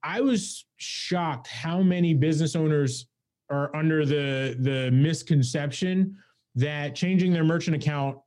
I 0.02 0.20
was 0.20 0.66
shocked 0.76 1.48
how 1.48 1.82
many 1.82 2.14
business 2.14 2.54
owners 2.54 3.06
are 3.50 3.74
under 3.74 4.04
the 4.06 4.56
the 4.60 4.90
misconception 4.92 6.16
that 6.54 6.94
changing 6.94 7.32
their 7.32 7.44
merchant 7.44 7.74
account 7.76 8.18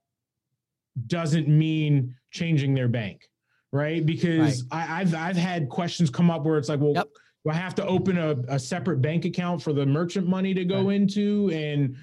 doesn't 1.07 1.47
mean 1.47 2.15
changing 2.31 2.73
their 2.73 2.87
bank, 2.87 3.28
right? 3.71 4.05
Because 4.05 4.63
I, 4.71 5.01
I've 5.01 5.13
I've 5.15 5.37
had 5.37 5.69
questions 5.69 6.09
come 6.09 6.29
up 6.31 6.43
where 6.45 6.57
it's 6.57 6.69
like, 6.69 6.79
well, 6.79 6.93
Yep. 6.93 7.07
do 7.45 7.51
I 7.51 7.53
have 7.53 7.75
to 7.75 7.85
open 7.85 8.17
a, 8.17 8.31
a 8.47 8.59
separate 8.59 9.01
bank 9.01 9.25
account 9.25 9.61
for 9.61 9.73
the 9.73 9.85
merchant 9.85 10.27
money 10.27 10.53
to 10.53 10.65
go 10.65 10.89
into 10.89 11.49
and 11.53 11.95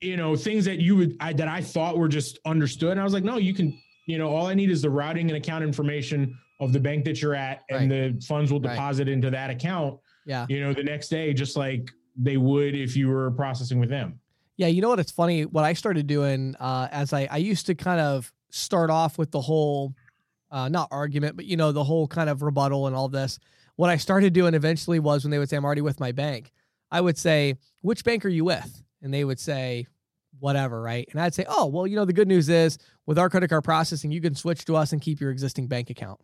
you 0.00 0.16
know 0.16 0.36
things 0.36 0.64
that 0.66 0.78
you 0.80 0.96
would 0.96 1.16
I, 1.20 1.32
that 1.34 1.48
I 1.48 1.60
thought 1.60 1.96
were 1.98 2.08
just 2.08 2.38
understood. 2.44 2.92
And 2.92 3.00
I 3.00 3.04
was 3.04 3.12
like, 3.12 3.24
no, 3.24 3.38
you 3.38 3.54
can. 3.54 3.78
You 4.08 4.18
know, 4.18 4.28
all 4.28 4.46
I 4.46 4.54
need 4.54 4.70
is 4.70 4.82
the 4.82 4.90
routing 4.90 5.28
and 5.30 5.36
account 5.36 5.64
information 5.64 6.38
of 6.60 6.72
the 6.72 6.78
bank 6.78 7.04
that 7.06 7.20
you're 7.20 7.34
at, 7.34 7.62
and 7.70 7.90
the 7.90 8.22
funds 8.24 8.52
will 8.52 8.60
Right. 8.60 8.70
deposit 8.74 9.08
into 9.08 9.30
that 9.30 9.50
account. 9.50 9.98
Yeah. 10.26 10.46
You 10.48 10.60
know, 10.60 10.72
the 10.72 10.84
next 10.84 11.08
day, 11.08 11.34
just 11.34 11.56
like 11.56 11.90
they 12.16 12.36
would 12.36 12.76
if 12.76 12.96
you 12.96 13.08
were 13.08 13.32
processing 13.32 13.80
with 13.80 13.88
them. 13.88 14.20
Yeah, 14.58 14.68
you 14.68 14.80
know 14.80 14.90
what? 14.90 15.00
It's 15.00 15.10
funny. 15.10 15.44
What 15.44 15.64
I 15.64 15.72
started 15.72 16.06
doing 16.06 16.54
uh, 16.60 16.86
as 16.92 17.12
I 17.12 17.26
I 17.28 17.38
used 17.38 17.66
to 17.66 17.74
kind 17.74 18.00
of 18.00 18.32
start 18.50 18.90
off 18.90 19.18
with 19.18 19.32
the 19.32 19.40
whole 19.40 19.92
uh, 20.50 20.68
not 20.68 20.88
argument, 20.90 21.36
but 21.36 21.44
you 21.44 21.56
know 21.56 21.72
the 21.72 21.84
whole 21.84 22.06
kind 22.06 22.30
of 22.30 22.42
rebuttal 22.42 22.86
and 22.86 22.96
all 22.96 23.08
this. 23.08 23.38
What 23.76 23.90
I 23.90 23.96
started 23.96 24.32
doing 24.32 24.54
eventually 24.54 24.98
was 24.98 25.24
when 25.24 25.30
they 25.30 25.38
would 25.38 25.50
say 25.50 25.56
I'm 25.56 25.64
already 25.64 25.82
with 25.82 26.00
my 26.00 26.12
bank, 26.12 26.52
I 26.90 27.00
would 27.00 27.18
say 27.18 27.56
which 27.82 28.04
bank 28.04 28.24
are 28.24 28.30
you 28.30 28.44
with, 28.44 28.82
and 29.02 29.12
they 29.12 29.24
would 29.24 29.40
say 29.40 29.86
whatever, 30.38 30.80
right? 30.80 31.08
And 31.10 31.20
I'd 31.20 31.34
say, 31.34 31.44
oh 31.48 31.66
well, 31.66 31.86
you 31.86 31.96
know 31.96 32.04
the 32.04 32.12
good 32.12 32.28
news 32.28 32.48
is 32.48 32.78
with 33.06 33.18
our 33.18 33.30
credit 33.30 33.48
card 33.48 33.64
processing, 33.64 34.10
you 34.10 34.20
can 34.20 34.34
switch 34.34 34.64
to 34.66 34.76
us 34.76 34.92
and 34.92 35.00
keep 35.00 35.20
your 35.20 35.30
existing 35.30 35.66
bank 35.66 35.90
account. 35.90 36.20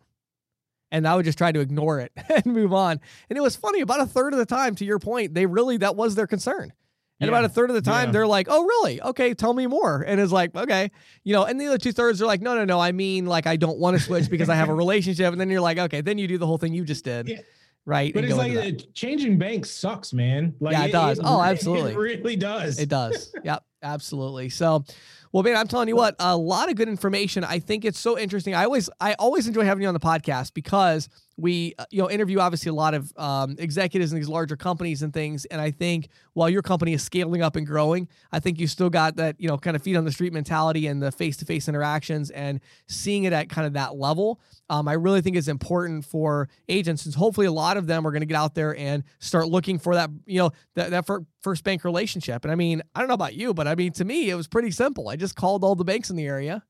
And 0.91 1.07
I 1.07 1.15
would 1.15 1.25
just 1.25 1.39
try 1.39 1.51
to 1.51 1.59
ignore 1.59 1.99
it 1.99 2.11
and 2.29 2.45
move 2.45 2.73
on. 2.73 2.99
And 3.29 3.37
it 3.37 3.41
was 3.41 3.55
funny. 3.55 3.81
About 3.81 4.01
a 4.01 4.05
third 4.05 4.33
of 4.33 4.39
the 4.39 4.45
time, 4.45 4.75
to 4.75 4.85
your 4.85 4.99
point, 4.99 5.33
they 5.33 5.45
really 5.45 5.77
that 5.77 5.95
was 5.95 6.15
their 6.15 6.27
concern. 6.27 6.71
And 7.19 7.29
Yeah. 7.29 7.37
about 7.37 7.45
a 7.45 7.49
third 7.49 7.69
of 7.69 7.75
the 7.75 7.81
time, 7.81 8.07
Yeah. 8.07 8.11
they're 8.13 8.27
like, 8.27 8.47
"Oh, 8.49 8.63
really? 8.65 9.01
Okay, 9.01 9.33
tell 9.33 9.53
me 9.53 9.67
more." 9.67 10.01
And 10.01 10.19
it's 10.19 10.31
like, 10.31 10.53
"Okay, 10.55 10.89
you 11.23 11.31
know." 11.33 11.43
And 11.45 11.61
the 11.61 11.67
other 11.67 11.77
two 11.77 11.91
thirds 11.91 12.21
are 12.21 12.25
like, 12.25 12.41
"No, 12.41 12.55
no, 12.55 12.65
no. 12.65 12.79
I 12.79 12.91
mean, 12.91 13.25
like, 13.27 13.45
I 13.47 13.55
don't 13.55 13.77
want 13.77 13.95
to 13.97 14.03
switch 14.03 14.29
because 14.29 14.49
I 14.49 14.55
have 14.55 14.69
a 14.69 14.73
relationship." 14.83 15.31
And 15.31 15.39
then 15.39 15.49
you're 15.49 15.61
like, 15.61 15.77
"Okay." 15.77 16.01
Then 16.01 16.17
you 16.17 16.27
do 16.27 16.37
the 16.37 16.47
whole 16.47 16.57
thing 16.57 16.73
you 16.73 16.83
just 16.83 17.05
did, 17.05 17.29
Yeah. 17.29 17.37
right? 17.85 18.13
But 18.13 18.25
it's 18.25 18.35
like 18.35 18.55
uh, 18.55 18.71
changing 18.93 19.37
banks 19.37 19.69
sucks, 19.69 20.11
man. 20.11 20.55
Like 20.59 20.73
Yeah, 20.73 20.85
it 20.85 20.91
does. 20.91 21.19
Oh, 21.23 21.41
absolutely. 21.43 21.91
It 21.93 21.97
really 21.97 22.35
does. 22.35 22.79
It 22.79 22.89
does. 22.89 23.31
yep, 23.43 23.63
absolutely. 23.83 24.49
So, 24.49 24.83
well, 25.31 25.43
man, 25.43 25.55
I'm 25.55 25.67
telling 25.67 25.87
you 25.87 25.95
what, 25.95 26.15
a 26.19 26.35
lot 26.35 26.69
of 26.69 26.75
good 26.75 26.89
information. 26.89 27.43
I 27.43 27.59
think 27.59 27.85
it's 27.85 27.99
so 27.99 28.17
interesting. 28.19 28.53
I 28.55 28.65
always, 28.65 28.89
I 28.99 29.13
always 29.13 29.47
enjoy 29.47 29.65
having 29.65 29.81
you 29.83 29.87
on 29.87 29.93
the 29.93 29.99
podcast 29.99 30.53
because 30.53 31.09
we, 31.37 31.73
uh, 31.79 31.85
you 31.89 32.01
know, 32.01 32.09
interview 32.09 32.39
obviously 32.39 32.69
a 32.69 32.73
lot 32.73 32.93
of 32.93 33.11
um, 33.17 33.55
executives 33.57 34.11
in 34.11 34.19
these 34.19 34.29
larger 34.29 34.55
companies 34.55 35.01
and 35.01 35.13
things. 35.13 35.45
And 35.45 35.59
I 35.59 35.71
think 35.71 36.09
while 36.33 36.49
your 36.49 36.61
company 36.61 36.93
is 36.93 37.01
scaling 37.03 37.41
up 37.41 37.55
and 37.55 37.65
growing, 37.65 38.07
I 38.31 38.39
think 38.39 38.59
you 38.59 38.67
still 38.67 38.89
got 38.89 39.15
that, 39.15 39.39
you 39.39 39.47
know, 39.47 39.57
kind 39.57 39.75
of 39.75 39.81
feet 39.81 39.95
on 39.95 40.05
the 40.05 40.11
street 40.11 40.33
mentality 40.33 40.87
and 40.87 41.01
the 41.01 41.11
face 41.11 41.37
to 41.37 41.45
face 41.45 41.67
interactions 41.67 42.29
and 42.29 42.59
seeing 42.87 43.23
it 43.23 43.33
at 43.33 43.49
kind 43.49 43.65
of 43.65 43.73
that 43.73 43.95
level. 43.95 44.39
Um, 44.69 44.87
I 44.87 44.93
really 44.93 45.21
think 45.21 45.35
is 45.35 45.47
important 45.47 46.05
for 46.05 46.49
agents, 46.69 47.03
since 47.03 47.15
hopefully 47.15 47.47
a 47.47 47.51
lot 47.51 47.77
of 47.77 47.87
them 47.87 48.05
are 48.05 48.11
going 48.11 48.21
to 48.21 48.27
get 48.27 48.37
out 48.37 48.53
there 48.53 48.75
and 48.75 49.03
start 49.19 49.47
looking 49.47 49.79
for 49.79 49.95
that, 49.95 50.09
you 50.25 50.39
know, 50.39 50.51
that, 50.75 50.91
that 50.91 51.05
fir- 51.05 51.25
first 51.41 51.63
bank 51.63 51.83
relationship. 51.83 52.45
And 52.45 52.51
I 52.51 52.55
mean, 52.55 52.81
I 52.95 52.99
don't 52.99 53.07
know 53.07 53.15
about 53.15 53.35
you, 53.35 53.53
but 53.53 53.67
I 53.67 53.75
mean, 53.75 53.91
to 53.93 54.05
me, 54.05 54.29
it 54.29 54.35
was 54.35 54.47
pretty 54.47 54.71
simple. 54.71 55.09
I 55.09 55.15
just 55.15 55.35
called 55.35 55.63
all 55.63 55.75
the 55.75 55.83
banks 55.83 56.09
in 56.09 56.15
the 56.15 56.25
area 56.25 56.63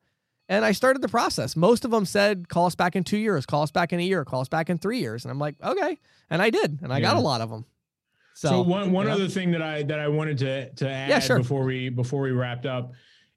and 0.49 0.65
I 0.65 0.71
started 0.73 1.01
the 1.01 1.07
process. 1.09 1.55
Most 1.55 1.85
of 1.85 1.91
them 1.91 2.05
said, 2.05 2.49
call 2.49 2.65
us 2.65 2.75
back 2.75 2.95
in 2.95 3.03
two 3.03 3.17
years, 3.17 3.45
call 3.45 3.63
us 3.63 3.71
back 3.71 3.93
in 3.93 3.99
a 3.99 4.03
year, 4.03 4.25
call 4.25 4.41
us 4.41 4.49
back 4.49 4.69
in 4.69 4.77
three 4.77 4.99
years. 4.99 5.23
And 5.25 5.31
I'm 5.31 5.39
like, 5.39 5.55
okay. 5.63 5.97
And 6.29 6.41
I 6.41 6.49
did. 6.49 6.79
And 6.81 6.91
I 6.91 6.99
got 6.99 7.15
a 7.15 7.19
lot 7.19 7.41
of 7.41 7.49
them. 7.49 7.65
So, 8.35 8.49
So, 8.49 8.61
one 8.61 8.91
one 8.91 9.05
know. 9.05 9.13
other 9.13 9.27
thing 9.27 9.51
that 9.51 9.61
I 9.61 9.83
that 9.83 9.99
I 9.99 10.07
wanted 10.07 10.37
to 10.39 10.69
to 10.71 10.89
add 10.89 11.09
Yeah, 11.09 11.19
sure. 11.19 11.37
before 11.37 11.63
we 11.63 11.89
before 11.89 12.21
we 12.21 12.31
wrapped 12.31 12.65
up 12.65 12.91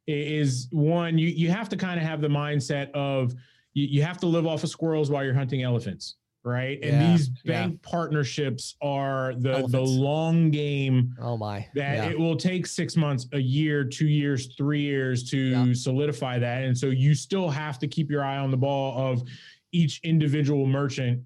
is 0.06 0.68
one 0.70 1.18
you 1.18 1.28
you 1.28 1.50
have 1.50 1.68
to 1.68 1.76
kind 1.76 2.00
of 2.00 2.06
have 2.06 2.20
the 2.20 2.28
mindset 2.28 2.90
of 2.92 3.34
you, 3.74 3.86
you 3.86 4.02
have 4.02 4.18
to 4.18 4.26
live 4.26 4.46
off 4.46 4.64
of 4.64 4.70
squirrels 4.70 5.10
while 5.10 5.22
you're 5.24 5.34
hunting 5.34 5.62
elephants, 5.62 6.16
right? 6.46 6.78
And 6.82 6.92
Yeah, 7.02 7.10
these 7.10 7.30
yeah. 7.44 7.66
bank 7.66 7.82
partnerships 7.82 8.76
are 8.80 9.34
the 9.34 9.66
the 9.68 9.80
long 9.80 10.50
game 10.50 11.12
Oh 11.20 11.36
my. 11.36 11.66
that 11.74 11.96
yeah. 11.96 12.08
it 12.10 12.18
will 12.18 12.36
take 12.36 12.66
six 12.66 12.96
months, 12.96 13.26
a 13.32 13.38
year, 13.38 13.84
two 13.84 14.06
years, 14.06 14.54
three 14.54 14.80
years 14.80 15.28
to 15.30 15.38
Yeah. 15.38 15.72
solidify 15.72 16.38
that. 16.38 16.62
And 16.64 16.78
so 16.78 16.86
you 16.86 17.14
still 17.14 17.50
have 17.50 17.78
to 17.80 17.88
keep 17.88 18.10
your 18.10 18.22
eye 18.24 18.38
on 18.38 18.50
the 18.52 18.56
ball 18.56 18.96
of 19.12 19.24
each 19.72 20.00
individual 20.04 20.66
merchant 20.66 21.20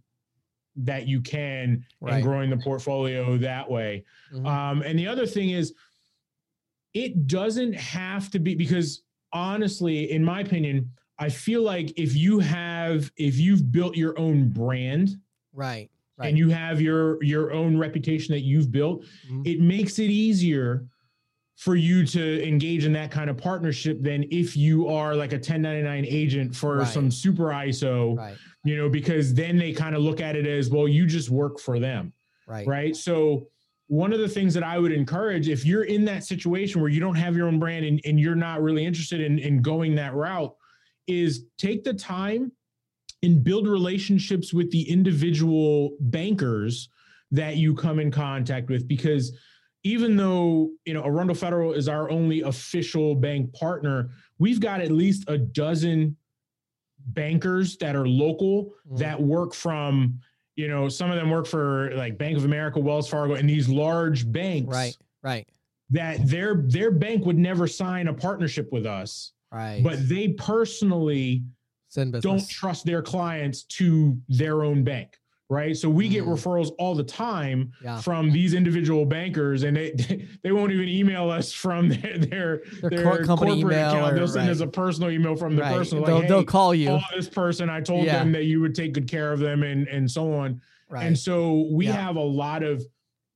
that 0.77 1.07
you 1.07 1.21
can 1.21 1.85
Right. 2.01 2.15
and 2.15 2.23
growing 2.23 2.49
the 2.49 2.57
portfolio 2.57 3.37
that 3.37 3.71
way. 3.71 4.05
Mhm. 4.33 4.47
Um, 4.47 4.83
and 4.83 4.99
the 4.99 5.07
other 5.07 5.27
thing 5.27 5.51
is, 5.51 5.75
it 6.95 7.27
doesn't 7.27 7.75
have 7.75 8.31
to 8.31 8.39
be 8.39 8.55
because 8.55 9.03
honestly, 9.33 10.11
in 10.11 10.25
my 10.25 10.41
opinion, 10.41 10.91
I 11.21 11.29
feel 11.29 11.63
like 11.63 11.93
if 11.97 12.17
you 12.17 12.39
have 12.41 13.13
if 13.17 13.39
you've 13.39 13.71
built 13.71 13.95
your 13.95 14.19
own 14.19 14.49
brand 14.49 15.11
right. 15.53 15.91
Right. 16.17 16.29
and 16.31 16.39
you 16.39 16.49
have 16.49 16.81
your 16.81 17.23
your 17.23 17.53
own 17.53 17.77
reputation 17.77 18.33
that 18.35 18.41
you've 18.41 18.73
built, 18.73 19.05
Mhm. 19.31 19.47
it 19.47 19.61
makes 19.61 19.99
it 19.99 20.11
easier 20.11 20.87
for 21.57 21.77
you 21.77 22.07
to 22.07 22.43
engage 22.49 22.87
in 22.87 22.93
that 22.95 23.11
kind 23.11 23.29
of 23.29 23.37
partnership 23.37 24.01
than 24.01 24.25
if 24.31 24.57
you 24.57 24.89
are 24.89 25.15
like 25.15 25.35
a 25.35 25.39
1099 25.39 26.07
agent 26.09 26.57
for 26.57 26.79
Right. 26.79 26.89
some 26.89 27.11
super 27.11 27.53
ISO, 27.53 28.17
right. 28.17 28.35
you 28.65 28.77
know, 28.79 28.89
because 28.89 29.35
then 29.35 29.59
they 29.59 29.73
kind 29.75 29.95
of 29.95 30.01
look 30.01 30.23
at 30.23 30.37
it 30.37 30.47
as 30.47 30.71
well, 30.71 30.89
you 30.89 31.05
just 31.07 31.29
work 31.29 31.61
for 31.61 31.79
them 31.79 32.15
Right. 32.47 32.67
right? 32.67 32.97
So 32.97 33.49
one 33.89 34.15
of 34.15 34.21
the 34.21 34.29
things 34.29 34.55
that 34.55 34.63
I 34.63 34.79
would 34.79 34.93
encourage 34.93 35.51
if 35.51 35.67
you're 35.67 35.85
in 35.85 36.07
that 36.07 36.25
situation 36.25 36.81
where 36.81 36.89
you 36.91 37.01
don't 37.01 37.17
have 37.17 37.37
your 37.37 37.47
own 37.47 37.59
brand 37.59 37.85
and, 37.85 38.01
and 38.07 38.19
you're 38.19 38.35
not 38.37 38.63
really 38.63 38.87
interested 38.87 39.21
in, 39.21 39.39
in 39.39 39.61
going 39.61 39.95
that 39.97 40.15
route, 40.15 40.55
is 41.11 41.45
take 41.59 41.85
the 41.85 41.93
time 41.95 42.53
and 43.23 43.43
build 43.45 43.67
relationships 43.67 44.55
with 44.55 44.71
the 44.71 44.89
individual 44.89 45.97
bankers 46.01 46.89
that 47.33 47.57
you 47.57 47.75
come 47.75 47.99
in 47.99 48.11
contact 48.11 48.71
with 48.71 48.89
because 48.89 49.37
even 49.85 50.17
though 50.17 50.71
you 50.85 50.95
know 50.95 51.03
Arundel 51.05 51.35
Federal 51.35 51.73
is 51.73 51.89
our 51.89 52.11
only 52.11 52.43
official 52.43 53.15
bank 53.15 53.53
partner, 53.55 54.11
we've 54.39 54.61
got 54.61 54.81
at 54.81 54.91
least 54.91 55.25
a 55.29 55.39
dozen 55.39 56.17
bankers 57.09 57.77
that 57.79 57.97
are 57.97 58.07
local 58.07 58.73
Mhm. 58.89 58.99
that 58.99 59.21
work 59.21 59.55
from 59.55 60.19
you 60.57 60.69
know 60.69 60.89
some 60.89 61.11
of 61.11 61.17
them 61.17 61.31
work 61.31 61.47
for 61.47 61.95
like 61.97 62.19
Bank 62.19 62.37
of 62.37 62.45
America, 62.45 62.79
Wells 62.79 63.09
Fargo, 63.09 63.35
and 63.35 63.49
these 63.49 63.69
large 63.69 64.31
banks 64.31 64.69
Right. 64.69 64.97
Right. 65.23 65.49
that 65.91 66.27
their 66.27 66.63
their 66.67 66.91
bank 66.91 67.25
would 67.25 67.39
never 67.39 67.67
sign 67.67 68.09
a 68.09 68.15
partnership 68.15 68.71
with 68.73 68.85
us, 68.87 69.33
Right. 69.53 69.83
but 69.83 70.09
they 70.09 70.29
personally 70.29 71.43
don't 72.21 72.49
trust 72.49 72.85
their 72.87 73.03
clients 73.03 73.65
to 73.65 74.17
their 74.29 74.63
own 74.63 74.85
bank 74.85 75.19
right 75.49 75.77
so 75.77 75.91
we 75.91 76.09
get 76.09 76.25
Mm. 76.25 76.29
referrals 76.29 76.71
all 76.79 76.95
the 76.95 77.03
time 77.03 77.73
Yeah. 77.83 78.01
from 78.01 78.31
these 78.31 78.55
individual 78.55 79.05
bankers 79.05 79.65
and 79.65 79.77
they 79.77 79.91
they 80.45 80.53
won't 80.53 80.71
even 80.71 80.89
email 80.89 81.29
us 81.31 81.53
from 81.53 81.89
their 81.89 82.19
their, 82.19 82.63
Their 82.83 82.91
their 82.91 83.25
corporate 83.25 83.59
email 83.59 83.89
account 83.91 84.13
or- 84.13 84.17
they'll 84.17 84.29
send 84.29 84.49
us 84.51 84.61
a 84.61 84.69
personal 84.69 85.11
email 85.11 85.35
from 85.35 85.57
the 85.57 85.63
right. 85.63 85.75
person 85.77 86.01
they'll, 86.05 86.21
like 86.21 86.29
they'll 86.29 86.45
call 86.45 86.73
you. 86.73 87.01
this 87.17 87.29
person 87.29 87.69
i 87.69 87.81
told 87.81 88.05
Yeah. 88.05 88.21
them 88.21 88.31
that 88.33 88.45
you 88.45 88.61
would 88.61 88.77
take 88.77 88.93
good 88.93 89.09
care 89.09 89.33
of 89.33 89.41
them 89.41 89.65
and 89.65 89.89
and 89.89 90.09
so 90.09 90.33
on 90.33 90.61
right. 90.89 91.05
and 91.07 91.19
so 91.19 91.67
we 91.73 91.87
Yeah. 91.87 91.95
have 92.01 92.15
a 92.15 92.21
lot 92.23 92.63
of 92.63 92.85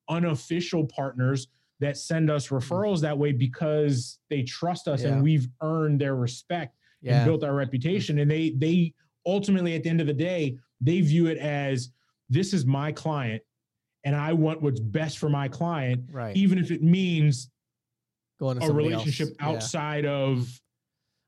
unofficial 0.08 0.86
partners 0.86 1.48
that 1.80 1.96
send 1.96 2.30
us 2.30 2.46
mm-hmm. 2.46 2.56
referrals 2.56 3.00
that 3.00 3.16
way 3.16 3.32
because 3.32 4.18
they 4.30 4.42
trust 4.42 4.88
us 4.88 5.02
Yeah. 5.02 5.08
and 5.08 5.22
we've 5.22 5.48
earned 5.60 6.00
their 6.00 6.16
respect 6.16 6.76
and 7.06 7.24
built 7.26 7.44
our 7.44 7.54
reputation. 7.54 8.18
And 8.20 8.30
they 8.30 8.50
they 8.50 8.94
ultimately 9.26 9.74
at 9.74 9.82
the 9.82 9.90
end 9.90 10.00
of 10.00 10.06
the 10.06 10.14
day, 10.14 10.56
they 10.80 11.00
view 11.00 11.26
it 11.26 11.38
as 11.38 11.90
this 12.30 12.54
is 12.54 12.64
my 12.64 12.92
client 12.92 13.42
and 14.04 14.14
I 14.16 14.32
want 14.32 14.62
what's 14.62 14.80
best 14.80 15.18
for 15.18 15.28
my 15.28 15.48
client, 15.48 16.04
Right. 16.10 16.36
even 16.36 16.58
if 16.58 16.70
it 16.70 16.82
means 16.82 17.50
Going 18.38 18.58
to 18.58 18.66
a 18.66 18.72
relationship 18.72 19.28
else. 19.28 19.36
Yeah. 19.40 19.48
outside 19.48 20.06
of 20.06 20.60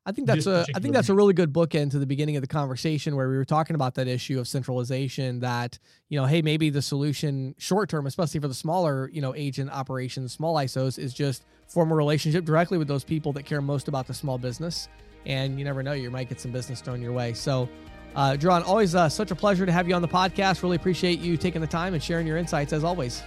I 0.06 0.12
think 0.12 0.28
that's 0.28 0.46
a 0.46 0.64
I 0.74 0.78
think 0.78 0.94
that's 0.94 1.08
a 1.08 1.14
really 1.14 1.34
good 1.34 1.52
bookend 1.52 1.90
to 1.90 1.98
the 1.98 2.06
beginning 2.06 2.36
of 2.36 2.40
the 2.40 2.46
conversation 2.46 3.16
where 3.16 3.28
we 3.28 3.36
were 3.36 3.44
talking 3.44 3.74
about 3.74 3.96
that 3.96 4.06
issue 4.06 4.38
of 4.38 4.46
centralization 4.46 5.40
that 5.40 5.80
you 6.08 6.18
know 6.18 6.26
hey 6.26 6.42
maybe 6.42 6.70
the 6.70 6.80
solution 6.80 7.56
short 7.58 7.90
term 7.90 8.06
especially 8.06 8.38
for 8.38 8.46
the 8.46 8.54
smaller 8.54 9.10
you 9.12 9.20
know 9.20 9.34
agent 9.34 9.68
operations 9.70 10.32
small 10.32 10.54
ISOs 10.54 10.96
is 10.96 11.12
just 11.12 11.44
form 11.68 11.90
a 11.90 11.94
relationship 11.94 12.44
directly 12.44 12.78
with 12.78 12.88
those 12.88 13.04
people 13.04 13.32
that 13.32 13.44
care 13.44 13.60
most 13.60 13.88
about 13.88 14.06
the 14.06 14.14
small 14.14 14.38
business. 14.38 14.88
And 15.24 15.58
you 15.58 15.64
never 15.64 15.82
know 15.82 15.92
you 15.92 16.10
might 16.10 16.28
get 16.28 16.40
some 16.40 16.52
business 16.52 16.80
thrown 16.80 17.02
your 17.02 17.12
way. 17.12 17.32
So 17.32 17.68
uh, 18.14 18.36
John 18.36 18.62
always 18.62 18.94
uh, 18.94 19.08
such 19.08 19.30
a 19.30 19.34
pleasure 19.34 19.66
to 19.66 19.72
have 19.72 19.88
you 19.88 19.94
on 19.94 20.02
the 20.02 20.08
podcast. 20.08 20.62
Really 20.62 20.76
appreciate 20.76 21.18
you 21.18 21.36
taking 21.36 21.60
the 21.60 21.66
time 21.66 21.94
and 21.94 22.02
sharing 22.02 22.26
your 22.26 22.36
insights 22.36 22.72
as 22.72 22.84
always 22.84 23.22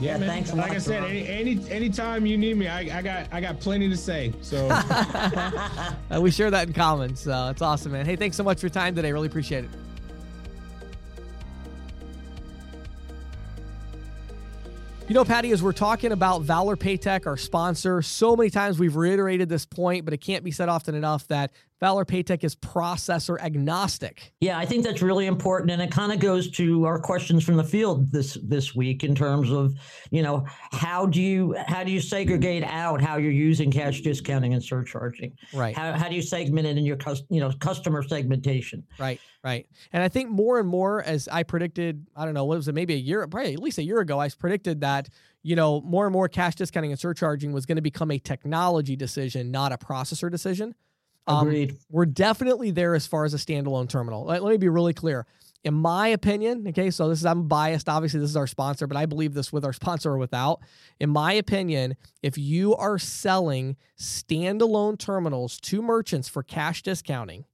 Yeah, 0.00 0.16
man. 0.18 0.28
thanks 0.28 0.52
Like 0.52 0.72
I 0.72 0.78
said, 0.78 1.04
any 1.04 1.28
any 1.28 1.70
anytime 1.70 2.26
you 2.26 2.36
need 2.36 2.56
me, 2.56 2.66
I, 2.66 2.98
I 2.98 3.02
got 3.02 3.26
I 3.32 3.40
got 3.40 3.60
plenty 3.60 3.88
to 3.88 3.96
say. 3.96 4.32
So 4.40 4.68
Uh, 6.12 6.20
we 6.20 6.30
share 6.30 6.50
that 6.50 6.66
in 6.66 6.72
common 6.72 7.16
so 7.16 7.48
it's 7.48 7.62
awesome 7.62 7.92
man 7.92 8.04
hey 8.04 8.16
thanks 8.16 8.36
so 8.36 8.44
much 8.44 8.60
for 8.60 8.66
your 8.66 8.70
time 8.70 8.94
today 8.94 9.12
really 9.12 9.26
appreciate 9.26 9.64
it 9.64 9.70
You 15.08 15.14
know, 15.14 15.24
Patty, 15.26 15.50
as 15.50 15.62
we're 15.62 15.72
talking 15.72 16.12
about 16.12 16.40
Valor 16.40 16.74
Paytech, 16.74 17.26
our 17.26 17.36
sponsor, 17.36 18.00
so 18.00 18.34
many 18.34 18.48
times 18.48 18.78
we've 18.78 18.96
reiterated 18.96 19.46
this 19.48 19.66
point, 19.66 20.06
but 20.06 20.14
it 20.14 20.22
can't 20.22 20.42
be 20.42 20.50
said 20.50 20.70
often 20.70 20.94
enough 20.94 21.28
that 21.28 21.50
Valor 21.82 22.04
Paytech 22.04 22.44
is 22.44 22.54
processor 22.54 23.40
agnostic. 23.40 24.32
Yeah, 24.40 24.56
I 24.56 24.64
think 24.64 24.84
that's 24.84 25.02
really 25.02 25.26
important, 25.26 25.72
and 25.72 25.82
it 25.82 25.90
kind 25.90 26.12
of 26.12 26.20
goes 26.20 26.48
to 26.52 26.84
our 26.84 27.00
questions 27.00 27.42
from 27.42 27.56
the 27.56 27.64
field 27.64 28.12
this 28.12 28.38
this 28.44 28.72
week 28.72 29.02
in 29.02 29.16
terms 29.16 29.50
of, 29.50 29.74
you 30.12 30.22
know, 30.22 30.46
how 30.70 31.06
do 31.06 31.20
you 31.20 31.56
how 31.66 31.82
do 31.82 31.90
you 31.90 32.00
segregate 32.00 32.62
out 32.62 33.02
how 33.02 33.16
you're 33.16 33.32
using 33.32 33.72
cash 33.72 34.00
discounting 34.00 34.54
and 34.54 34.62
surcharging? 34.62 35.36
Right. 35.52 35.76
How, 35.76 35.94
how 35.94 36.08
do 36.08 36.14
you 36.14 36.22
segment 36.22 36.68
it 36.68 36.78
in 36.78 36.86
your 36.86 36.98
you 37.30 37.40
know 37.40 37.50
customer 37.58 38.04
segmentation? 38.04 38.84
Right, 39.00 39.18
right. 39.42 39.66
And 39.92 40.04
I 40.04 40.08
think 40.08 40.30
more 40.30 40.60
and 40.60 40.68
more, 40.68 41.02
as 41.02 41.26
I 41.26 41.42
predicted, 41.42 42.06
I 42.14 42.24
don't 42.24 42.34
know, 42.34 42.44
what 42.44 42.58
was 42.58 42.68
it, 42.68 42.76
maybe 42.76 42.94
a 42.94 42.98
year, 42.98 43.26
probably 43.26 43.54
at 43.54 43.58
least 43.58 43.78
a 43.78 43.82
year 43.82 43.98
ago, 43.98 44.20
I 44.20 44.28
predicted 44.28 44.82
that, 44.82 45.08
you 45.42 45.56
know, 45.56 45.80
more 45.80 46.06
and 46.06 46.12
more 46.12 46.28
cash 46.28 46.54
discounting 46.54 46.92
and 46.92 47.00
surcharging 47.00 47.52
was 47.52 47.66
going 47.66 47.74
to 47.74 47.82
become 47.82 48.12
a 48.12 48.20
technology 48.20 48.94
decision, 48.94 49.50
not 49.50 49.72
a 49.72 49.78
processor 49.78 50.30
decision. 50.30 50.76
Um, 51.26 51.48
Agreed. 51.48 51.76
We're 51.88 52.06
definitely 52.06 52.70
there 52.70 52.94
as 52.94 53.06
far 53.06 53.24
as 53.24 53.34
a 53.34 53.36
standalone 53.36 53.88
terminal. 53.88 54.24
Let, 54.24 54.42
let 54.42 54.50
me 54.50 54.56
be 54.56 54.68
really 54.68 54.94
clear. 54.94 55.26
In 55.64 55.74
my 55.74 56.08
opinion, 56.08 56.66
okay, 56.68 56.90
so 56.90 57.08
this 57.08 57.20
is 57.20 57.26
I'm 57.26 57.46
biased. 57.46 57.88
Obviously, 57.88 58.18
this 58.18 58.30
is 58.30 58.36
our 58.36 58.48
sponsor, 58.48 58.88
but 58.88 58.96
I 58.96 59.06
believe 59.06 59.32
this 59.32 59.52
with 59.52 59.64
our 59.64 59.72
sponsor 59.72 60.10
or 60.10 60.18
without. 60.18 60.60
In 60.98 61.08
my 61.10 61.34
opinion, 61.34 61.96
if 62.20 62.36
you 62.36 62.74
are 62.74 62.98
selling 62.98 63.76
standalone 63.96 64.98
terminals 64.98 65.60
to 65.60 65.80
merchants 65.80 66.28
for 66.28 66.42
cash 66.42 66.82
discounting, 66.82 67.44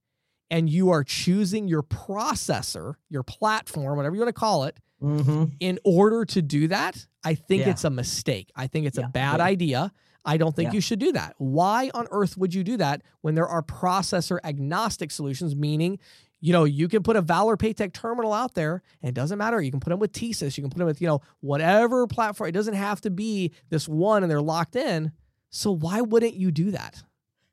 and 0.49 0.67
you 0.67 0.89
are 0.89 1.03
choosing 1.03 1.67
your 1.67 1.83
processor, 1.83 2.95
your 3.09 3.21
platform, 3.21 3.97
whatever 3.97 4.15
you 4.15 4.21
want 4.21 4.29
to 4.29 4.39
call 4.39 4.63
it, 4.63 4.77
mm-hmm. 5.01 5.45
in 5.59 5.77
order 5.83 6.25
to 6.25 6.41
do 6.41 6.67
that, 6.69 7.05
I 7.23 7.35
think 7.35 7.65
yeah. 7.65 7.69
it's 7.69 7.83
a 7.83 7.89
mistake. 7.91 8.51
I 8.55 8.65
think 8.65 8.87
it's 8.87 8.97
yeah. 8.97 9.05
a 9.05 9.09
bad 9.09 9.37
yeah. 9.37 9.45
idea. 9.45 9.93
I 10.25 10.37
don't 10.37 10.55
think 10.55 10.73
you 10.73 10.81
should 10.81 10.99
do 10.99 11.11
that. 11.13 11.35
Why 11.37 11.89
on 11.93 12.07
earth 12.11 12.37
would 12.37 12.53
you 12.53 12.63
do 12.63 12.77
that 12.77 13.01
when 13.21 13.35
there 13.35 13.47
are 13.47 13.63
processor 13.63 14.39
agnostic 14.43 15.11
solutions, 15.11 15.55
meaning 15.55 15.99
you 16.41 16.53
know, 16.53 16.63
you 16.63 16.87
can 16.87 17.03
put 17.03 17.17
a 17.17 17.21
Valor 17.21 17.57
Paytech 17.57 17.91
terminal 17.93 18.31
out 18.31 18.53
there 18.53 18.81
and 19.01 19.09
it 19.09 19.13
doesn't 19.13 19.37
matter. 19.37 19.61
You 19.61 19.71
can 19.71 19.81
put 19.81 19.89
them 19.89 19.99
with 19.99 20.13
TSYS, 20.13 20.57
you 20.57 20.63
can 20.63 20.69
put 20.69 20.77
them 20.77 20.87
with, 20.87 21.01
you 21.01 21.07
know, 21.07 21.21
whatever 21.41 22.07
platform. 22.07 22.47
It 22.47 22.53
doesn't 22.53 22.75
have 22.75 23.01
to 23.01 23.09
be 23.09 23.51
this 23.69 23.89
one 23.89 24.23
and 24.23 24.31
they're 24.31 24.41
locked 24.41 24.75
in. 24.75 25.11
So 25.49 25.71
why 25.71 26.01
wouldn't 26.01 26.35
you 26.35 26.51
do 26.51 26.71
that? 26.71 27.03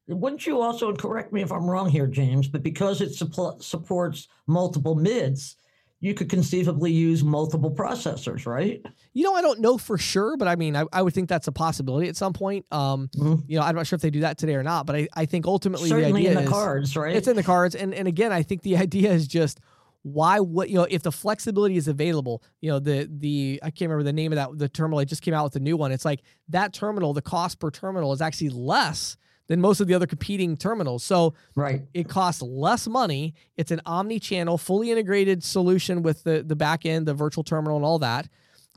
Wouldn't 0.06 0.46
you 0.46 0.60
also, 0.60 0.94
correct 0.94 1.32
me 1.32 1.42
if 1.42 1.50
I'm 1.50 1.68
wrong 1.68 1.88
here, 1.88 2.06
James, 2.06 2.46
but 2.46 2.62
because 2.62 3.00
it 3.00 3.12
supports 3.14 4.28
multiple 4.46 4.94
MIDs, 4.94 5.56
you 6.00 6.14
could 6.14 6.28
conceivably 6.28 6.92
use 6.92 7.24
multiple 7.24 7.74
processors, 7.74 8.46
right? 8.46 8.84
You 9.14 9.24
know, 9.24 9.34
I 9.34 9.40
don't 9.40 9.60
know 9.60 9.78
for 9.78 9.96
sure, 9.96 10.36
but 10.36 10.46
I 10.46 10.56
mean, 10.56 10.76
I, 10.76 10.84
I 10.92 11.02
would 11.02 11.14
think 11.14 11.28
that's 11.28 11.48
a 11.48 11.52
possibility 11.52 12.08
at 12.08 12.16
some 12.16 12.32
point. 12.32 12.66
Um, 12.70 13.08
mm-hmm. 13.16 13.36
You 13.48 13.58
know, 13.58 13.64
I'm 13.64 13.74
not 13.74 13.86
sure 13.86 13.96
if 13.96 14.02
they 14.02 14.10
do 14.10 14.20
that 14.20 14.36
today 14.36 14.54
or 14.54 14.62
not, 14.62 14.86
but 14.86 14.96
I, 14.96 15.08
I 15.14 15.24
think 15.24 15.46
ultimately 15.46 15.88
Certainly 15.88 16.12
the 16.12 16.28
idea 16.28 16.30
in 16.30 16.36
the 16.36 16.42
is, 16.42 16.50
cards, 16.50 16.96
right? 16.96 17.16
It's 17.16 17.28
in 17.28 17.36
the 17.36 17.42
cards, 17.42 17.74
and 17.74 17.94
and 17.94 18.06
again, 18.06 18.32
I 18.32 18.42
think 18.42 18.62
the 18.62 18.76
idea 18.86 19.12
is 19.12 19.26
just 19.26 19.60
why 20.02 20.38
what 20.38 20.68
you 20.68 20.76
know 20.76 20.86
if 20.88 21.02
the 21.02 21.10
flexibility 21.10 21.76
is 21.76 21.88
available 21.88 22.40
you 22.60 22.70
know 22.70 22.78
the 22.78 23.10
the 23.10 23.58
i 23.64 23.70
can't 23.70 23.90
remember 23.90 24.04
the 24.04 24.12
name 24.12 24.30
of 24.30 24.36
that 24.36 24.56
the 24.56 24.68
terminal 24.68 25.00
i 25.00 25.04
just 25.04 25.20
came 25.20 25.34
out 25.34 25.42
with 25.42 25.56
a 25.56 25.58
new 25.58 25.76
one 25.76 25.90
it's 25.90 26.04
like 26.04 26.22
that 26.48 26.72
terminal 26.72 27.12
the 27.12 27.20
cost 27.20 27.58
per 27.58 27.72
terminal 27.72 28.12
is 28.12 28.20
actually 28.20 28.48
less 28.50 29.16
than 29.48 29.60
most 29.60 29.80
of 29.80 29.86
the 29.86 29.94
other 29.94 30.06
competing 30.06 30.56
terminals. 30.56 31.04
So 31.04 31.34
right. 31.54 31.82
it 31.94 32.08
costs 32.08 32.42
less 32.42 32.86
money. 32.88 33.34
It's 33.56 33.70
an 33.70 33.80
omni-channel, 33.86 34.58
fully 34.58 34.90
integrated 34.90 35.42
solution 35.42 36.02
with 36.02 36.24
the 36.24 36.42
the 36.42 36.56
back 36.56 36.86
end, 36.86 37.06
the 37.06 37.14
virtual 37.14 37.44
terminal, 37.44 37.76
and 37.76 37.84
all 37.84 37.98
that. 38.00 38.28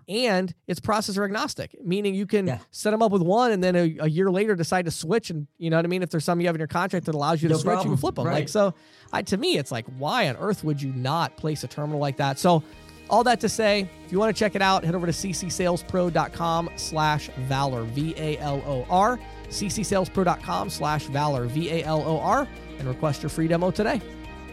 And 0.07 0.51
it's 0.65 0.79
processor 0.79 1.23
agnostic, 1.23 1.75
meaning 1.85 2.15
you 2.15 2.25
can 2.25 2.47
yeah. 2.47 2.57
set 2.71 2.89
them 2.89 3.03
up 3.03 3.11
with 3.11 3.21
one, 3.21 3.51
and 3.51 3.63
then 3.63 3.75
a, 3.75 3.97
a, 3.99 4.09
year 4.09 4.31
later 4.31 4.55
decide 4.55 4.85
to 4.85 4.91
switch. 4.91 5.29
And 5.29 5.45
you 5.59 5.69
know 5.69 5.77
what 5.77 5.85
I 5.85 5.87
mean? 5.87 6.01
If 6.01 6.09
there's 6.09 6.23
something 6.23 6.41
you 6.41 6.47
have 6.47 6.55
in 6.55 6.59
your 6.59 6.67
contract 6.67 7.05
that 7.05 7.13
allows 7.13 7.43
you 7.43 7.49
to 7.49 7.55
switch, 7.55 7.65
problem. 7.65 7.87
you 7.87 7.91
can 7.91 7.97
flip 7.99 8.15
them. 8.15 8.25
Right. 8.25 8.33
Like 8.33 8.49
so, 8.49 8.73
I, 9.13 9.21
to 9.21 9.37
me, 9.37 9.59
it's 9.59 9.71
like, 9.71 9.85
why 9.99 10.27
on 10.27 10.35
earth 10.37 10.63
would 10.63 10.81
you 10.81 10.91
not 10.93 11.37
place 11.37 11.63
a 11.63 11.67
terminal 11.67 11.99
like 11.99 12.17
that? 12.17 12.39
So, 12.39 12.63
all 13.07 13.23
that 13.25 13.39
to 13.41 13.49
say, 13.49 13.87
if 14.03 14.11
you 14.11 14.17
want 14.17 14.35
to 14.35 14.39
check 14.39 14.55
it 14.55 14.63
out, 14.63 14.83
head 14.83 14.95
over 14.95 15.05
to 15.05 15.11
ccsalespro.com 15.11 16.71
slash 16.75 17.29
valor, 17.47 17.83
V 17.83 18.15
A 18.17 18.37
L 18.39 18.63
O 18.65 18.87
R 18.89 19.19
ccsalespro.com 19.49 20.69
slash 20.69 21.05
valor, 21.05 21.45
V 21.45 21.69
A 21.71 21.83
L 21.83 22.03
O 22.05 22.19
R, 22.19 22.47
and 22.79 22.87
request 22.87 23.23
your 23.23 23.29
free 23.29 23.47
demo 23.47 23.71
today. 23.71 24.01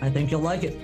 I 0.01 0.11
think 0.11 0.30
you'll 0.30 0.40
like 0.40 0.64
it. 0.64 0.78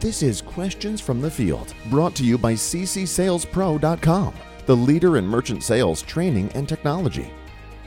This 0.00 0.22
is 0.22 0.40
Questions 0.40 1.00
from 1.00 1.20
the 1.20 1.30
Field, 1.30 1.74
brought 1.90 2.14
to 2.16 2.24
you 2.24 2.38
by 2.38 2.54
ccsalespro.com, 2.54 4.34
the 4.66 4.76
leader 4.76 5.16
in 5.16 5.26
merchant 5.26 5.62
sales 5.62 6.02
training 6.02 6.50
and 6.54 6.68
technology. 6.68 7.30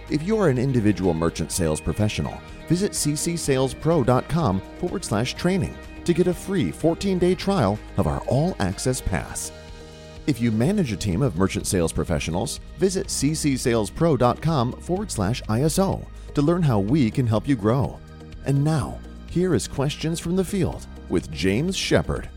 If 0.09 0.21
you 0.23 0.37
are 0.37 0.49
an 0.49 0.57
individual 0.57 1.13
merchant 1.13 1.51
sales 1.51 1.81
professional, 1.81 2.39
visit 2.67 2.91
ccsalespro.com 2.91 4.61
forward 4.77 5.03
slash 5.03 5.33
training 5.33 5.75
to 6.03 6.13
get 6.13 6.27
a 6.27 6.33
free 6.33 6.71
14 6.71 7.17
day 7.17 7.35
trial 7.35 7.79
of 7.97 8.07
our 8.07 8.19
all 8.27 8.55
access 8.59 9.01
pass. 9.01 9.51
If 10.27 10.41
you 10.41 10.51
manage 10.51 10.91
a 10.91 10.97
team 10.97 11.21
of 11.21 11.37
merchant 11.37 11.67
sales 11.67 11.93
professionals, 11.93 12.59
visit 12.77 13.07
ccsalespro.com 13.07 14.71
forward 14.73 15.11
slash 15.11 15.41
ISO 15.43 16.05
to 16.33 16.41
learn 16.41 16.63
how 16.63 16.79
we 16.79 17.11
can 17.11 17.27
help 17.27 17.47
you 17.47 17.55
grow. 17.55 17.99
And 18.45 18.63
now, 18.63 18.99
here 19.29 19.53
is 19.53 19.67
Questions 19.67 20.19
from 20.19 20.35
the 20.35 20.43
Field 20.43 20.87
with 21.09 21.31
James 21.31 21.75
Shepard. 21.77 22.29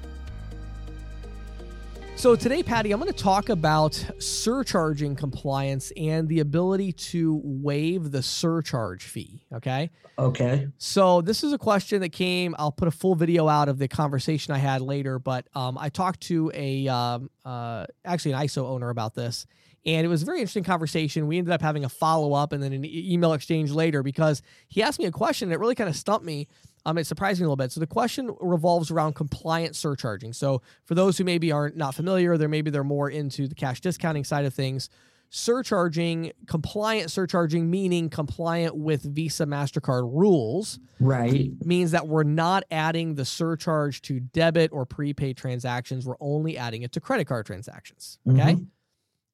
So, 2.19 2.35
today, 2.35 2.65
Patty, 2.65 2.91
I'm 2.91 2.99
going 2.99 3.13
to 3.13 3.17
talk 3.17 3.49
about 3.49 3.95
surcharging 4.19 5.15
compliance 5.15 5.93
and 5.97 6.29
the 6.29 6.41
ability 6.41 6.93
to 6.95 7.41
waive 7.45 8.11
the 8.11 8.25
surcharge 8.25 9.05
fee. 9.05 9.45
Okay. 9.55 9.89
Okay. 10.19 10.67
So, 10.79 11.21
this 11.21 11.45
is 11.45 11.53
a 11.53 11.59
question 11.59 12.01
that 12.01 12.09
came. 12.09 12.57
I'll 12.59 12.73
put 12.73 12.89
a 12.89 12.91
full 12.91 13.15
video 13.15 13.47
out 13.47 13.69
of 13.69 13.79
the 13.79 13.87
conversation 13.87 14.53
I 14.53 14.59
had 14.59 14.81
later, 14.81 15.21
but 15.21 15.47
um, 15.55 15.79
I 15.79 15.91
talked 15.91 16.23
to 16.23 16.51
a 16.55 16.89
um, 16.89 17.31
uh, 17.45 17.87
actually 18.05 18.33
an 18.33 18.41
ISO 18.41 18.65
owner 18.65 18.91
about 18.91 19.15
this. 19.15 19.47
And 19.87 20.05
it 20.05 20.09
was 20.09 20.23
a 20.23 20.27
very 20.27 20.41
interesting 20.41 20.65
conversation. 20.65 21.29
We 21.29 21.39
ended 21.39 21.55
up 21.55 21.63
having 21.63 21.85
a 21.85 21.89
follow 21.89 22.33
up 22.33 22.53
and 22.53 22.61
then 22.61 22.73
an 22.73 22.85
email 22.85 23.33
exchange 23.33 23.71
later 23.71 24.03
because 24.03 24.43
he 24.67 24.83
asked 24.83 24.99
me 24.99 25.05
a 25.05 25.13
question 25.13 25.47
and 25.47 25.55
it 25.55 25.61
really 25.61 25.77
kind 25.77 25.89
of 25.89 25.95
stumped 25.95 26.27
me 26.27 26.49
um, 26.89 26.99
it 26.99 27.07
surprised 27.07 27.41
me 27.41 27.45
a 27.45 27.49
little 27.49 27.57
bit. 27.57 27.73
So 27.73 27.81
the 27.81 27.87
question 27.89 28.35
revolves 28.41 28.93
around 28.93 29.15
compliant 29.15 29.75
surcharging. 29.75 30.33
So 30.33 30.63
for 30.85 30.95
those 30.95 31.19
who 31.19 31.25
maybe 31.25 31.51
are 31.51 31.73
not 31.75 31.89
not 31.89 31.95
familiar, 31.95 32.37
there 32.37 32.49
maybe 32.49 32.71
they're 32.71 32.85
more 32.85 33.09
into 33.09 33.49
the 33.49 33.55
cash 33.55 33.81
discounting 33.81 34.25
side 34.25 34.45
of 34.45 34.53
things. 34.53 34.91
Surcharging, 35.31 36.33
compliant 36.47 37.11
surcharging, 37.11 37.71
meaning 37.71 38.11
compliant 38.11 38.77
with 38.77 39.03
Visa 39.03 39.45
MasterCard 39.47 40.03
rules. 40.13 40.79
Right. 41.01 41.51
Means 41.65 41.93
that 41.93 42.09
we're 42.09 42.25
not 42.25 42.65
adding 42.71 43.15
the 43.15 43.25
surcharge 43.25 44.03
to 44.03 44.21
debit 44.21 44.71
or 44.73 44.85
prepaid 44.87 45.37
transactions. 45.37 46.07
We're 46.07 46.17
only 46.21 46.59
adding 46.59 46.83
it 46.83 46.93
to 46.93 47.01
credit 47.01 47.27
card 47.27 47.47
transactions. 47.47 48.19
Okay. 48.29 48.55
Mm-hmm. 48.55 48.65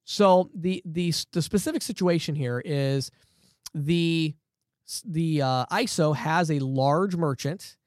So 0.05 0.49
the 0.53 0.81
the 0.85 1.13
the 1.31 1.41
specific 1.41 1.81
situation 1.81 2.35
here 2.35 2.61
is 2.63 3.11
the 3.73 4.35
the 5.05 5.41
uh, 5.41 5.65
ISO 5.67 6.15
has 6.15 6.51
a 6.51 6.59
large 6.59 7.15
merchant 7.15 7.77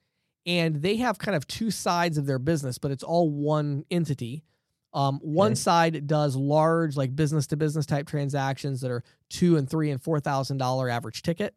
and 0.46 0.76
they 0.76 0.96
have 0.96 1.18
kind 1.18 1.36
of 1.36 1.46
two 1.46 1.70
sides 1.70 2.16
of 2.18 2.26
their 2.26 2.38
business, 2.38 2.78
but 2.78 2.90
it's 2.90 3.02
all 3.02 3.30
one 3.30 3.84
entity. 3.90 4.44
Um, 4.94 5.20
one 5.22 5.52
okay. 5.52 5.56
side 5.56 6.06
does 6.06 6.34
large, 6.34 6.96
like 6.96 7.14
business 7.14 7.46
to 7.48 7.56
business 7.56 7.84
type 7.84 8.06
transactions 8.06 8.80
that 8.80 8.90
are 8.90 9.04
two 9.28 9.56
and 9.56 9.68
three 9.68 9.90
and 9.90 10.02
four 10.02 10.18
thousand 10.20 10.56
dollar 10.56 10.88
average 10.88 11.22
ticket. 11.22 11.54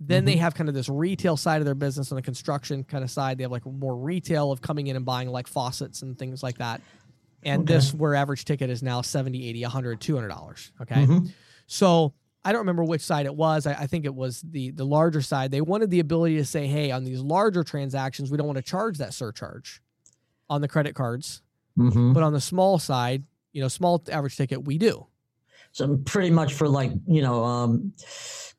Then 0.00 0.20
mm-hmm. 0.20 0.26
they 0.26 0.36
have 0.36 0.54
kind 0.54 0.68
of 0.68 0.74
this 0.74 0.88
retail 0.88 1.36
side 1.36 1.60
of 1.60 1.66
their 1.66 1.74
business 1.74 2.10
on 2.10 2.16
the 2.16 2.22
construction 2.22 2.82
kind 2.82 3.04
of 3.04 3.10
side. 3.10 3.38
They 3.38 3.44
have 3.44 3.52
like 3.52 3.66
more 3.66 3.94
retail 3.94 4.50
of 4.50 4.60
coming 4.62 4.86
in 4.86 4.96
and 4.96 5.04
buying 5.04 5.28
like 5.28 5.46
faucets 5.46 6.02
and 6.02 6.18
things 6.18 6.42
like 6.42 6.58
that. 6.58 6.80
And 7.42 7.62
okay. 7.62 7.74
this 7.74 7.92
where 7.92 8.14
average 8.14 8.46
ticket 8.46 8.70
is 8.70 8.82
now 8.82 9.02
70, 9.02 9.46
80, 9.50 9.62
100, 9.62 10.00
200 10.00 10.28
dollars. 10.28 10.72
Okay. 10.80 10.94
Mm-hmm. 10.94 11.26
So 11.66 12.14
I 12.44 12.52
don't 12.52 12.60
remember 12.60 12.84
which 12.84 13.00
side 13.00 13.26
it 13.26 13.34
was. 13.34 13.66
I, 13.66 13.72
I, 13.72 13.86
think 13.86 14.04
it 14.04 14.14
was 14.14 14.42
the 14.42 14.70
the 14.72 14.84
larger 14.84 15.22
side. 15.22 15.50
They 15.50 15.60
wanted 15.60 15.90
the 15.90 16.00
ability 16.00 16.36
to 16.36 16.44
say, 16.44 16.66
"Hey, 16.66 16.90
on 16.90 17.04
these 17.04 17.20
larger 17.20 17.64
transactions, 17.64 18.30
we 18.30 18.36
don't 18.36 18.46
want 18.46 18.56
to 18.58 18.62
charge 18.62 18.98
that 18.98 19.14
surcharge 19.14 19.80
on 20.50 20.60
the 20.60 20.68
credit 20.68 20.94
cards, 20.94 21.42
mm-hmm. 21.78 22.12
but 22.12 22.22
on 22.22 22.32
the 22.32 22.40
small 22.40 22.78
side, 22.78 23.22
you 23.52 23.62
know, 23.62 23.68
small 23.68 24.02
average 24.10 24.36
ticket, 24.36 24.64
we 24.64 24.78
do." 24.78 25.06
So 25.72 25.96
pretty 26.04 26.30
much 26.30 26.52
for 26.52 26.68
like 26.68 26.92
you 27.06 27.22
know, 27.22 27.44
um, 27.44 27.92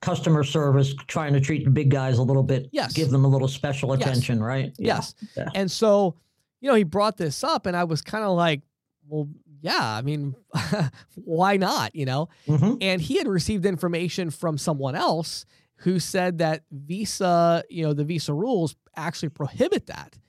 customer 0.01 0.43
service, 0.43 0.93
trying 1.07 1.33
to 1.33 1.39
treat 1.39 1.63
the 1.63 1.71
big 1.71 1.89
guys 1.89 2.17
a 2.17 2.23
little 2.23 2.43
bit, 2.43 2.67
yes, 2.71 2.91
give 2.93 3.11
them 3.11 3.23
a 3.23 3.27
little 3.27 3.47
special 3.47 3.93
attention, 3.93 4.37
yes. 4.37 4.43
right? 4.43 4.73
Yes, 4.79 5.15
yeah. 5.37 5.49
and 5.53 5.69
so 5.69 6.15
you 6.59 6.69
know, 6.71 6.75
he 6.75 6.83
brought 6.83 7.17
this 7.17 7.43
up, 7.43 7.67
and 7.67 7.77
I 7.77 7.83
was 7.83 8.01
kind 8.01 8.23
of 8.23 8.35
like, 8.35 8.61
well 9.07 9.29
yeah, 9.65 9.95
I 9.95 10.03
mean, 10.03 10.35
why 11.15 11.57
not? 11.57 11.95
You 11.95 12.05
know? 12.05 12.29
Mm-hmm. 12.47 12.75
And 12.81 13.01
he 13.01 13.17
had 13.17 13.27
received 13.27 13.65
information 13.65 14.29
from 14.29 14.59
someone 14.59 14.93
else 14.93 15.43
who 15.77 15.99
said 15.99 16.37
that 16.37 16.61
Visa, 16.71 17.63
you 17.67 17.83
know, 17.83 17.93
the 17.93 18.03
Visa 18.03 18.31
rules 18.31 18.75
actually 18.95 19.29
prohibit 19.29 19.87
that. 19.87 20.19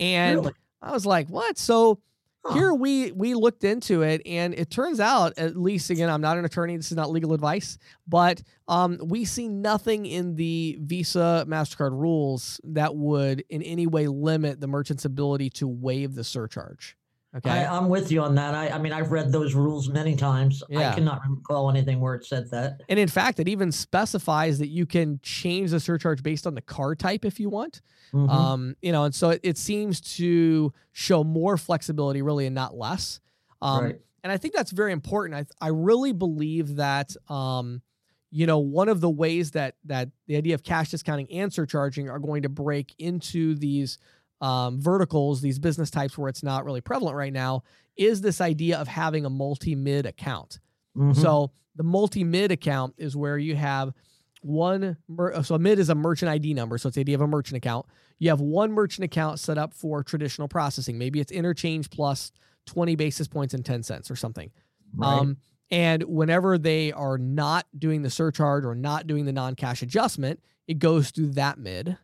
And 0.00 0.38
really? 0.38 0.52
I 0.80 0.92
was 0.92 1.04
like, 1.04 1.28
what? 1.28 1.58
So 1.58 2.00
huh. 2.46 2.54
here 2.54 2.72
we 2.72 3.12
we 3.12 3.34
looked 3.34 3.62
into 3.62 4.00
it 4.00 4.22
and 4.24 4.54
it 4.54 4.70
turns 4.70 5.00
out 5.00 5.36
at 5.38 5.56
least 5.56 5.90
again 5.90 6.08
i'm 6.08 6.20
not 6.20 6.38
an 6.38 6.44
attorney 6.44 6.76
this 6.76 6.90
is 6.90 6.96
not 6.96 7.10
legal 7.10 7.32
advice 7.32 7.78
but 8.06 8.42
um, 8.68 8.98
we 9.02 9.24
see 9.24 9.48
nothing 9.48 10.06
in 10.06 10.36
the 10.36 10.78
visa 10.80 11.44
mastercard 11.48 11.92
rules 11.92 12.60
that 12.64 12.94
would 12.94 13.44
in 13.48 13.62
any 13.62 13.86
way 13.86 14.06
limit 14.06 14.60
the 14.60 14.68
merchant's 14.68 15.04
ability 15.04 15.50
to 15.50 15.66
waive 15.66 16.14
the 16.14 16.24
surcharge 16.24 16.96
Okay. 17.36 17.50
I, 17.50 17.76
am 17.76 17.90
with 17.90 18.10
you 18.10 18.22
on 18.22 18.34
that. 18.36 18.54
I, 18.54 18.70
I 18.70 18.78
mean, 18.78 18.92
I've 18.92 19.12
read 19.12 19.30
those 19.30 19.54
rules 19.54 19.90
many 19.90 20.16
times. 20.16 20.62
Yeah. 20.70 20.90
I 20.90 20.94
cannot 20.94 21.20
recall 21.28 21.68
anything 21.68 22.00
where 22.00 22.14
it 22.14 22.24
said 22.24 22.50
that. 22.52 22.80
And 22.88 22.98
in 22.98 23.08
fact, 23.08 23.38
it 23.38 23.48
even 23.48 23.70
specifies 23.70 24.58
that 24.60 24.68
you 24.68 24.86
can 24.86 25.20
change 25.22 25.70
the 25.70 25.80
surcharge 25.80 26.22
based 26.22 26.46
on 26.46 26.54
the 26.54 26.62
car 26.62 26.94
type 26.94 27.26
if 27.26 27.38
you 27.38 27.50
want. 27.50 27.82
Mm-hmm. 28.14 28.30
Um, 28.30 28.76
you 28.80 28.92
know, 28.92 29.04
and 29.04 29.14
so 29.14 29.30
it, 29.30 29.40
it, 29.42 29.58
seems 29.58 30.00
to 30.16 30.72
show 30.92 31.22
more 31.22 31.58
flexibility 31.58 32.22
really 32.22 32.46
and 32.46 32.54
not 32.54 32.74
less. 32.74 33.20
Um, 33.60 33.84
right. 33.84 34.00
and 34.24 34.32
I 34.32 34.38
think 34.38 34.54
that's 34.54 34.70
very 34.70 34.92
important. 34.92 35.50
I 35.60 35.66
I 35.66 35.68
really 35.68 36.12
believe 36.12 36.76
that 36.76 37.14
um, 37.28 37.82
you 38.30 38.46
know, 38.46 38.58
one 38.58 38.88
of 38.88 39.00
the 39.00 39.10
ways 39.10 39.52
that 39.52 39.74
that 39.84 40.08
the 40.26 40.36
idea 40.36 40.54
of 40.54 40.62
cash 40.62 40.90
discounting 40.90 41.30
and 41.32 41.52
surcharging 41.52 42.08
are 42.08 42.18
going 42.18 42.42
to 42.42 42.48
break 42.48 42.94
into 42.98 43.54
these 43.54 43.98
um, 44.40 44.80
verticals, 44.80 45.40
these 45.40 45.58
business 45.58 45.90
types 45.90 46.16
where 46.16 46.28
it's 46.28 46.42
not 46.42 46.64
really 46.64 46.80
prevalent 46.80 47.16
right 47.16 47.32
now, 47.32 47.62
is 47.96 48.20
this 48.20 48.40
idea 48.40 48.78
of 48.78 48.88
having 48.88 49.24
a 49.24 49.30
multi 49.30 49.74
mid 49.74 50.06
account. 50.06 50.60
Mm-hmm. 50.96 51.20
So 51.20 51.52
the 51.76 51.82
multi 51.82 52.24
mid 52.24 52.52
account 52.52 52.94
is 52.98 53.16
where 53.16 53.38
you 53.38 53.56
have 53.56 53.92
one 54.40 54.96
so 55.42 55.54
a 55.54 55.58
mid 55.58 55.78
is 55.78 55.88
a 55.88 55.94
merchant 55.94 56.30
ID 56.30 56.54
number, 56.54 56.78
so 56.78 56.88
it's 56.88 56.94
the 56.94 57.00
idea 57.00 57.16
of 57.16 57.20
a 57.20 57.26
merchant 57.26 57.56
account. 57.56 57.86
You 58.18 58.30
have 58.30 58.40
one 58.40 58.72
merchant 58.72 59.04
account 59.04 59.40
set 59.40 59.58
up 59.58 59.74
for 59.74 60.02
traditional 60.02 60.48
processing. 60.48 60.98
Maybe 60.98 61.20
it's 61.20 61.32
interchange 61.32 61.90
plus 61.90 62.32
20 62.66 62.96
basis 62.96 63.28
points 63.28 63.54
and 63.54 63.64
10 63.64 63.82
cents 63.82 64.10
or 64.10 64.16
something. 64.16 64.50
Right. 64.94 65.18
Um, 65.18 65.36
and 65.70 66.02
whenever 66.04 66.56
they 66.58 66.92
are 66.92 67.18
not 67.18 67.66
doing 67.76 68.02
the 68.02 68.10
surcharge 68.10 68.64
or 68.64 68.74
not 68.74 69.06
doing 69.06 69.24
the 69.24 69.32
non-cash 69.32 69.82
adjustment, 69.82 70.40
it 70.66 70.78
goes 70.78 71.10
through 71.10 71.30
that 71.32 71.58
mid. 71.58 71.98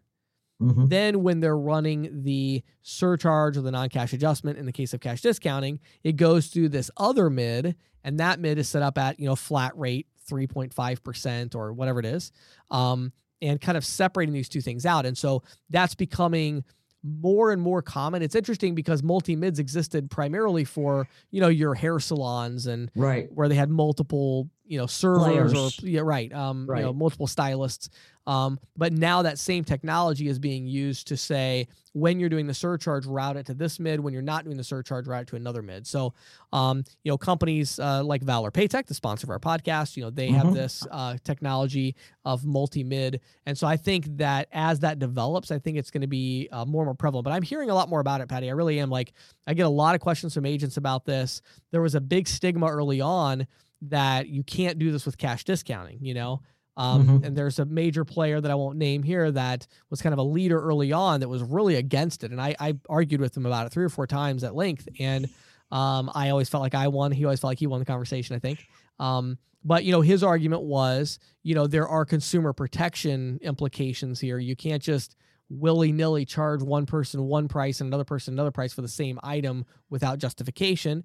Mm-hmm. 0.63 0.87
Then 0.87 1.23
when 1.23 1.41
they're 1.41 1.59
running 1.59 2.23
the 2.23 2.63
surcharge 2.83 3.57
or 3.57 3.61
the 3.61 3.73
non-cash 3.73 4.13
adjustment 4.13 4.59
in 4.59 4.67
the 4.67 4.73
case 4.73 4.95
of 4.95 5.01
cash 5.01 5.21
discounting, 5.21 5.81
it 6.03 6.13
goes 6.17 6.47
through 6.47 6.71
this 6.71 6.91
other 6.97 7.29
mid 7.29 7.77
and 8.05 8.21
that 8.21 8.39
mid 8.39 8.59
is 8.59 8.69
set 8.69 8.83
up 8.83 8.99
at, 8.99 9.19
you 9.19 9.27
know, 9.27 9.35
flat 9.35 9.77
rate 9.77 10.07
3.5% 10.31 11.55
or 11.55 11.73
whatever 11.73 11.99
it 11.99 12.07
is. 12.07 12.33
Um, 12.71 13.13
and 13.43 13.61
kind 13.61 13.77
of 13.77 13.85
separating 13.85 14.33
these 14.33 14.49
two 14.49 14.61
things 14.61 14.87
out. 14.87 15.05
And 15.05 15.19
so 15.19 15.43
that's 15.69 15.95
becoming 15.95 16.65
more 17.05 17.53
and 17.53 17.61
more 17.61 17.83
common. 17.83 18.23
It's 18.23 18.35
interesting 18.35 18.75
because 18.75 19.03
multi 19.03 19.37
mids 19.37 19.59
existed 19.59 20.11
primarily 20.11 20.65
for 20.65 21.07
you 21.31 21.41
know 21.41 21.49
your 21.49 21.75
hair 21.75 22.01
salons 22.01 22.67
and 22.67 22.91
right 22.97 23.31
where 23.33 23.49
they 23.49 23.55
had 23.55 23.69
multiple 23.69 24.49
you 24.65 24.79
know 24.79 24.87
servers 24.87 25.55
or 25.55 25.69
yeah 25.87 26.01
right 26.03 26.33
um 26.33 26.67
right. 26.67 26.79
you 26.79 26.85
know 26.87 26.95
multiple 26.95 27.27
stylists 27.27 27.91
um 28.27 28.59
but 28.77 28.93
now 28.93 29.23
that 29.23 29.39
same 29.39 29.65
technology 29.65 30.29
is 30.29 30.39
being 30.39 30.67
used 30.67 31.07
to 31.09 31.17
say 31.17 31.67
when 31.95 32.19
you're 32.19 32.29
doing 32.29 32.47
the 32.47 32.55
surcharge 32.55 33.07
route 33.07 33.37
it 33.37 33.47
to 33.47 33.55
this 33.55 33.79
mid. 33.79 34.01
When 34.01 34.13
you're 34.13 34.23
not 34.23 34.45
doing 34.45 34.57
the 34.57 34.65
surcharge 34.65 35.07
route 35.07 35.23
it 35.23 35.29
to 35.29 35.37
another 35.37 35.63
mid. 35.63 35.87
So 35.87 36.13
um 36.53 36.85
you 37.05 37.11
know 37.11 37.19
companies 37.19 37.79
uh, 37.79 38.03
like 38.05 38.23
Valor 38.23 38.51
Paytech 38.51 38.87
the 38.87 38.95
sponsor 38.95 39.27
of 39.27 39.31
our 39.31 39.39
podcast 39.39 39.97
you 39.97 40.03
know 40.03 40.11
they 40.11 40.29
mm-hmm. 40.29 40.37
have 40.37 40.55
this 40.55 40.87
uh, 40.91 41.17
technology 41.25 41.95
of 42.25 42.45
multi 42.45 42.85
mid 42.85 43.21
and 43.47 43.57
so 43.57 43.67
I 43.67 43.77
think 43.77 44.17
that 44.19 44.49
as 44.53 44.81
that 44.81 44.99
develops 44.99 45.51
I 45.51 45.59
think 45.59 45.79
it's 45.79 45.91
going 45.91 46.03
to 46.03 46.07
be 46.07 46.49
uh, 46.53 46.65
more 46.65 46.83
and 46.83 46.89
more 46.89 46.95
prevalent. 46.95 47.25
But 47.25 47.33
I'm 47.33 47.43
hearing 47.43 47.71
a 47.71 47.75
lot 47.75 47.89
more 47.89 48.01
about 48.01 48.21
it 48.21 48.29
Patty. 48.29 48.49
I 48.49 48.53
really 48.53 48.81
am. 48.81 48.91
Like 48.91 49.13
I 49.47 49.55
get 49.55 49.67
a 49.67 49.71
lot 49.71 49.95
of 49.95 50.01
questions 50.01 50.35
from 50.35 50.47
agents 50.47 50.77
about 50.77 51.05
this. 51.05 51.43
There 51.71 51.83
was 51.83 51.95
a 51.95 52.01
big 52.01 52.27
stigma 52.29 52.67
early 52.67 53.01
on 53.01 53.47
that 53.91 54.29
you 54.29 54.43
can't 54.43 54.79
do 54.79 54.91
this 54.93 55.07
with 55.07 55.19
cash 55.19 55.45
discounting, 55.45 55.99
you 56.01 56.15
know? 56.15 56.41
Um, 56.77 57.07
mm-hmm. 57.07 57.25
And 57.25 57.37
there's 57.37 57.59
a 57.59 57.65
major 57.65 58.05
player 58.05 58.41
that 58.41 58.51
I 58.51 58.55
won't 58.55 58.79
name 58.79 59.03
here 59.03 59.31
that 59.31 59.67
was 59.91 60.03
kind 60.03 60.13
of 60.13 60.19
a 60.19 60.25
leader 60.25 60.61
early 60.61 60.93
on 60.93 61.21
that 61.21 61.29
was 61.29 61.43
really 61.43 61.77
against 61.77 62.25
it. 62.25 62.33
And 62.33 62.41
I, 62.41 62.57
I 62.59 62.75
argued 62.89 63.21
with 63.21 63.37
him 63.37 63.47
about 63.47 63.67
it 63.67 63.71
three 63.71 63.85
or 63.85 63.89
four 63.89 64.07
times 64.07 64.43
at 64.43 64.55
length. 64.55 64.89
And 64.99 65.29
um, 65.71 66.11
I 66.15 66.31
always 66.31 66.49
felt 66.49 66.63
like 66.63 66.75
I 66.75 66.89
won. 66.89 67.13
He 67.13 67.25
always 67.25 67.41
felt 67.41 67.51
like 67.53 67.59
he 67.59 67.67
won 67.67 67.81
the 67.81 67.87
conversation, 67.87 68.35
I 68.35 68.39
think. 68.41 68.67
Um, 68.99 69.39
but, 69.65 69.85
you 69.85 69.93
know, 69.93 70.01
his 70.01 70.23
argument 70.23 70.63
was, 70.63 71.19
you 71.43 71.55
know, 71.55 71.67
there 71.67 71.89
are 71.89 72.05
consumer 72.05 72.53
protection 72.53 73.39
implications 73.41 74.21
here. 74.21 74.39
You 74.39 74.57
can't 74.57 74.83
just 74.83 75.17
willy 75.49 75.93
nilly 75.93 76.25
charge 76.25 76.63
one 76.63 76.87
person 76.87 77.23
one 77.25 77.49
price 77.49 77.81
and 77.81 77.89
another 77.89 78.05
person 78.05 78.35
another 78.35 78.51
price 78.51 78.73
for 78.73 78.83
the 78.83 78.89
same 78.89 79.21
item 79.23 79.65
without 79.91 80.19
justification. 80.19 81.05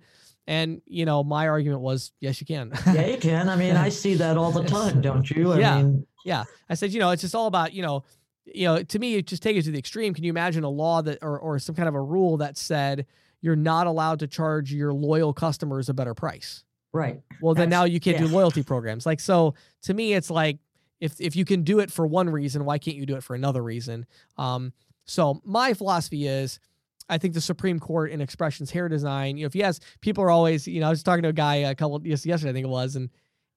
And 0.50 0.82
you 0.88 1.06
know, 1.06 1.24
my 1.24 1.48
argument 1.48 1.82
was, 1.82 2.12
yes, 2.20 2.42
you 2.42 2.48
can. 2.48 2.72
yeah, 2.88 3.06
you 3.06 3.18
can. 3.18 3.50
I 3.50 3.56
mean, 3.56 3.76
I 3.76 3.90
see 4.04 4.16
that 4.16 4.36
all 4.36 4.52
the 4.52 4.64
time, 4.64 5.00
don't 5.00 5.30
you? 5.30 5.54
I 5.54 5.60
yeah, 5.60 5.78
mean, 5.78 6.08
yeah. 6.26 6.44
I 6.68 6.74
said, 6.74 6.92
you 6.92 7.00
know, 7.00 7.12
it's 7.12 7.22
just 7.22 7.36
all 7.36 7.46
about, 7.46 7.72
you 7.72 7.84
know, 7.84 8.04
you 8.46 8.66
know, 8.66 8.82
to 8.82 8.98
me, 8.98 9.22
just 9.22 9.44
take 9.44 9.56
it 9.58 9.62
to 9.66 9.72
the 9.72 9.78
extreme. 9.78 10.12
Can 10.12 10.24
you 10.24 10.32
imagine 10.32 10.64
a 10.64 10.70
law 10.70 11.04
that, 11.04 11.20
or 11.22 11.40
or 11.40 11.60
some 11.60 11.76
kind 11.76 11.88
of 11.88 11.94
a 11.94 12.02
rule 12.02 12.38
that 12.38 12.58
said 12.58 13.06
you're 13.42 13.56
not 13.56 13.86
allowed 13.86 14.18
to 14.20 14.28
charge 14.28 14.74
your 14.74 14.92
loyal 14.92 15.34
customers 15.34 15.88
a 15.88 15.94
better 15.94 16.16
price? 16.16 16.64
Right. 16.92 17.22
Well, 17.44 17.54
then 17.54 17.70
now 17.70 17.84
you 17.84 18.00
can't 18.00 18.20
yeah. 18.20 18.26
do 18.26 18.34
loyalty 18.34 18.64
programs. 18.64 19.06
Like, 19.06 19.20
so 19.20 19.54
to 19.84 19.94
me, 19.94 20.14
it's 20.14 20.32
like 20.32 20.58
if 21.00 21.22
if 21.22 21.36
you 21.36 21.46
can 21.46 21.62
do 21.62 21.78
it 21.78 21.92
for 21.92 22.08
one 22.08 22.28
reason, 22.28 22.66
why 22.66 22.80
can't 22.80 22.98
you 22.98 23.06
do 23.06 23.16
it 23.16 23.24
for 23.24 23.36
another 23.36 23.62
reason? 23.62 24.08
Um, 24.36 24.74
so 25.06 25.42
my 25.46 25.76
philosophy 25.76 26.26
is 26.26 26.60
I 27.10 27.18
think 27.18 27.34
the 27.34 27.42
Supreme 27.42 27.80
Court 27.80 28.12
in 28.12 28.22
Expressions 28.22 28.72
Hair 28.72 28.90
Design, 28.90 29.38
you 29.38 29.44
know, 29.44 29.48
if 29.54 29.64
ask, 29.64 29.82
people 30.02 30.24
are 30.24 30.30
always, 30.30 30.68
you 30.68 30.80
know, 30.80 30.88
I 30.88 30.90
was 30.90 31.04
talking 31.04 31.24
to 31.24 31.30
a 31.30 31.34
guy 31.34 31.56
a 31.56 31.76
couple 31.76 32.00
yesterday, 32.06 32.50
I 32.50 32.54
think 32.54 32.66
it 32.66 32.70
was, 32.70 32.96
and 32.96 33.10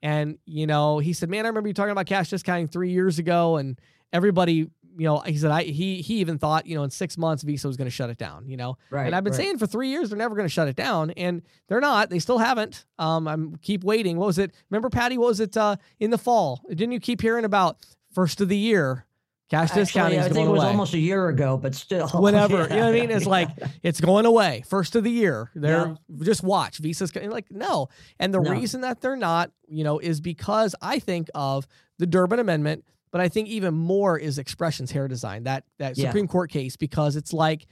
and 0.02 0.38
you 0.46 0.66
know, 0.66 0.98
he 0.98 1.12
said, 1.12 1.30
"Man, 1.30 1.44
I 1.44 1.48
remember 1.48 1.68
you 1.68 1.74
talking 1.74 1.92
about 1.92 2.06
cash 2.06 2.30
discounting 2.30 2.68
three 2.68 2.90
years 2.90 3.18
ago, 3.18 3.56
and 3.56 3.78
everybody, 4.12 4.52
you 4.52 4.70
know, 5.06 5.20
he 5.20 5.36
said, 5.38 5.50
I 5.50 5.62
he 5.62 6.02
he 6.02 6.16
even 6.16 6.38
thought, 6.38 6.66
you 6.66 6.74
know, 6.74 6.82
in 6.82 6.90
six 6.90 7.16
months 7.16 7.42
Visa 7.42 7.68
was 7.68 7.76
going 7.76 7.86
to 7.86 7.90
shut 7.90 8.10
it 8.10 8.18
down, 8.18 8.48
you 8.48 8.56
know, 8.56 8.76
right? 8.90 9.06
And 9.06 9.14
I've 9.14 9.24
been 9.24 9.32
right. 9.32 9.38
saying 9.38 9.58
for 9.58 9.66
three 9.66 9.88
years 9.88 10.10
they're 10.10 10.18
never 10.18 10.34
going 10.34 10.46
to 10.46 10.52
shut 10.52 10.68
it 10.68 10.76
down, 10.76 11.10
and 11.12 11.42
they're 11.68 11.80
not. 11.80 12.10
They 12.10 12.18
still 12.18 12.38
haven't. 12.38 12.84
Um, 12.98 13.28
I'm 13.28 13.56
keep 13.56 13.84
waiting. 13.84 14.16
What 14.16 14.26
was 14.26 14.38
it? 14.38 14.52
Remember, 14.70 14.90
Patty? 14.90 15.18
What 15.18 15.28
was 15.28 15.40
it? 15.40 15.56
Uh, 15.56 15.76
in 16.00 16.10
the 16.10 16.18
fall, 16.18 16.60
didn't 16.68 16.92
you 16.92 17.00
keep 17.00 17.20
hearing 17.20 17.44
about 17.44 17.78
first 18.12 18.40
of 18.40 18.48
the 18.48 18.58
year? 18.58 19.06
Cash 19.52 19.68
Actually, 19.68 19.82
discounting 19.82 20.18
I 20.18 20.28
think 20.30 20.46
it 20.46 20.50
was 20.50 20.62
away. 20.62 20.66
almost 20.70 20.94
a 20.94 20.98
year 20.98 21.28
ago, 21.28 21.58
but 21.58 21.74
still. 21.74 22.08
Whatever. 22.14 22.54
Yeah, 22.56 22.62
you 22.62 22.68
know 22.70 22.76
what 22.86 22.88
I 22.88 23.00
mean? 23.00 23.10
It's 23.10 23.24
yeah. 23.26 23.30
like 23.30 23.48
it's 23.82 24.00
going 24.00 24.24
away. 24.24 24.64
First 24.66 24.96
of 24.96 25.04
the 25.04 25.10
year. 25.10 25.50
They're 25.54 25.88
Yeah. 25.88 25.94
just 26.24 26.42
watch. 26.42 26.78
Visa's 26.78 27.14
like, 27.14 27.50
no. 27.50 27.88
And 28.18 28.32
the 28.32 28.40
No. 28.40 28.50
reason 28.50 28.80
that 28.80 29.02
they're 29.02 29.14
not, 29.14 29.50
you 29.68 29.84
know, 29.84 29.98
is 29.98 30.22
because 30.22 30.74
I 30.80 30.98
think 31.00 31.28
of 31.34 31.66
the 31.98 32.06
Durbin 32.06 32.38
Amendment, 32.38 32.86
but 33.10 33.20
I 33.20 33.28
think 33.28 33.46
even 33.48 33.74
more 33.74 34.18
is 34.18 34.38
expressions 34.38 34.90
hair 34.90 35.06
design, 35.06 35.44
that 35.44 35.64
that 35.78 35.98
Yeah. 35.98 36.06
Supreme 36.08 36.28
Court 36.28 36.50
case, 36.50 36.76
because 36.76 37.14
it's 37.14 37.34
like 37.34 37.66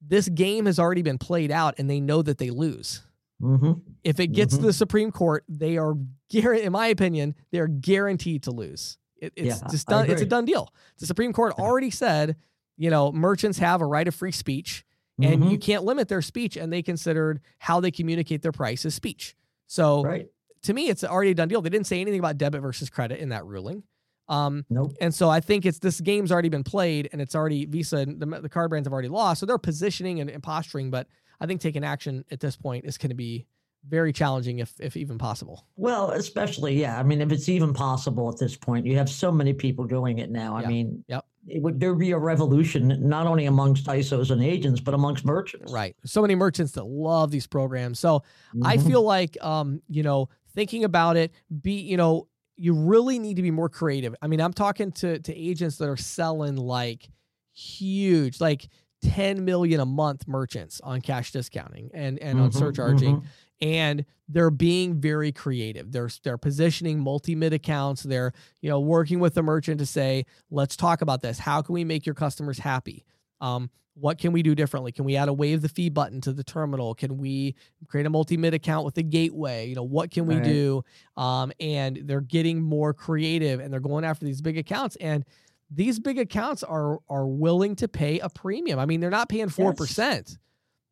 this 0.00 0.28
game 0.28 0.66
has 0.66 0.78
already 0.78 1.02
been 1.02 1.18
played 1.18 1.50
out 1.50 1.74
and 1.78 1.90
they 1.90 1.98
know 2.00 2.22
that 2.22 2.38
they 2.38 2.50
lose. 2.50 3.02
Mhm. 3.42 3.80
If 4.04 4.20
it 4.20 4.28
gets 4.28 4.54
Mhm. 4.54 4.58
to 4.60 4.66
the 4.66 4.72
Supreme 4.72 5.10
Court, 5.10 5.42
they 5.48 5.78
are 5.78 5.94
in 6.32 6.70
my 6.72 6.86
opinion, 6.86 7.34
they 7.50 7.58
are 7.58 7.66
guaranteed 7.68 8.44
to 8.44 8.52
lose. 8.52 8.98
It, 9.24 9.32
it's 9.36 9.60
Yeah, 9.62 9.68
just 9.70 9.86
done. 9.88 10.08
It's 10.10 10.22
a 10.22 10.26
done 10.26 10.44
deal. 10.44 10.72
The 10.98 11.06
Supreme 11.06 11.32
Court 11.32 11.54
already 11.58 11.90
said, 11.90 12.36
you 12.76 12.90
know, 12.90 13.10
merchants 13.12 13.58
have 13.58 13.80
a 13.80 13.86
right 13.86 14.06
of 14.06 14.14
free 14.14 14.32
speech, 14.32 14.84
and 15.20 15.42
Mhm. 15.42 15.50
you 15.52 15.58
can't 15.58 15.84
limit 15.84 16.08
their 16.08 16.22
speech, 16.22 16.56
and 16.56 16.72
they 16.72 16.82
considered 16.82 17.40
how 17.58 17.80
they 17.80 17.90
communicate 17.90 18.42
their 18.42 18.52
price 18.52 18.84
as 18.84 18.94
speech. 18.94 19.36
So 19.66 20.02
Right. 20.04 20.28
to 20.62 20.74
me, 20.74 20.88
it's 20.88 21.04
already 21.04 21.30
a 21.30 21.34
done 21.34 21.48
deal. 21.48 21.62
They 21.62 21.70
didn't 21.70 21.86
say 21.86 22.00
anything 22.00 22.20
about 22.20 22.36
debit 22.38 22.62
versus 22.62 22.90
credit 22.90 23.20
in 23.20 23.28
that 23.30 23.44
ruling. 23.46 23.84
Um, 24.28 24.64
Nope. 24.70 24.92
and 25.00 25.14
so 25.14 25.28
I 25.28 25.40
think 25.40 25.66
it's 25.66 25.78
this 25.78 26.00
game's 26.00 26.32
already 26.32 26.48
been 26.48 26.64
played, 26.64 27.08
and 27.12 27.20
it's 27.20 27.34
already 27.34 27.66
Visa 27.66 27.98
and 27.98 28.20
the, 28.20 28.26
the 28.40 28.48
card 28.48 28.70
brands 28.70 28.86
have 28.86 28.92
already 28.92 29.08
lost. 29.08 29.40
So 29.40 29.46
they're 29.46 29.58
positioning 29.58 30.20
and, 30.20 30.30
and 30.30 30.42
posturing, 30.42 30.90
but 30.90 31.06
I 31.40 31.46
think 31.46 31.60
taking 31.60 31.84
action 31.84 32.24
at 32.30 32.40
this 32.40 32.56
point 32.56 32.84
is 32.86 32.96
going 32.98 33.10
to 33.10 33.14
be 33.14 33.46
very 33.88 34.12
challenging, 34.12 34.58
if 34.60 34.72
if 34.80 34.96
even 34.96 35.18
possible. 35.18 35.66
Well, 35.76 36.10
especially, 36.12 36.80
yeah. 36.80 36.98
I 36.98 37.02
mean, 37.02 37.20
if 37.20 37.30
it's 37.32 37.48
even 37.48 37.72
possible 37.74 38.28
at 38.30 38.38
this 38.38 38.56
point, 38.56 38.86
you 38.86 38.96
have 38.96 39.08
so 39.10 39.30
many 39.30 39.52
people 39.52 39.84
doing 39.84 40.18
it 40.18 40.30
now. 40.30 40.56
I 40.56 40.66
mean, 40.66 41.04
Yep. 41.08 41.26
it 41.48 41.62
would 41.62 41.80
there 41.80 41.94
be 41.94 42.12
a 42.12 42.18
revolution 42.18 42.96
not 43.08 43.26
only 43.26 43.46
amongst 43.46 43.86
ISOs 43.86 44.30
and 44.30 44.42
agents, 44.42 44.80
but 44.80 44.94
amongst 44.94 45.24
merchants. 45.24 45.72
Right. 45.72 45.94
So 46.04 46.22
many 46.22 46.34
merchants 46.34 46.72
that 46.72 46.84
love 46.84 47.30
these 47.30 47.46
programs. 47.46 47.98
So 47.98 48.22
I 48.62 48.76
Mhm. 48.78 48.86
feel 48.86 49.02
like 49.02 49.36
um, 49.44 49.82
you 49.88 50.02
know, 50.02 50.28
thinking 50.54 50.84
about 50.84 51.16
it, 51.16 51.32
be, 51.62 51.80
you 51.80 51.96
know, 51.96 52.28
you 52.56 52.72
really 52.72 53.18
need 53.18 53.34
to 53.36 53.42
be 53.42 53.50
more 53.50 53.68
creative. 53.68 54.14
I 54.22 54.28
mean, 54.28 54.40
I'm 54.40 54.52
talking 54.52 54.92
to 54.92 55.18
to 55.18 55.34
agents 55.36 55.76
that 55.78 55.88
are 55.88 55.96
selling 55.96 56.56
like 56.56 57.10
huge, 57.52 58.40
like 58.40 58.68
10 59.02 59.44
million 59.44 59.80
a 59.80 59.84
month 59.86 60.26
merchants 60.26 60.80
on 60.80 61.00
cash 61.02 61.30
discounting 61.32 61.90
and 61.92 62.18
and 62.20 62.40
on 62.40 62.50
Mhm, 62.50 62.58
surcharging. 62.58 63.16
mhm. 63.20 63.24
And 63.60 64.04
they're 64.28 64.50
being 64.50 65.00
very 65.00 65.32
creative. 65.32 65.92
They're 65.92 66.10
they're 66.22 66.38
positioning 66.38 66.98
multi-mid 67.00 67.52
accounts. 67.52 68.02
They're, 68.02 68.32
you 68.60 68.68
know, 68.70 68.80
working 68.80 69.20
with 69.20 69.34
the 69.34 69.42
merchant 69.42 69.78
to 69.78 69.86
say, 69.86 70.24
let's 70.50 70.76
talk 70.76 71.02
about 71.02 71.22
this. 71.22 71.38
How 71.38 71.62
can 71.62 71.74
we 71.74 71.84
make 71.84 72.06
your 72.06 72.14
customers 72.14 72.58
happy? 72.58 73.04
Um, 73.40 73.70
what 73.96 74.18
can 74.18 74.32
we 74.32 74.42
do 74.42 74.54
differently? 74.56 74.90
Can 74.90 75.04
we 75.04 75.14
add 75.16 75.28
a 75.28 75.32
waive 75.32 75.62
the 75.62 75.68
fee 75.68 75.88
button 75.88 76.20
to 76.22 76.32
the 76.32 76.42
terminal? 76.42 76.94
Can 76.94 77.16
we 77.16 77.54
create 77.86 78.06
a 78.06 78.10
multi-mid 78.10 78.52
account 78.54 78.84
with 78.84 78.96
a 78.98 79.02
gateway? 79.04 79.68
You 79.68 79.76
know, 79.76 79.84
what 79.84 80.10
can 80.10 80.26
we 80.26 80.34
Right. 80.36 80.44
do? 80.44 80.84
Um, 81.16 81.52
and 81.60 82.00
they're 82.04 82.20
getting 82.20 82.60
more 82.60 82.92
creative 82.92 83.60
and 83.60 83.72
they're 83.72 83.78
going 83.78 84.04
after 84.04 84.24
these 84.26 84.40
big 84.42 84.58
accounts. 84.58 84.96
And 84.96 85.24
these 85.70 85.98
big 86.00 86.18
accounts 86.18 86.62
are 86.62 86.98
are 87.08 87.26
willing 87.26 87.76
to 87.76 87.88
pay 87.88 88.18
a 88.18 88.28
premium. 88.28 88.78
I 88.78 88.86
mean, 88.86 89.00
they're 89.00 89.10
not 89.10 89.28
paying 89.28 89.48
four 89.48 89.72
percent, 89.74 90.38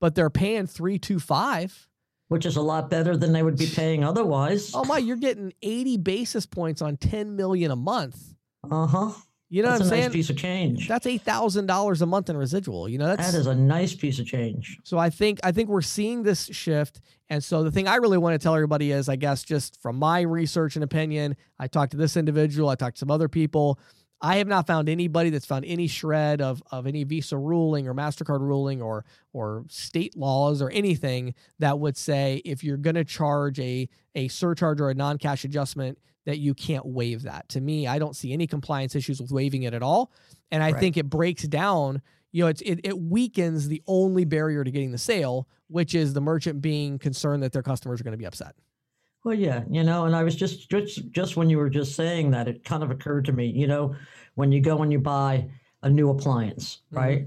but 0.01 0.15
they're 0.15 0.31
paying 0.31 0.67
three 0.67 0.99
two 0.99 1.19
five. 1.19 1.89
Which 2.33 2.47
is 2.47 2.57
a 2.57 2.63
lot 2.63 2.89
better 2.89 3.17
than 3.17 3.33
they 3.33 3.43
would 3.43 3.59
be 3.59 3.67
paying 3.75 4.03
otherwise. 4.05 4.73
Oh 4.75 4.85
my, 4.85 4.99
you're 4.99 5.17
getting 5.17 5.53
80 5.63 5.99
basis 5.99 6.47
points 6.47 6.81
on 6.81 6.97
10 6.97 7.37
million 7.37 7.71
a 7.71 7.77
month. 7.77 8.35
Uh 8.71 8.87
huh. 8.87 9.11
You 9.51 9.63
know 9.63 9.69
that's 9.69 9.81
what 9.81 9.89
I'm 9.89 9.93
a 9.93 9.97
nice 9.97 10.03
saying? 10.05 10.13
piece 10.13 10.31
of 10.31 10.37
change. 10.39 10.89
That's 10.89 11.07
eight 11.07 11.21
thousand 11.21 11.67
dollars 11.67 12.01
a 12.01 12.07
month 12.07 12.31
in 12.31 12.39
residual. 12.39 12.89
You 12.89 12.97
know, 12.97 13.05
that's 13.05 13.33
that 13.33 13.39
is 13.39 13.47
a 13.47 13.55
nice 13.55 13.95
piece 13.95 14.19
of 14.19 14.25
change. 14.25 14.79
so 14.83 14.97
I 14.97 15.11
think 15.11 15.41
I 15.45 15.53
think 15.53 15.69
we're 15.69 15.83
seeing 15.83 16.23
this 16.23 16.47
shift. 16.47 17.03
And 17.29 17.45
so 17.45 17.63
the 17.63 17.71
thing 17.71 17.87
I 17.87 17.97
really 17.97 18.17
want 18.17 18.33
to 18.33 18.43
tell 18.43 18.55
everybody 18.55 18.93
is, 18.93 19.11
I 19.11 19.17
guess, 19.17 19.45
just 19.45 19.79
from 19.83 19.97
my 19.97 20.23
research 20.23 20.77
and 20.77 20.83
opinion, 20.83 21.37
I 21.59 21.67
talked 21.67 21.91
to 21.91 21.99
this 21.99 22.17
individual, 22.17 22.71
I 22.71 22.77
talked 22.77 22.97
to 22.97 23.01
some 23.01 23.11
other 23.11 23.29
people. 23.29 23.79
I 24.25 24.37
have 24.37 24.47
not 24.47 24.69
found 24.69 24.89
anybody 24.89 25.31
that's 25.31 25.47
found 25.47 25.65
any 25.65 25.89
shred 25.89 26.41
of 26.41 26.63
of 26.71 26.87
any 26.87 27.03
Visa 27.05 27.37
ruling 27.37 27.89
or 27.89 27.95
Mastercard 27.95 28.41
ruling 28.41 28.81
or 28.81 29.05
or 29.33 29.65
state 29.69 30.17
laws 30.17 30.63
or 30.63 30.71
anything 30.71 31.35
that 31.59 31.81
would 31.81 31.97
say 31.97 32.41
if 32.45 32.63
you're 32.63 32.77
going 32.77 32.95
to 32.95 33.05
charge 33.05 33.59
a 33.59 33.89
a 34.15 34.29
surcharge 34.29 34.81
or 34.81 34.91
a 34.91 34.95
non 34.95 35.19
cash 35.19 35.45
adjustment 35.45 35.99
that 36.25 36.39
you 36.39 36.55
can't 36.55 36.87
waive 36.87 37.23
that. 37.23 37.49
To 37.49 37.61
me, 37.61 37.89
I 37.89 37.99
don't 37.99 38.15
see 38.15 38.33
any 38.33 38.47
compliance 38.47 38.95
issues 38.95 39.21
with 39.21 39.33
waiving 39.33 39.65
it 39.65 39.75
at 39.75 39.83
all, 39.83 40.13
and 40.53 40.63
I 40.63 40.71
Right. 40.71 40.79
think 40.81 40.97
it 40.97 41.11
breaks 41.11 41.43
down. 41.43 42.01
You 42.31 42.45
know, 42.45 42.49
it's, 42.49 42.63
it 42.63 42.81
it 42.85 42.99
weakens 42.99 43.67
the 43.69 43.83
only 43.89 44.25
barrier 44.25 44.63
to 44.63 44.71
getting 44.71 44.93
the 44.93 44.99
sale, 44.99 45.49
which 45.67 45.95
is 45.97 46.13
the 46.15 46.21
merchant 46.21 46.63
being 46.63 46.99
concerned 46.99 47.43
that 47.43 47.53
their 47.53 47.63
customers 47.63 48.01
are 48.01 48.05
going 48.05 48.13
to 48.13 48.19
be 48.19 48.25
upset. 48.27 48.55
Well, 49.25 49.35
yeah, 49.35 49.63
you 49.71 49.85
know, 49.85 50.05
and 50.07 50.17
I 50.17 50.25
was 50.25 50.35
just 50.35 50.69
just 50.69 51.11
just 51.13 51.37
when 51.37 51.49
you 51.49 51.59
were 51.59 51.71
just 51.71 51.95
saying 51.95 52.33
that, 52.33 52.49
it 52.49 52.65
kind 52.65 52.83
of 52.83 52.91
occurred 52.91 53.25
to 53.27 53.33
me, 53.33 53.47
you 53.47 53.67
know, 53.69 53.95
when 54.35 54.51
you 54.51 54.61
go 54.61 54.83
and 54.83 54.91
you 54.91 54.99
buy 54.99 55.49
a 55.83 55.91
new 55.91 56.11
appliance, 56.11 56.79
Mhm. 56.93 56.97
right? 56.99 57.27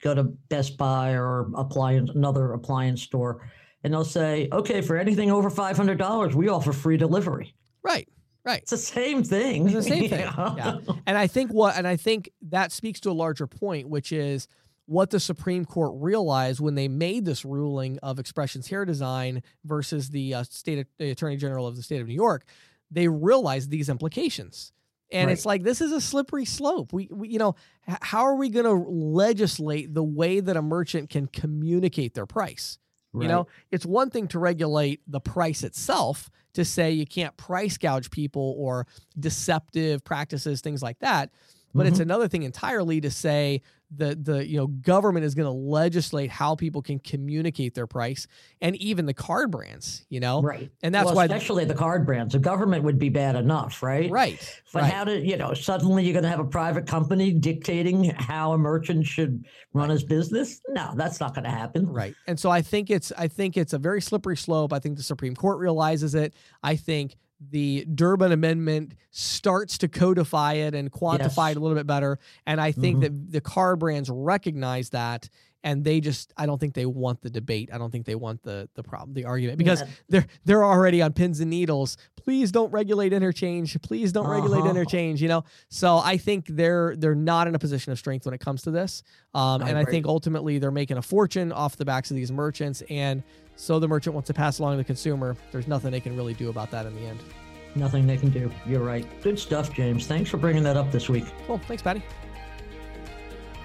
Go 0.00 0.14
to 0.14 0.24
Best 0.24 0.76
Buy 0.76 1.12
or 1.12 1.48
appliance 1.54 2.10
another 2.10 2.52
appliance 2.52 3.02
store, 3.02 3.48
and 3.84 3.92
they'll 3.92 4.04
say, 4.04 4.48
okay, 4.52 4.80
for 4.80 4.96
anything 4.96 5.30
over 5.30 5.48
five 5.48 5.76
hundred 5.76 5.98
dollars, 5.98 6.34
we 6.34 6.48
offer 6.48 6.72
free 6.72 6.96
delivery. 6.96 7.54
Right. 7.82 8.08
Right. 8.44 8.62
It's 8.62 8.70
the 8.70 8.76
same 8.76 9.22
thing. 9.24 9.66
It's 9.66 9.74
the 9.74 9.82
same 9.82 10.02
you 10.04 10.08
thing. 10.08 10.24
know? 10.36 10.54
Yeah. 10.56 10.78
And 11.06 11.16
I 11.18 11.26
think 11.26 11.52
what, 11.52 11.76
and 11.76 11.86
I 11.86 11.96
think 11.96 12.30
that 12.42 12.70
speaks 12.72 13.00
to 13.00 13.10
a 13.10 13.12
larger 13.12 13.46
point, 13.48 13.88
which 13.88 14.12
is 14.12 14.46
what 14.86 15.10
the 15.10 15.20
Supreme 15.20 15.64
Court 15.64 15.92
realized 15.96 16.60
when 16.60 16.74
they 16.74 16.88
made 16.88 17.24
this 17.24 17.44
ruling 17.44 17.98
of 18.02 18.18
Expressions 18.18 18.68
Hair 18.68 18.84
Design 18.84 19.42
versus 19.64 20.10
the 20.10 20.34
uh, 20.34 20.42
state 20.44 20.86
the 20.98 21.10
Attorney 21.10 21.36
General 21.36 21.66
of 21.66 21.76
the 21.76 21.82
state 21.82 22.00
of 22.00 22.06
New 22.06 22.14
York. 22.14 22.44
They 22.90 23.08
realized 23.08 23.70
these 23.70 23.88
implications. 23.88 24.72
And 25.12 25.30
it's 25.30 25.46
like 25.46 25.62
this 25.62 25.80
is 25.80 25.92
a 25.92 26.00
slippery 26.00 26.44
slope. 26.44 26.92
We, 26.92 27.08
we 27.12 27.28
you 27.28 27.38
know, 27.38 27.54
h- 27.88 27.98
how 28.00 28.22
are 28.22 28.34
we 28.34 28.48
going 28.48 28.64
to 28.64 28.90
legislate 28.90 29.94
the 29.94 30.02
way 30.02 30.40
that 30.40 30.56
a 30.56 30.62
merchant 30.62 31.10
can 31.10 31.26
communicate 31.28 32.14
their 32.14 32.26
price? 32.26 32.78
You 33.22 33.28
know, 33.28 33.46
it's 33.70 33.86
one 33.86 34.10
thing 34.10 34.28
to 34.28 34.38
regulate 34.38 35.00
the 35.06 35.20
price 35.20 35.62
itself 35.62 36.28
to 36.52 36.64
say 36.64 36.90
you 36.90 37.06
can't 37.06 37.36
price 37.36 37.78
gouge 37.78 38.10
people 38.10 38.54
or 38.58 38.86
deceptive 39.18 40.04
practices, 40.04 40.60
things 40.60 40.82
like 40.82 40.98
that. 40.98 41.30
But 41.76 41.86
it's 41.86 41.98
Mhm. 41.98 42.02
another 42.02 42.28
thing 42.28 42.42
entirely 42.42 43.00
to 43.02 43.10
say 43.10 43.62
the 43.94 44.16
the 44.20 44.44
you 44.44 44.56
know 44.56 44.66
government 44.66 45.24
is 45.24 45.34
going 45.36 45.46
to 45.46 45.50
legislate 45.52 46.28
how 46.28 46.56
people 46.56 46.82
can 46.82 46.98
communicate 46.98 47.74
their 47.74 47.86
price 47.86 48.26
and 48.60 48.74
even 48.76 49.06
the 49.06 49.14
card 49.14 49.50
brands, 49.52 50.04
you 50.08 50.18
know, 50.18 50.42
right. 50.42 50.70
and 50.82 50.92
that's 50.92 51.06
well, 51.06 51.14
why 51.14 51.24
especially 51.26 51.64
the 51.64 51.74
card 51.74 52.04
brands. 52.04 52.32
The 52.32 52.40
government 52.40 52.82
would 52.82 52.98
be 52.98 53.10
bad 53.10 53.36
enough, 53.36 53.82
right? 53.84 54.10
right, 54.10 54.60
But 54.72 54.82
right. 54.82 54.92
how 54.92 55.04
did 55.04 55.24
you 55.24 55.36
know? 55.36 55.54
Suddenly, 55.54 56.02
you're 56.04 56.14
going 56.14 56.24
to 56.24 56.28
have 56.28 56.40
a 56.40 56.44
private 56.44 56.86
company 56.86 57.32
dictating 57.32 58.04
how 58.04 58.52
a 58.52 58.58
merchant 58.58 59.06
should 59.06 59.44
run 59.72 59.90
his 59.90 60.02
business? 60.02 60.60
No, 60.70 60.90
that's 60.96 61.20
not 61.20 61.34
going 61.34 61.44
to 61.44 61.50
happen. 61.50 61.86
Right. 61.86 62.14
And 62.26 62.40
so 62.40 62.50
I 62.50 62.62
think 62.62 62.90
it's 62.90 63.12
I 63.16 63.28
think 63.28 63.56
it's 63.56 63.72
a 63.72 63.78
very 63.78 64.00
slippery 64.02 64.36
slope. 64.36 64.72
I 64.72 64.80
think 64.80 64.96
the 64.96 65.04
Supreme 65.04 65.36
Court 65.36 65.58
realizes 65.58 66.14
it. 66.16 66.34
I 66.62 66.74
think 66.74 67.16
the 67.40 67.84
Durbin 67.94 68.32
Amendment 68.32 68.94
starts 69.10 69.78
to 69.78 69.88
codify 69.88 70.54
it 70.54 70.74
and 70.74 70.90
quantify 70.90 71.48
Yes. 71.48 71.50
it 71.52 71.56
a 71.58 71.60
little 71.60 71.76
bit 71.76 71.86
better. 71.86 72.18
And 72.46 72.60
I 72.60 72.72
think 72.72 72.98
Mhm. 72.98 73.00
that 73.02 73.32
the 73.32 73.40
car 73.40 73.76
brands 73.76 74.08
recognize 74.10 74.90
that 74.90 75.28
and 75.64 75.82
they 75.84 76.00
just 76.00 76.32
I 76.36 76.46
don't 76.46 76.58
think 76.60 76.74
they 76.74 76.86
want 76.86 77.22
the 77.22 77.30
debate. 77.30 77.70
I 77.72 77.78
don't 77.78 77.90
think 77.90 78.06
they 78.06 78.14
want 78.14 78.42
the 78.42 78.68
the 78.74 78.82
problem, 78.84 79.14
the 79.14 79.24
argument 79.24 79.58
because 79.58 79.80
Yeah. 79.80 79.86
they're 80.08 80.26
they're 80.44 80.64
already 80.64 81.02
on 81.02 81.12
pins 81.12 81.40
and 81.40 81.50
needles. 81.50 81.96
Please 82.14 82.52
don't 82.52 82.70
regulate 82.72 83.12
interchange. 83.12 83.80
Please 83.82 84.12
don't 84.12 84.28
regulate 84.28 84.60
Uh-huh. 84.60 84.70
interchange. 84.70 85.20
You 85.20 85.28
know, 85.28 85.44
so 85.68 85.98
I 85.98 86.16
think 86.18 86.46
they're 86.48 86.94
they're 86.96 87.14
not 87.16 87.48
in 87.48 87.54
a 87.54 87.58
position 87.58 87.90
of 87.92 87.98
strength 87.98 88.24
when 88.26 88.34
it 88.34 88.40
comes 88.40 88.62
to 88.62 88.70
this. 88.70 89.02
Um, 89.34 89.62
I 89.62 89.68
and 89.70 89.78
I 89.78 89.84
think 89.84 90.06
ultimately 90.06 90.58
they're 90.58 90.70
making 90.70 90.96
a 90.98 91.02
fortune 91.02 91.50
off 91.52 91.76
the 91.76 91.84
backs 91.84 92.10
of 92.10 92.16
these 92.16 92.30
merchants, 92.32 92.82
and 92.88 93.22
so 93.56 93.78
the 93.78 93.88
merchant 93.88 94.14
wants 94.14 94.28
to 94.28 94.34
pass 94.34 94.58
along 94.58 94.74
to 94.74 94.76
the 94.78 94.84
consumer. 94.84 95.36
There's 95.50 95.66
nothing 95.66 95.90
they 95.90 96.00
can 96.00 96.16
really 96.16 96.34
do 96.34 96.50
about 96.50 96.70
that 96.70 96.86
in 96.86 96.94
the 96.94 97.02
end. 97.02 97.20
Nothing 97.74 98.06
they 98.06 98.16
can 98.16 98.30
do. 98.30 98.50
You're 98.66 98.84
right. 98.84 99.06
Good 99.22 99.38
stuff, 99.38 99.72
James. 99.72 100.06
Thanks 100.06 100.30
for 100.30 100.36
bringing 100.36 100.62
that 100.62 100.76
up 100.76 100.92
this 100.92 101.08
week. 101.08 101.24
Cool. 101.46 101.58
Thanks, 101.66 101.82
Patty. 101.82 102.02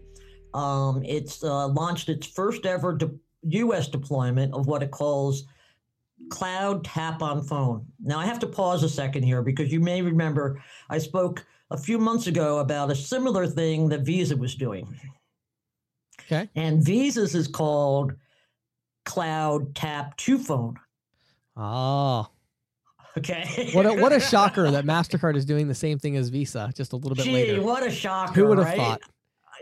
Um, 0.52 1.02
it's 1.02 1.42
uh, 1.42 1.68
launched 1.68 2.10
its 2.10 2.26
first 2.26 2.66
ever 2.66 2.94
de- 2.94 3.10
U.S. 3.42 3.88
deployment 3.88 4.52
of 4.52 4.66
what 4.66 4.82
it 4.82 4.90
calls 4.90 5.44
Cloud 6.28 6.84
Tap 6.84 7.22
on 7.22 7.42
Phone. 7.42 7.86
Now, 8.02 8.18
I 8.18 8.26
have 8.26 8.40
to 8.40 8.46
pause 8.46 8.82
a 8.82 8.88
second 8.88 9.22
here 9.22 9.40
because 9.40 9.72
you 9.72 9.80
may 9.80 10.02
remember 10.02 10.62
I 10.90 10.98
spoke 10.98 11.46
a 11.70 11.78
few 11.78 11.98
months 11.98 12.26
ago 12.26 12.58
about 12.58 12.90
a 12.90 12.94
similar 12.94 13.46
thing 13.46 13.88
that 13.88 14.02
Visa 14.02 14.36
was 14.36 14.54
doing. 14.54 14.94
Okay. 16.30 16.48
And 16.54 16.82
Visa's 16.84 17.34
is 17.34 17.48
called 17.48 18.12
Cloud 19.04 19.74
Tap 19.74 20.16
to 20.18 20.38
Phone. 20.38 20.76
Oh, 21.56 22.28
Okay. 23.16 23.70
what 23.72 23.84
a, 23.86 23.94
what 23.94 24.12
a 24.12 24.20
shocker 24.30 24.70
that 24.70 24.84
Mastercard 24.84 25.34
is 25.36 25.44
doing 25.44 25.66
the 25.66 25.74
same 25.74 25.98
thing 25.98 26.16
as 26.16 26.28
Visa, 26.28 26.70
just 26.76 26.92
a 26.92 26.96
little 26.96 27.16
bit 27.16 27.24
Gee, 27.24 27.32
later. 27.32 27.62
what 27.62 27.82
a 27.84 27.90
shocker. 27.90 28.32
Who 28.34 28.46
would 28.46 28.58
have 28.58 28.66
right? 28.68 28.76
thought? 28.76 29.00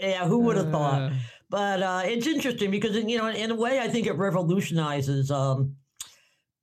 Yeah, 0.00 0.26
who 0.26 0.40
would 0.40 0.56
have 0.56 0.70
thought? 0.70 1.02
Uh, 1.02 1.10
But 1.48 1.82
uh, 1.82 2.02
it's 2.04 2.26
interesting 2.26 2.70
because, 2.70 2.96
you 2.96 3.16
know, 3.16 3.28
in 3.28 3.50
a 3.52 3.54
way, 3.54 3.78
I 3.78 3.88
think 3.88 4.06
it 4.08 4.12
revolutionizes 4.14 5.30
um, 5.30 5.76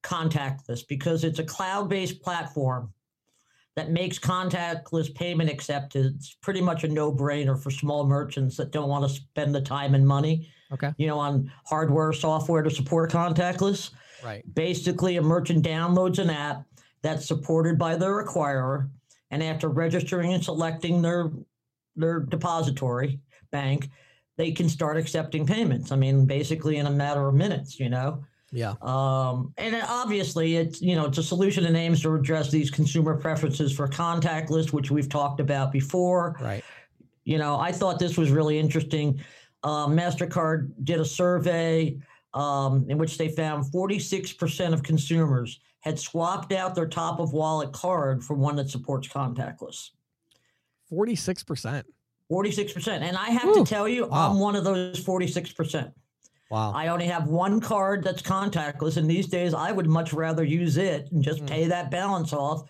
contactless 0.04 0.86
because 0.88 1.24
it's 1.24 1.40
a 1.40 1.44
cloud 1.44 1.90
based 1.90 2.22
platform 2.22 2.94
that 3.76 3.90
makes 3.92 4.20
contactless 4.20 5.14
payment 5.16 5.50
acceptance 5.50 6.36
pretty 6.42 6.62
much 6.62 6.84
a 6.84 6.88
no 6.88 7.12
brainer 7.12 7.62
for 7.62 7.72
small 7.72 8.06
merchants 8.06 8.56
that 8.58 8.72
don't 8.72 8.90
want 8.90 9.04
to 9.04 9.10
spend 9.10 9.54
the 9.56 9.62
time 9.62 9.96
and 9.96 10.08
money, 10.08 10.48
Okay. 10.72 10.92
you 10.98 11.08
know, 11.08 11.20
on 11.20 11.52
hardware, 11.66 12.14
software 12.14 12.62
to 12.62 12.70
support 12.70 13.12
contactless. 13.12 13.92
Right. 14.24 14.44
Basically, 14.54 15.18
a 15.18 15.22
merchant 15.22 15.66
downloads 15.66 16.20
an 16.20 16.30
app 16.30 16.66
that's 17.02 17.28
supported 17.28 17.78
by 17.78 17.96
their 17.96 18.24
acquirer, 18.26 18.90
and 19.32 19.44
after 19.44 19.70
registering 19.70 20.34
and 20.34 20.44
selecting 20.44 21.02
their 21.02 21.32
their 21.96 22.22
depository 22.22 23.20
bank, 23.52 23.90
they 24.38 24.52
can 24.52 24.68
start 24.68 24.98
accepting 24.98 25.46
payments. 25.46 25.92
I 25.92 25.96
mean, 25.96 26.26
basically 26.26 26.78
in 26.78 26.88
a 26.88 26.92
matter 26.92 27.28
of 27.28 27.36
minutes, 27.36 27.80
you 27.80 27.90
know. 27.90 28.24
Yeah. 28.54 28.76
Um, 28.84 29.52
and 29.58 29.76
obviously, 29.90 30.58
it's 30.58 30.80
you 30.80 30.96
know 30.96 31.06
it's 31.06 31.18
a 31.18 31.24
solution 31.24 31.64
that 31.64 31.76
aims 31.76 32.02
to 32.04 32.14
address 32.14 32.52
these 32.52 32.70
consumer 32.70 33.18
preferences 33.18 33.76
for 33.76 33.88
contactless, 33.88 34.72
which 34.72 34.92
we've 34.92 35.10
talked 35.10 35.40
about 35.40 35.72
before. 35.72 36.38
Right. 36.40 36.64
You 37.26 37.40
know, 37.40 37.58
I 37.60 37.72
thought 37.72 37.98
this 37.98 38.16
was 38.16 38.30
really 38.30 38.60
interesting. 38.60 39.20
Uh, 39.64 39.88
Mastercard 39.88 40.72
did 40.84 41.00
a 41.00 41.06
survey 41.06 41.98
um, 42.36 42.86
in 42.90 42.98
which 42.98 43.18
they 43.18 43.30
found 43.30 43.64
46% 43.72 44.74
of 44.74 44.84
consumers 44.84 45.60
had 45.80 45.98
swapped 46.00 46.52
out 46.52 46.76
their 46.76 46.88
top 46.88 47.20
of 47.20 47.34
wallet 47.34 47.72
card 47.72 48.24
for 48.24 48.36
one 48.36 48.56
that 48.58 48.70
supports 48.70 49.08
contactless. 49.08 49.90
Forty 50.90 51.16
six 51.16 51.44
percent. 51.44 51.88
46%. 52.32 52.88
And 53.02 53.18
I 53.18 53.30
have 53.30 53.44
Whew. 53.44 53.64
to 53.64 53.70
tell 53.70 53.88
you, 53.88 54.08
Wow. 54.08 54.32
I'm 54.32 54.40
one 54.40 54.56
of 54.56 54.64
those 54.64 55.04
46%. 55.04 55.92
Wow. 56.54 56.72
I 56.76 56.90
only 56.90 57.08
have 57.08 57.28
one 57.30 57.60
card 57.60 58.04
that's 58.04 58.22
contactless, 58.22 58.98
and 58.98 59.10
these 59.10 59.26
days 59.26 59.56
I 59.56 59.72
would 59.72 59.88
much 59.88 60.14
rather 60.14 60.44
use 60.44 60.78
it 60.78 61.12
and 61.12 61.24
just 61.24 61.42
Mm. 61.42 61.48
pay 61.48 61.68
that 61.68 61.90
balance 61.90 62.32
off 62.32 62.70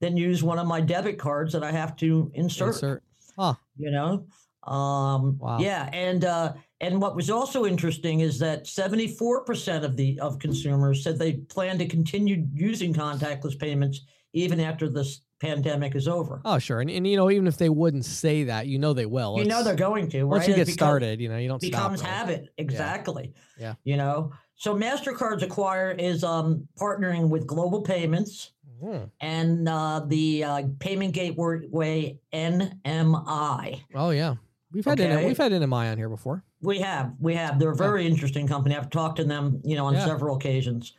than 0.00 0.16
use 0.16 0.42
one 0.42 0.58
of 0.58 0.66
my 0.66 0.80
debit 0.80 1.16
cards 1.16 1.52
that 1.52 1.62
I 1.62 1.70
have 1.70 1.94
to 1.98 2.32
insert. 2.34 2.74
Insert. 2.74 3.02
Huh. 3.38 3.54
You 3.76 3.92
know, 3.92 4.26
um, 4.66 5.38
Wow. 5.38 5.58
yeah, 5.60 5.88
and 5.92 6.24
uh, 6.24 6.54
and 6.80 7.00
what 7.00 7.14
was 7.14 7.30
also 7.30 7.66
interesting 7.66 8.18
is 8.18 8.40
that 8.40 8.66
seventy 8.66 9.06
four 9.06 9.44
percent 9.44 9.84
of 9.84 9.96
the 9.96 10.18
of 10.18 10.40
consumers 10.40 11.04
said 11.04 11.16
they 11.16 11.34
plan 11.34 11.78
to 11.78 11.86
continue 11.86 12.48
using 12.52 12.92
contactless 12.92 13.56
payments 13.56 14.00
even 14.32 14.58
after 14.58 14.88
this 14.88 15.20
pandemic 15.40 15.94
is 15.96 16.06
over. 16.06 16.40
Oh, 16.44 16.58
sure. 16.58 16.80
And, 16.80 16.90
and 16.90 17.06
you 17.06 17.16
know, 17.16 17.30
even 17.30 17.46
if 17.46 17.56
they 17.56 17.68
wouldn't 17.70 18.04
say 18.04 18.44
that, 18.44 18.66
you 18.66 18.78
know 18.78 18.92
they 18.92 19.06
will. 19.06 19.38
You 19.38 19.46
know 19.46 19.62
they're 19.64 19.74
going 19.74 20.08
to. 20.10 20.24
once 20.24 20.40
right? 20.42 20.48
you 20.50 20.54
get 20.54 20.66
becomes- 20.66 20.74
started, 20.74 21.20
you 21.20 21.28
know, 21.28 21.38
you 21.38 21.48
don't 21.48 21.60
becomes 21.60 22.00
stop. 22.00 22.10
right? 22.10 22.16
habit 22.18 22.48
exactly 22.58 23.32
Yeah. 23.58 23.74
you 23.84 23.96
know 23.96 24.32
so 24.54 24.74
mastercard's 24.76 25.42
acquire 25.42 25.90
is 25.92 26.22
um 26.22 26.68
partnering 26.78 27.28
with 27.30 27.46
global 27.46 27.80
payments 27.82 28.52
Mhm. 28.82 29.10
and 29.20 29.68
uh, 29.68 30.00
the 30.06 30.44
uh, 30.44 30.62
payment 30.78 31.12
gateway 31.14 32.18
nmi 32.32 33.80
Oh 33.94 34.10
yeah, 34.10 34.34
we've 34.72 34.84
had 34.84 35.00
N- 35.00 35.24
we've 35.26 35.36
had 35.36 35.52
NMI 35.52 35.90
on 35.92 35.96
here 35.98 36.08
before. 36.08 36.44
we 36.62 36.78
have 36.80 37.12
we 37.20 37.34
have 37.34 37.58
they're 37.58 37.70
a 37.72 37.76
very 37.76 38.06
interesting 38.06 38.46
company 38.46 38.76
i've 38.76 38.90
talked 38.90 39.16
to 39.16 39.24
them 39.24 39.60
you 39.64 39.76
know 39.76 39.86
on 39.86 39.94
Yeah. 39.94 40.04
several 40.06 40.36
occasions 40.36 40.94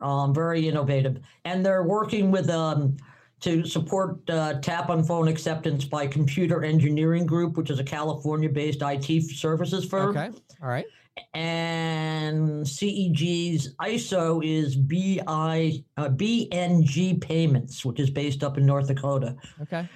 um, 0.00 0.34
very 0.34 0.68
innovative 0.68 1.20
and 1.44 1.64
they're 1.64 1.82
working 1.84 2.30
with 2.30 2.48
um, 2.50 2.96
to 3.40 3.64
support 3.66 4.18
uh, 4.30 4.54
tap 4.60 4.88
on 4.88 5.04
phone 5.04 5.28
acceptance 5.28 5.84
by 5.84 6.06
computer 6.06 6.64
engineering 6.64 7.26
group 7.26 7.56
which 7.56 7.70
is 7.70 7.78
a 7.78 7.84
california 7.84 8.48
based 8.48 8.82
it 8.82 9.22
services 9.36 9.84
firm 9.84 10.16
Okay, 10.16 10.30
all 10.62 10.68
right. 10.68 10.86
and 11.34 12.64
CEG's 12.64 13.74
ISO 13.76 14.44
is 14.44 14.76
BI 14.76 15.82
uh, 15.96 16.08
BNG 16.08 17.20
Payments, 17.20 17.84
which 17.84 18.00
is 18.00 18.10
based 18.10 18.42
up 18.42 18.58
in 18.58 18.66
North 18.66 18.88
Dakota. 18.88 19.36
Okay. 19.62 19.88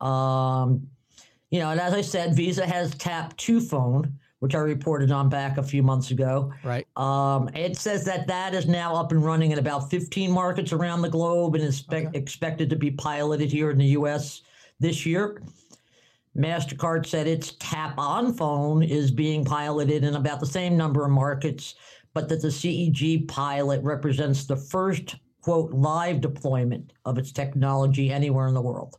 Um, 0.00 0.86
you 1.50 1.58
know, 1.60 1.70
and 1.70 1.80
as 1.80 1.94
I 1.94 2.00
said, 2.02 2.34
Visa 2.36 2.66
has 2.66 2.94
Tap 2.94 3.36
to 3.38 3.60
Phone, 3.60 4.12
which 4.40 4.54
I 4.54 4.58
reported 4.58 5.10
on 5.10 5.28
back 5.28 5.58
a 5.58 5.62
few 5.62 5.82
months 5.82 6.10
ago. 6.10 6.52
Right. 6.62 6.86
Um, 6.96 7.48
it 7.54 7.76
says 7.76 8.04
that 8.04 8.26
that 8.28 8.54
is 8.54 8.66
now 8.66 8.94
up 8.94 9.10
and 9.10 9.24
running 9.24 9.50
in 9.50 9.58
about 9.58 9.90
15 9.90 10.30
markets 10.30 10.72
around 10.72 11.02
the 11.02 11.08
globe 11.08 11.54
and 11.56 11.64
is 11.64 11.78
spe- 11.78 11.92
Okay. 11.94 12.08
expected 12.14 12.70
to 12.70 12.76
be 12.76 12.90
piloted 12.92 13.50
here 13.50 13.70
in 13.70 13.78
the 13.78 13.86
U.S. 13.86 14.42
this 14.78 15.04
year. 15.04 15.42
MasterCard 16.36 17.04
said 17.04 17.26
its 17.26 17.56
tap 17.58 17.94
on 17.98 18.32
phone 18.32 18.82
is 18.84 19.10
being 19.10 19.44
piloted 19.44 20.04
in 20.04 20.14
about 20.14 20.38
the 20.38 20.46
same 20.46 20.76
number 20.76 21.04
of 21.04 21.10
markets, 21.10 21.74
but 22.14 22.28
that 22.28 22.40
the 22.40 22.48
CEG 22.48 23.26
pilot 23.26 23.82
represents 23.82 24.44
the 24.46 24.56
first, 24.56 25.16
quote, 25.40 25.72
live 25.72 26.20
deployment 26.20 26.92
of 27.04 27.18
its 27.18 27.32
technology 27.32 28.12
anywhere 28.12 28.46
in 28.46 28.54
the 28.54 28.62
world. 28.62 28.96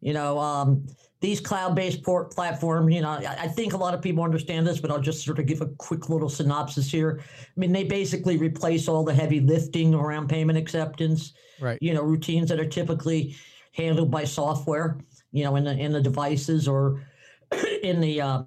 You 0.00 0.14
know, 0.14 0.38
um, 0.38 0.86
these 1.20 1.40
cloud 1.40 1.74
based 1.74 2.02
port 2.04 2.30
platforms, 2.32 2.94
you 2.94 3.00
know, 3.00 3.10
I, 3.10 3.48
think 3.48 3.72
a 3.72 3.76
lot 3.76 3.92
of 3.92 4.00
people 4.00 4.22
understand 4.22 4.66
this, 4.66 4.78
but 4.78 4.90
I'll 4.90 5.00
just 5.00 5.24
sort 5.24 5.38
of 5.40 5.46
give 5.46 5.60
a 5.60 5.66
quick 5.66 6.08
little 6.08 6.28
synopsis 6.28 6.90
here. 6.90 7.20
I 7.20 7.60
mean, 7.60 7.72
they 7.72 7.82
basically 7.84 8.36
replace 8.36 8.86
all 8.86 9.02
the 9.04 9.14
heavy 9.14 9.40
lifting 9.40 9.94
around 9.94 10.28
payment 10.28 10.58
acceptance 10.58 11.32
Right. 11.60 11.76
you 11.80 11.92
know 11.92 12.02
routines 12.02 12.48
that 12.50 12.60
are 12.60 12.64
typically 12.68 13.34
handled 13.72 14.12
by 14.12 14.22
software 14.22 15.00
you 15.32 15.42
know 15.42 15.56
in 15.56 15.64
the 15.64 15.72
in 15.76 15.90
the 15.92 16.00
devices 16.00 16.68
or 16.68 17.02
in 17.82 18.00
the 18.00 18.20
uh, 18.20 18.42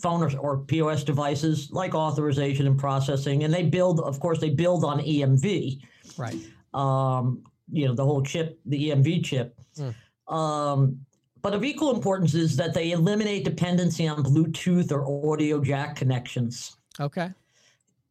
phone 0.00 0.22
or, 0.22 0.30
or 0.38 0.58
pos 0.58 1.02
devices 1.02 1.68
like 1.72 1.96
authorization 1.96 2.68
and 2.68 2.78
processing 2.78 3.42
and 3.42 3.52
they 3.52 3.64
build 3.64 3.98
of 4.00 4.20
course 4.20 4.38
they 4.38 4.50
build 4.50 4.84
on 4.84 5.00
emv 5.00 5.80
Right. 6.16 6.36
um, 6.74 7.42
you 7.72 7.88
know 7.88 7.94
the 7.96 8.04
whole 8.04 8.22
chip 8.22 8.60
the 8.66 8.90
emv 8.90 9.24
chip 9.24 9.58
Hmm. 9.76 10.32
um, 10.32 11.00
but 11.42 11.54
of 11.54 11.64
equal 11.64 11.92
importance 11.94 12.34
is 12.34 12.56
that 12.56 12.72
they 12.72 12.92
eliminate 12.92 13.44
dependency 13.44 14.06
on 14.08 14.22
bluetooth 14.22 14.90
or 14.92 15.30
audio 15.32 15.60
jack 15.60 15.96
connections 15.96 16.76
Okay. 17.00 17.30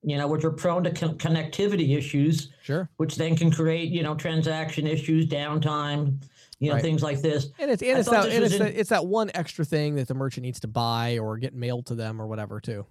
you 0.03 0.17
know 0.17 0.27
which 0.27 0.43
are 0.43 0.51
prone 0.51 0.83
to 0.83 0.91
con- 0.91 1.17
connectivity 1.17 1.97
issues 1.97 2.49
Sure. 2.63 2.89
which 2.97 3.15
then 3.15 3.35
can 3.35 3.51
create 3.51 3.89
you 3.89 4.03
know 4.03 4.15
transaction 4.15 4.85
issues 4.87 5.25
downtime 5.25 6.21
you 6.59 6.69
know 6.69 6.75
Right. 6.75 6.83
things 6.83 7.01
like 7.01 7.21
this 7.21 7.47
And 7.59 7.71
it's 7.71 7.81
and 7.81 7.97
it's 7.99 8.09
that 8.09 8.25
and 8.29 8.43
it's, 8.43 8.53
in- 8.53 8.59
that 8.59 8.79
it's 8.79 8.89
that 8.89 9.05
one 9.05 9.31
extra 9.33 9.65
thing 9.65 9.95
that 9.95 10.07
the 10.07 10.13
merchant 10.13 10.43
needs 10.43 10.59
to 10.61 10.67
buy 10.67 11.17
or 11.17 11.37
get 11.37 11.53
mailed 11.55 11.87
to 11.87 11.95
them 11.95 12.21
or 12.21 12.27
whatever 12.27 12.59
too. 12.59 12.85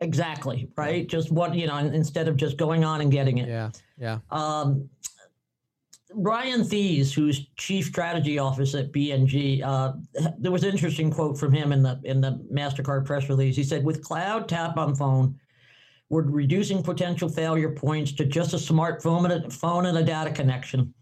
exactly 0.00 0.68
right 0.76 1.06
just 1.08 1.30
what 1.30 1.54
you 1.54 1.66
know 1.66 1.76
instead 1.76 2.28
of 2.28 2.36
just 2.36 2.56
going 2.56 2.84
on 2.84 3.00
and 3.00 3.10
getting 3.12 3.38
it 3.38 3.48
Yeah. 3.48 3.70
Yeah. 3.98 4.18
um 4.30 4.88
Ryan 6.14 6.64
Thies, 6.64 7.12
who's 7.12 7.46
chief 7.56 7.86
strategy 7.86 8.38
officer 8.38 8.78
at 8.78 8.92
BNG, 8.92 9.62
uh, 9.62 9.92
there 10.38 10.50
was 10.50 10.64
an 10.64 10.70
interesting 10.70 11.10
quote 11.10 11.38
from 11.38 11.52
him 11.52 11.72
in 11.72 11.82
the 11.82 12.00
in 12.04 12.20
the 12.20 12.44
Mastercard 12.52 13.04
press 13.04 13.28
release. 13.28 13.56
He 13.56 13.62
said, 13.62 13.84
"With 13.84 14.02
cloud 14.02 14.48
tap 14.48 14.76
on 14.76 14.94
phone, 14.94 15.38
we're 16.08 16.22
reducing 16.22 16.82
potential 16.82 17.28
failure 17.28 17.70
points 17.70 18.12
to 18.12 18.24
just 18.24 18.54
a 18.54 18.56
smartphone 18.56 19.30
and 19.30 19.44
a 19.44 19.50
phone 19.50 19.86
and 19.86 19.98
a 19.98 20.02
data 20.02 20.30
connection, 20.30 20.92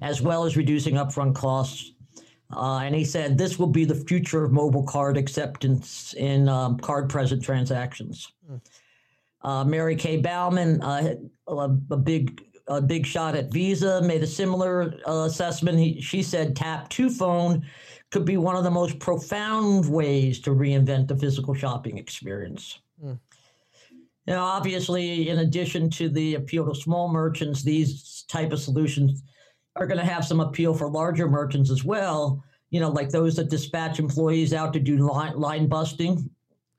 as 0.00 0.20
well 0.20 0.44
as 0.44 0.56
reducing 0.56 0.94
upfront 0.94 1.34
costs." 1.34 1.92
Uh, 2.54 2.80
and 2.80 2.94
he 2.94 3.04
said, 3.04 3.38
"This 3.38 3.58
will 3.58 3.68
be 3.68 3.84
the 3.84 3.94
future 3.94 4.44
of 4.44 4.52
mobile 4.52 4.84
card 4.84 5.16
acceptance 5.16 6.14
in 6.14 6.48
um, 6.48 6.78
card-present 6.78 7.42
transactions." 7.42 8.30
Uh, 9.40 9.64
Mary 9.64 9.96
Kay 9.96 10.18
Bowman, 10.18 10.80
uh, 10.82 11.14
a, 11.48 11.52
a 11.90 11.96
big 11.96 12.42
a 12.76 12.80
big 12.82 13.06
shot 13.06 13.34
at 13.34 13.52
Visa, 13.52 14.00
made 14.02 14.22
a 14.22 14.26
similar 14.26 14.94
uh, 15.06 15.24
assessment. 15.26 15.78
He, 15.78 16.00
she 16.00 16.22
said 16.22 16.56
Tap 16.56 16.88
to 16.90 17.10
Phone 17.10 17.64
could 18.10 18.24
be 18.24 18.36
one 18.36 18.56
of 18.56 18.64
the 18.64 18.70
most 18.70 18.98
profound 18.98 19.88
ways 19.90 20.38
to 20.40 20.50
reinvent 20.50 21.08
the 21.08 21.16
physical 21.16 21.54
shopping 21.54 21.98
experience. 21.98 22.78
You 23.02 24.34
know, 24.34 24.44
obviously, 24.44 25.28
in 25.28 25.40
addition 25.40 25.90
to 25.90 26.08
the 26.08 26.34
appeal 26.36 26.68
to 26.68 26.74
small 26.74 27.08
merchants, 27.12 27.62
these 27.62 28.24
type 28.28 28.52
of 28.52 28.60
solutions 28.60 29.22
are 29.76 29.86
going 29.86 29.98
to 29.98 30.04
have 30.06 30.24
some 30.24 30.40
appeal 30.40 30.74
for 30.74 30.88
larger 30.88 31.28
merchants 31.28 31.70
as 31.70 31.82
well. 31.84 32.44
You 32.70 32.80
know, 32.80 32.90
like 32.90 33.08
those 33.08 33.34
that 33.36 33.50
dispatch 33.50 33.98
employees 33.98 34.52
out 34.54 34.72
to 34.74 34.80
do 34.80 34.96
line, 34.98 35.36
line 35.38 35.66
busting, 35.66 36.30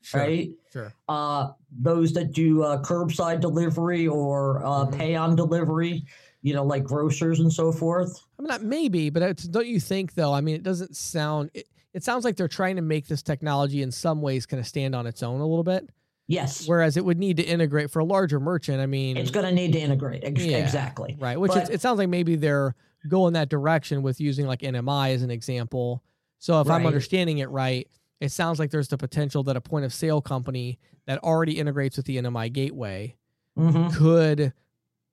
Sure. 0.02 0.22
right? 0.22 0.52
Sure. 0.72 0.94
uh, 1.10 1.50
those 1.80 2.14
that 2.14 2.32
do 2.34 2.64
uh, 2.64 2.82
curbside 2.84 3.40
delivery 3.40 4.08
or 4.08 4.64
uh, 4.66 4.86
Mhm. 4.86 4.98
pay 4.98 5.16
on 5.16 5.36
delivery, 5.36 6.06
you 6.42 6.54
know, 6.54 6.64
like 6.64 6.84
grocers 6.84 7.40
and 7.40 7.52
so 7.52 7.72
forth. 7.72 8.20
I 8.38 8.42
mean, 8.42 8.48
not 8.50 8.64
maybe, 8.64 9.10
but 9.10 9.24
it's, 9.24 9.44
don't 9.44 9.68
you 9.68 9.80
think 9.80 10.14
though? 10.14 10.34
I 10.34 10.42
mean, 10.42 10.56
it 10.56 10.64
doesn't 10.64 10.96
sound. 10.96 11.50
It, 11.54 11.68
it 11.94 12.04
sounds 12.04 12.26
like 12.26 12.36
they're 12.36 12.48
trying 12.48 12.76
to 12.78 12.82
make 12.82 13.08
this 13.08 13.22
technology 13.22 13.82
in 13.82 13.92
some 13.92 14.22
ways 14.22 14.46
kind 14.46 14.60
of 14.60 14.68
stand 14.68 14.96
on 14.96 15.06
its 15.08 15.22
own 15.24 15.40
a 15.42 15.46
little 15.48 15.64
bit, 15.64 15.90
Yes, 16.28 16.68
whereas 16.68 16.98
it 16.98 17.06
would 17.06 17.20
need 17.20 17.38
to 17.38 17.44
integrate 17.44 17.92
for 17.92 18.00
a 18.00 18.06
larger 18.06 18.40
merchant. 18.40 18.80
I 18.82 18.86
mean, 18.88 19.16
it's 19.18 19.30
going 19.32 19.46
to 19.46 19.52
need 19.52 19.74
to 19.74 19.80
integrate. 19.80 20.24
Ex- 20.24 20.44
Yeah, 20.44 20.58
Exactly. 20.58 21.16
right? 21.20 21.40
Which 21.40 21.52
But- 21.52 21.64
it's, 21.64 21.70
it 21.70 21.82
sounds 21.82 21.98
like 22.00 22.10
maybe 22.10 22.36
they're 22.36 22.76
going 23.08 23.34
that 23.34 23.50
direction 23.50 24.02
with 24.02 24.20
using 24.22 24.48
like 24.48 24.62
NMI 24.62 25.14
as 25.14 25.22
an 25.24 25.30
example. 25.32 26.02
So 26.40 26.60
if 26.62 26.70
I'm 26.70 26.86
understanding 26.86 27.38
it 27.40 27.50
right, 27.50 27.88
it 28.20 28.32
sounds 28.32 28.60
like 28.60 28.72
there's 28.72 28.88
the 28.88 28.98
potential 28.98 29.44
that 29.44 29.56
a 29.58 29.62
point 29.62 29.86
of 29.86 29.94
sale 29.94 30.22
company 30.22 30.80
that 31.08 31.20
already 31.24 31.60
integrates 31.60 31.98
with 31.98 32.06
the 32.06 32.18
NMI 32.18 32.52
gateway 32.52 33.16
hmm 33.58 33.88
could 33.90 34.54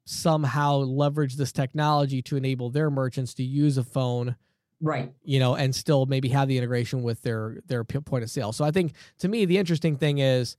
somehow 0.06 0.76
leverage 0.76 1.36
this 1.36 1.52
technology 1.52 2.22
to 2.22 2.36
enable 2.36 2.70
their 2.70 2.90
merchants 2.90 3.34
to 3.34 3.42
use 3.42 3.78
a 3.78 3.84
phone 3.84 4.36
Right. 4.82 5.12
you 5.22 5.38
know 5.38 5.56
and 5.56 5.74
still 5.74 6.06
maybe 6.06 6.30
have 6.30 6.48
the 6.48 6.56
integration 6.56 7.02
with 7.02 7.20
their 7.20 7.58
their 7.66 7.84
point 7.84 8.24
of 8.24 8.30
sale 8.30 8.50
so 8.52 8.64
i 8.64 8.70
think 8.70 8.94
to 9.18 9.28
me 9.28 9.44
the 9.44 9.58
interesting 9.58 9.96
thing 9.98 10.18
is 10.18 10.56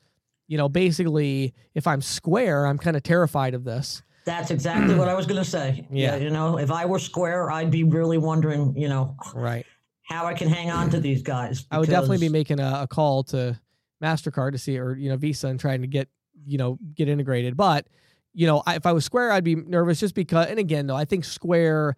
you 0.47 0.59
know 0.59 0.69
basically 0.69 1.55
if 1.73 1.87
i'm 1.87 2.03
square 2.03 2.67
i'm 2.67 2.77
kind 2.77 2.95
of 2.95 3.01
terrified 3.01 3.55
of 3.55 3.63
this 3.63 4.03
That's 4.25 4.51
exactly 4.51 4.93
what 4.93 5.09
I 5.09 5.15
was 5.15 5.25
going 5.25 5.41
to 5.43 5.49
say. 5.49 5.87
Yeah. 5.91 6.17
You 6.17 6.29
know, 6.29 6.59
if 6.59 6.69
I 6.69 6.85
were 6.85 6.99
Square, 6.99 7.49
I'd 7.49 7.71
be 7.71 7.83
really 7.83 8.19
wondering, 8.19 8.77
you 8.77 8.87
know, 8.87 9.15
right 9.33 9.65
how 10.11 10.25
I 10.25 10.33
can 10.33 10.47
hang 10.49 10.69
on 10.69 10.89
to 10.91 10.99
these 10.99 11.21
guys. 11.21 11.65
i 11.71 11.79
would 11.79 11.89
definitely 11.89 12.17
be 12.17 12.29
making 12.29 12.59
a, 12.59 12.81
a 12.83 12.87
call 12.87 13.23
to 13.25 13.59
mastercard 14.03 14.51
to 14.51 14.57
see 14.57 14.77
or 14.77 14.95
you 14.95 15.09
know 15.09 15.17
visa 15.17 15.47
and 15.47 15.59
trying 15.59 15.81
to 15.81 15.87
get 15.87 16.09
you 16.45 16.57
know 16.57 16.77
get 16.95 17.07
integrated. 17.07 17.55
But 17.55 17.87
you 18.33 18.47
know 18.47 18.63
I, 18.65 18.75
if 18.75 18.85
i 18.85 18.91
was 18.91 19.05
square 19.05 19.31
i'd 19.31 19.43
be 19.43 19.55
nervous 19.55 19.99
just 19.99 20.15
because 20.15 20.47
and 20.47 20.59
again 20.59 20.87
though 20.87 20.95
i 20.95 21.05
think 21.05 21.25
square 21.25 21.95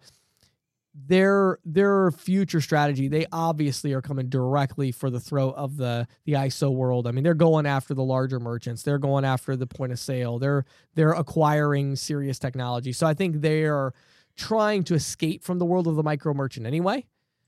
their 0.94 1.58
their 1.64 2.12
future 2.12 2.60
strategy 2.60 3.08
they 3.08 3.26
obviously 3.32 3.92
are 3.92 4.02
coming 4.02 4.28
directly 4.28 4.92
for 4.92 5.10
the 5.10 5.18
throat 5.18 5.54
of 5.56 5.76
the 5.76 6.06
the 6.24 6.34
iso 6.34 6.72
world. 6.72 7.08
I 7.08 7.10
mean 7.10 7.24
they're 7.24 7.34
going 7.34 7.66
after 7.66 7.94
the 7.94 8.04
larger 8.04 8.38
merchants. 8.38 8.84
They're 8.84 8.98
going 8.98 9.24
after 9.24 9.56
the 9.56 9.66
point 9.66 9.90
of 9.90 9.98
sale. 9.98 10.38
They're 10.38 10.64
they're 10.94 11.12
acquiring 11.12 11.96
serious 11.96 12.38
technology. 12.38 12.92
So 12.92 13.08
i 13.08 13.14
think 13.14 13.40
they're 13.40 13.92
trying 14.36 14.84
to 14.84 14.94
escape 14.94 15.42
from 15.42 15.58
the 15.58 15.64
world 15.64 15.88
of 15.88 15.96
the 15.96 16.02
micro 16.02 16.32
merchant 16.32 16.66
anyway 16.66 17.04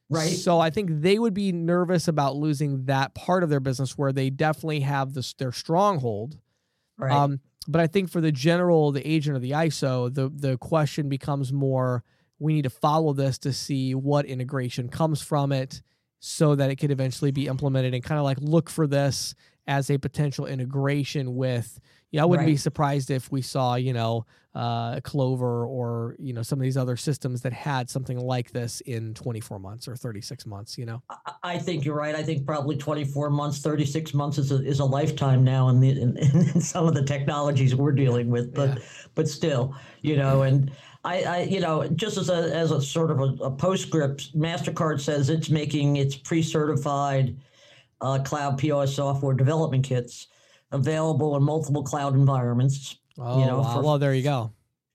Right. 0.09 0.31
so 0.31 0.61
I 0.61 0.71
think 0.71 0.91
they 1.01 1.19
would 1.19 1.35
be 1.35 1.51
nervous 1.51 2.07
about 2.07 2.37
losing 2.37 2.85
that 2.85 3.15
part 3.15 3.43
of 3.43 3.51
their 3.51 3.61
business 3.61 3.99
where 3.99 4.13
they 4.13 4.31
definitely 4.31 4.81
have 4.81 5.15
this 5.15 5.33
their 5.35 5.53
stronghold. 5.53 6.39
Right. 6.97 7.13
Um, 7.13 7.41
but 7.69 7.81
I 7.81 7.89
think 7.89 8.11
for 8.11 8.21
the 8.21 8.31
general, 8.31 8.93
the 8.93 9.07
agent 9.07 9.37
of 9.37 9.43
the 9.43 9.51
ISO, 9.51 10.13
the 10.13 10.31
the 10.33 10.57
question 10.59 11.09
becomes 11.09 11.53
more: 11.53 12.05
we 12.39 12.55
need 12.55 12.63
to 12.63 12.71
follow 12.71 13.13
this 13.13 13.39
to 13.39 13.53
see 13.53 13.95
what 13.95 14.27
integration 14.27 14.89
comes 14.89 15.21
from 15.21 15.51
it, 15.51 15.83
so 16.21 16.55
that 16.55 16.71
it 16.71 16.77
could 16.77 16.93
eventually 16.93 17.33
be 17.33 17.49
implemented, 17.49 17.93
and 17.93 18.05
kind 18.05 18.19
of 18.19 18.25
like 18.25 18.39
look 18.41 18.71
for 18.71 18.87
this 18.87 19.35
as 19.67 19.91
a 19.91 19.99
potential 19.99 20.47
integration 20.47 21.35
with. 21.35 21.81
Yeah, 22.17 22.23
I 22.23 22.25
wouldn't 22.25 22.47
be 22.47 22.57
surprised 22.57 23.11
if 23.11 23.31
we 23.31 23.43
saw, 23.43 23.75
you 23.75 23.93
know, 23.93 24.25
uh, 24.55 25.01
Clover 25.01 25.67
or 25.67 26.17
you 26.19 26.33
know 26.33 26.41
some 26.41 26.59
of 26.59 26.63
these 26.63 26.79
other 26.79 26.97
systems 26.97 27.43
that 27.43 27.53
had 27.53 27.91
something 27.91 28.19
like 28.19 28.53
this 28.53 28.81
in 28.81 29.13
24 29.13 29.59
months 29.59 29.87
or 29.87 29.97
36 29.97 30.47
months. 30.47 30.79
You 30.79 30.87
know, 30.87 31.03
I- 31.43 31.59
think 31.59 31.85
you're 31.85 31.95
right. 31.95 32.15
I 32.15 32.23
think 32.23 32.47
probably 32.47 32.77
24 32.79 33.29
months, 33.29 33.59
36 33.59 34.15
months 34.15 34.39
is 34.39 34.51
a, 34.51 34.65
is 34.65 34.81
a 34.81 34.85
lifetime 34.85 35.45
now 35.45 35.69
in, 35.69 35.81
the, 35.81 35.91
in, 35.91 36.17
in 36.17 36.61
some 36.61 36.87
of 36.87 36.95
the 36.95 37.05
technologies 37.05 37.75
we're 37.75 37.93
dealing 37.93 38.31
with. 38.31 38.55
But 38.55 38.79
Yeah. 38.79 38.85
but 39.15 39.29
still, 39.29 39.75
you 40.01 40.17
know, 40.17 40.43
and 40.43 40.73
I, 41.05 41.23
I 41.23 41.41
you 41.43 41.61
know, 41.61 41.87
just 41.89 42.17
as 42.17 42.31
a 42.31 42.57
as 42.57 42.71
a 42.71 42.81
sort 42.81 43.11
of 43.11 43.21
a, 43.21 43.45
a 43.45 43.51
postscript, 43.51 44.35
Mastercard 44.35 45.03
says 45.03 45.29
it's 45.29 45.51
making 45.51 45.97
its 45.97 46.17
pre-certified 46.17 47.37
uh, 48.01 48.21
cloud 48.25 48.57
POS 48.57 48.95
software 48.95 49.35
development 49.35 49.85
kits 49.85 50.29
available 50.73 51.37
in 51.37 51.43
multiple 51.43 51.83
cloud 51.83 52.15
environments. 52.15 52.99
oh, 53.19 53.45
know, 53.45 53.59
wow. 53.61 53.75
for- 53.75 53.83
well, 53.83 53.99
there 53.99 54.15
you 54.15 54.23
go. 54.23 54.53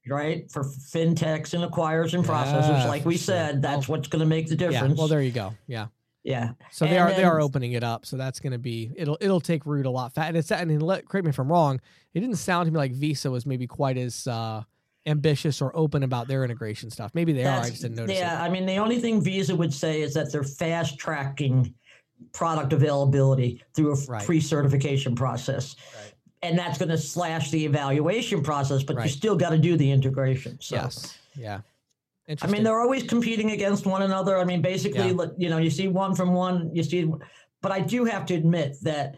Right 0.08 0.50
for 0.52 0.64
fintechs 0.64 1.54
and 1.54 1.64
acquirers 1.64 2.16
and 2.16 2.26
processors, 2.26 2.70
Yeah, 2.70 2.88
like 2.88 3.06
we 3.06 3.14
sure. 3.18 3.36
said, 3.36 3.62
that's 3.62 3.88
what's 3.88 4.08
going 4.08 4.22
to 4.22 4.26
make 4.26 4.48
the 4.48 4.56
difference. 4.56 4.96
Yeah, 4.96 5.00
well, 5.00 5.08
there 5.08 5.22
you 5.22 5.32
go. 5.32 5.54
Yeah. 5.68 5.88
yeah. 6.24 6.54
So 6.72 6.86
they 6.86 6.98
And 6.98 7.12
are 7.12 7.16
they 7.16 7.24
are 7.24 7.40
opening 7.40 7.74
it 7.74 7.84
up. 7.84 8.08
So 8.08 8.18
that's 8.18 8.40
going 8.40 8.54
to 8.54 8.58
be 8.58 8.92
it'll 8.96 9.20
it'll 9.22 9.40
take 9.40 9.64
root 9.68 9.86
a 9.86 9.92
lot 9.92 10.12
fast. 10.16 10.28
And 10.30 10.38
it's 10.38 10.52
and 10.52 10.82
let, 10.82 11.08
correct 11.08 11.26
me 11.26 11.30
if 11.30 11.38
I'm 11.38 11.52
wrong. 11.52 11.80
It 12.16 12.22
didn't 12.22 12.38
sound 12.38 12.66
to 12.66 12.72
me 12.72 12.78
like 12.80 12.94
Visa 12.94 13.30
was 13.30 13.46
maybe 13.46 13.68
quite 13.68 13.96
as 13.96 14.26
uh, 14.26 14.64
ambitious 15.06 15.62
or 15.62 15.72
open 15.78 16.02
about 16.02 16.28
their 16.28 16.44
integration 16.44 16.90
stuff. 16.90 17.12
Maybe 17.14 17.32
they 17.32 17.46
are. 17.46 17.60
I 17.62 17.70
just 17.70 17.84
didn't 17.84 17.98
notice 17.98 18.18
Yeah, 18.18 18.40
it. 18.42 18.44
I 18.44 18.50
mean, 18.50 18.66
the 18.66 18.78
only 18.78 19.00
thing 19.00 19.22
Visa 19.22 19.56
would 19.56 19.74
say 19.74 20.02
is 20.02 20.16
that 20.16 20.32
they're 20.32 20.44
fast 20.44 20.98
tracking 20.98 21.76
product 22.34 22.74
availability 22.74 23.64
through 23.74 23.94
a 23.94 23.96
Right. 24.06 24.26
pre-certification 24.26 25.16
process. 25.16 25.76
Right. 25.96 26.14
And 26.44 26.58
that's 26.58 26.78
going 26.78 26.90
to 26.90 26.98
slash 26.98 27.52
the 27.52 27.66
evaluation 27.66 28.42
process, 28.42 28.84
but 28.84 28.96
Right. 28.96 29.06
you 29.06 29.12
still 29.12 29.36
got 29.36 29.52
to 29.52 29.58
do 29.58 29.78
the 29.78 29.92
integration. 29.92 30.58
So, 30.60 30.76
yes. 30.76 31.18
Yeah. 31.36 31.62
I 32.42 32.48
mean, 32.48 32.64
they're 32.64 32.80
always 32.80 33.04
competing 33.04 33.52
against 33.52 33.86
one 33.86 34.04
another. 34.04 34.38
I 34.38 34.46
mean, 34.46 34.62
basically, 34.62 35.10
Yeah. 35.10 35.26
you 35.38 35.50
know, 35.50 35.58
you 35.58 35.70
see 35.70 35.88
one 35.88 36.16
from 36.16 36.34
one, 36.34 36.74
you 36.74 36.84
see, 36.84 37.12
but 37.62 37.72
I 37.72 37.82
do 37.82 38.06
have 38.06 38.26
to 38.28 38.34
admit 38.36 38.78
that 38.84 39.18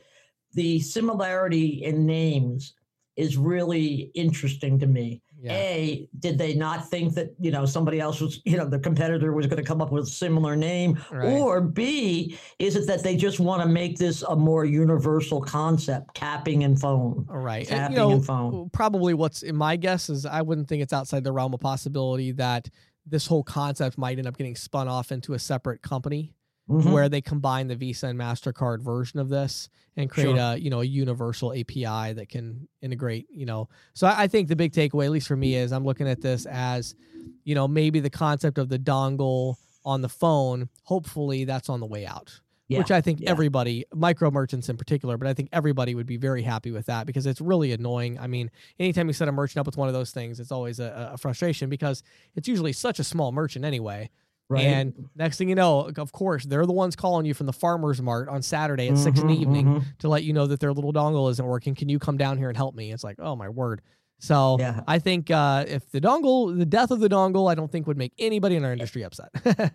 the 0.54 0.80
similarity 0.80 1.84
in 1.84 2.06
names 2.06 2.74
is 3.16 3.38
really 3.38 4.12
interesting 4.16 4.80
to 4.80 4.88
me. 4.88 5.22
Yeah. 5.44 5.52
A, 5.52 6.10
did 6.20 6.38
they 6.38 6.54
not 6.54 6.90
think 6.90 7.16
that, 7.16 7.36
you 7.38 7.52
know, 7.52 7.66
somebody 7.66 8.00
else 8.00 8.22
was, 8.22 8.40
you 8.46 8.56
know, 8.56 8.66
the 8.66 8.80
competitor 8.80 9.34
was 9.34 9.46
going 9.46 9.62
to 9.62 9.64
come 9.64 9.82
up 9.82 9.92
with 9.92 10.06
a 10.06 10.08
similar 10.08 10.56
name? 10.56 10.98
Right. 11.12 11.34
Or 11.34 11.60
B, 11.60 12.38
is 12.60 12.78
it 12.78 12.88
that 12.88 13.04
they 13.04 13.18
just 13.18 13.42
want 13.42 13.62
to 13.62 13.68
make 13.68 13.98
this 13.98 14.22
a 14.22 14.38
more 14.38 14.64
universal 14.64 15.42
concept, 15.42 16.16
tapping 16.16 16.64
and 16.64 16.80
phone? 16.80 17.28
All 17.30 17.40
right. 17.40 17.70
And, 17.70 17.94
you 17.94 18.00
know, 18.00 18.12
and 18.12 18.26
phone. 18.26 18.70
probably 18.72 19.14
what's 19.14 19.44
in 19.44 19.58
my 19.58 19.76
guess 19.76 20.10
is 20.10 20.26
I 20.26 20.42
wouldn't 20.42 20.70
think 20.70 20.82
it's 20.82 20.94
outside 20.94 21.26
the 21.26 21.34
realm 21.34 21.54
of 21.54 21.60
possibility 21.60 22.32
that 22.34 22.70
this 23.06 23.28
whole 23.28 23.44
concept 23.44 23.98
might 23.98 24.18
end 24.18 24.28
up 24.28 24.38
getting 24.38 24.56
spun 24.56 24.88
off 24.88 25.12
into 25.12 25.34
a 25.34 25.40
separate 25.40 25.82
company 25.82 26.34
Mhm. 26.70 26.92
where 26.94 27.10
they 27.10 27.20
combine 27.22 27.68
the 27.68 27.76
Visa 27.76 28.08
and 28.08 28.18
Mastercard 28.18 28.82
version 28.82 29.20
of 29.20 29.28
this 29.30 29.68
and 29.98 30.10
create 30.10 30.28
Sure. 30.28 30.38
a 30.38 30.56
you 30.56 30.70
know 30.70 30.80
a 30.82 30.86
universal 30.86 31.52
API 31.54 32.14
that 32.14 32.30
can 32.30 32.68
integrate. 32.82 33.28
You 33.30 33.46
know, 33.46 33.68
so 33.94 34.08
I, 34.08 34.24
I 34.24 34.28
think 34.28 34.48
the 34.48 34.56
big 34.56 34.72
takeaway, 34.72 35.06
at 35.06 35.12
least 35.12 35.28
for 35.28 35.36
me, 35.36 35.56
is 35.56 35.72
I'm 35.74 35.84
looking 35.86 36.08
at 36.08 36.22
this 36.22 36.46
as 36.46 36.96
you 37.44 37.54
know 37.54 37.68
maybe 37.68 38.00
the 38.00 38.10
concept 38.10 38.58
of 38.58 38.70
the 38.70 38.80
dongle 38.80 39.56
on 39.86 40.02
the 40.02 40.10
phone. 40.10 40.70
Hopefully, 40.84 41.44
that's 41.44 41.68
on 41.70 41.80
the 41.82 41.86
way 41.86 42.06
out. 42.06 42.40
Yeah, 42.70 42.78
Which 42.80 42.92
I 42.92 43.02
think 43.02 43.20
yeah. 43.20 43.30
everybody, 43.30 43.84
micro 43.94 44.32
merchants 44.32 44.70
in 44.70 44.78
particular, 44.78 45.18
but 45.18 45.28
I 45.28 45.34
think 45.34 45.50
everybody 45.52 45.96
would 45.96 46.06
be 46.08 46.16
very 46.16 46.42
happy 46.42 46.72
with 46.72 46.86
that 46.86 47.06
because 47.06 47.26
it's 47.26 47.42
really 47.42 47.74
annoying. 47.74 48.18
I 48.18 48.28
mean, 48.28 48.50
anytime 48.80 49.08
you 49.08 49.14
set 49.14 49.28
a 49.28 49.34
merchant 49.34 49.58
up 49.60 49.66
with 49.66 49.76
one 49.76 49.90
of 49.90 49.94
those 49.94 50.12
things, 50.12 50.40
it's 50.40 50.52
always 50.52 50.80
a, 50.80 51.12
a 51.14 51.18
frustration 51.18 51.70
because 51.70 52.04
it's 52.36 52.48
usually 52.48 52.72
such 52.72 53.00
a 53.00 53.04
small 53.04 53.34
merchant 53.34 53.66
anyway. 53.66 54.10
Right. 54.50 54.66
And 54.66 55.10
next 55.16 55.38
thing 55.38 55.50
you 55.50 55.56
know, 55.56 55.92
of 55.98 56.12
course, 56.12 56.46
they're 56.46 56.66
the 56.66 56.74
ones 56.74 56.96
calling 56.96 57.26
you 57.26 57.34
from 57.34 57.46
the 57.48 57.54
farmer's 57.54 58.02
mart 58.02 58.30
on 58.30 58.42
Saturday 58.42 58.90
at 58.90 58.98
six 58.98 59.20
in 59.20 59.28
the 59.28 59.34
Mhm, 59.36 59.42
evening 59.42 59.66
mhm. 59.68 59.84
to 60.00 60.08
let 60.08 60.24
you 60.24 60.34
know 60.34 60.48
that 60.48 60.60
their 60.60 60.74
little 60.74 60.94
dongle 60.94 61.30
isn't 61.32 61.46
working. 61.46 61.76
Can 61.76 61.90
you 61.90 62.00
come 62.00 62.18
down 62.18 62.38
here 62.38 62.50
and 62.50 62.58
help 62.58 62.76
me? 62.76 62.92
It's 62.92 63.04
like, 63.04 63.18
oh 63.20 63.36
my 63.36 63.50
word. 63.50 63.82
So 64.20 64.58
Yeah. 64.60 64.82
I 64.88 65.00
think 65.00 65.30
uh, 65.32 65.66
if 65.68 65.90
the 65.92 66.00
dongle, 66.00 66.58
the 66.58 66.66
death 66.66 66.92
of 66.92 67.00
the 67.00 67.10
dongle, 67.10 67.52
I 67.52 67.56
don't 67.56 67.72
think 67.72 67.88
would 67.88 67.98
make 67.98 68.14
anybody 68.20 68.56
in 68.56 68.64
our 68.64 68.72
industry 68.72 69.04
upset. 69.04 69.30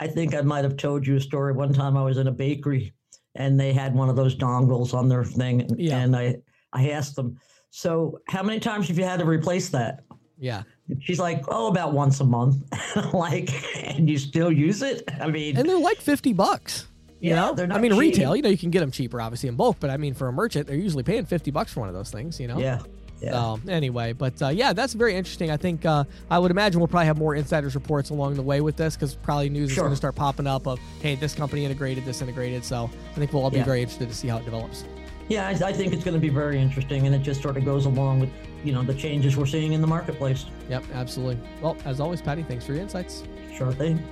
I 0.00 0.06
think 0.06 0.34
I 0.34 0.42
might 0.42 0.62
have 0.64 0.76
told 0.76 1.06
you 1.06 1.16
a 1.16 1.20
story. 1.20 1.52
One 1.52 1.72
time 1.72 1.96
I 1.96 2.02
was 2.02 2.18
in 2.18 2.28
a 2.28 2.32
bakery 2.32 2.92
and 3.34 3.58
they 3.58 3.72
had 3.72 3.94
one 3.94 4.08
of 4.08 4.14
those 4.16 4.36
dongles 4.36 4.94
on 4.94 5.08
their 5.08 5.24
thing. 5.24 5.62
And, 5.62 5.78
Yeah. 5.80 5.98
and 5.98 6.14
I, 6.14 6.36
I 6.72 6.90
asked 6.90 7.16
them, 7.16 7.38
so 7.70 8.20
how 8.28 8.42
many 8.42 8.60
times 8.60 8.88
have 8.88 8.98
you 8.98 9.04
had 9.04 9.18
to 9.20 9.26
replace 9.26 9.68
that? 9.70 10.04
Yeah. 10.38 10.62
She's 11.00 11.18
like, 11.18 11.44
oh, 11.48 11.66
about 11.68 11.92
once 11.92 12.20
a 12.20 12.24
month. 12.24 12.56
like, 13.12 13.50
and 13.86 14.08
you 14.08 14.18
still 14.18 14.50
use 14.50 14.80
it? 14.82 15.02
I 15.20 15.28
mean, 15.28 15.56
And 15.56 15.68
they're 15.68 15.78
like 15.78 15.98
50 15.98 16.32
bucks. 16.32 16.86
You 17.20 17.30
Yeah, 17.30 17.36
know, 17.36 17.54
they're 17.54 17.66
not 17.66 17.78
I 17.78 17.80
mean, 17.80 17.90
cheap. 17.90 18.00
retail, 18.00 18.36
you 18.36 18.42
know, 18.42 18.48
you 18.48 18.56
can 18.56 18.70
get 18.70 18.80
them 18.80 18.90
cheaper, 18.92 19.20
obviously 19.20 19.48
in 19.48 19.56
bulk, 19.56 19.76
but 19.80 19.90
I 19.90 19.96
mean, 19.96 20.14
for 20.14 20.28
a 20.28 20.32
merchant, 20.32 20.66
they're 20.68 20.76
usually 20.76 21.02
paying 21.02 21.26
50 21.26 21.50
bucks 21.50 21.72
for 21.72 21.80
one 21.80 21.88
of 21.88 21.94
those 21.94 22.10
things, 22.10 22.38
you 22.40 22.46
know? 22.48 22.58
yeah. 22.58 22.78
Yeah. 23.20 23.32
So 23.32 23.60
anyway, 23.68 24.12
but 24.12 24.40
uh, 24.40 24.50
yeah, 24.50 24.72
that's 24.72 24.92
very 24.92 25.16
interesting. 25.16 25.50
I 25.50 25.56
think 25.56 25.84
uh, 25.84 26.04
I 26.30 26.38
would 26.38 26.52
imagine 26.52 26.78
we'll 26.78 26.86
probably 26.86 27.06
have 27.06 27.18
more 27.18 27.34
insiders 27.34 27.74
reports 27.74 28.10
along 28.10 28.34
the 28.34 28.42
way 28.42 28.60
with 28.60 28.76
this 28.76 28.94
because 28.94 29.16
probably 29.16 29.48
news 29.50 29.72
is 29.72 29.76
going 29.76 29.90
to 29.90 29.96
start 29.96 30.14
popping 30.14 30.46
up 30.46 30.68
of 30.68 30.78
hey, 31.02 31.16
this 31.16 31.34
company 31.34 31.64
integrated, 31.64 32.04
this 32.04 32.22
integrated. 32.22 32.64
So 32.64 32.88
I 33.10 33.14
think 33.18 33.32
we'll 33.32 33.42
all 33.42 33.50
be 33.50 33.56
Yeah. 33.56 33.64
very 33.64 33.80
interested 33.82 34.08
to 34.08 34.14
see 34.14 34.28
how 34.28 34.38
it 34.38 34.44
develops. 34.44 34.84
Yeah, 35.28 35.46
I, 35.46 35.50
I 35.68 35.72
think 35.72 35.92
it's 35.92 36.04
going 36.04 36.14
to 36.14 36.20
be 36.20 36.30
very 36.30 36.58
interesting, 36.58 37.06
and 37.06 37.14
it 37.14 37.20
just 37.20 37.42
sort 37.42 37.56
of 37.56 37.64
goes 37.64 37.84
along 37.84 38.20
with 38.20 38.30
you 38.64 38.72
know 38.72 38.82
the 38.82 38.94
changes 38.94 39.36
we're 39.36 39.46
seeing 39.46 39.72
in 39.72 39.80
the 39.80 39.86
marketplace. 39.86 40.46
Yep, 40.68 40.84
absolutely. 40.94 41.38
Well, 41.60 41.76
as 41.84 42.00
always, 42.00 42.22
Patty, 42.22 42.42
thanks 42.42 42.64
for 42.64 42.72
your 42.72 42.82
insights. 42.82 43.24
Sure 43.54 43.72
thing. 43.72 44.02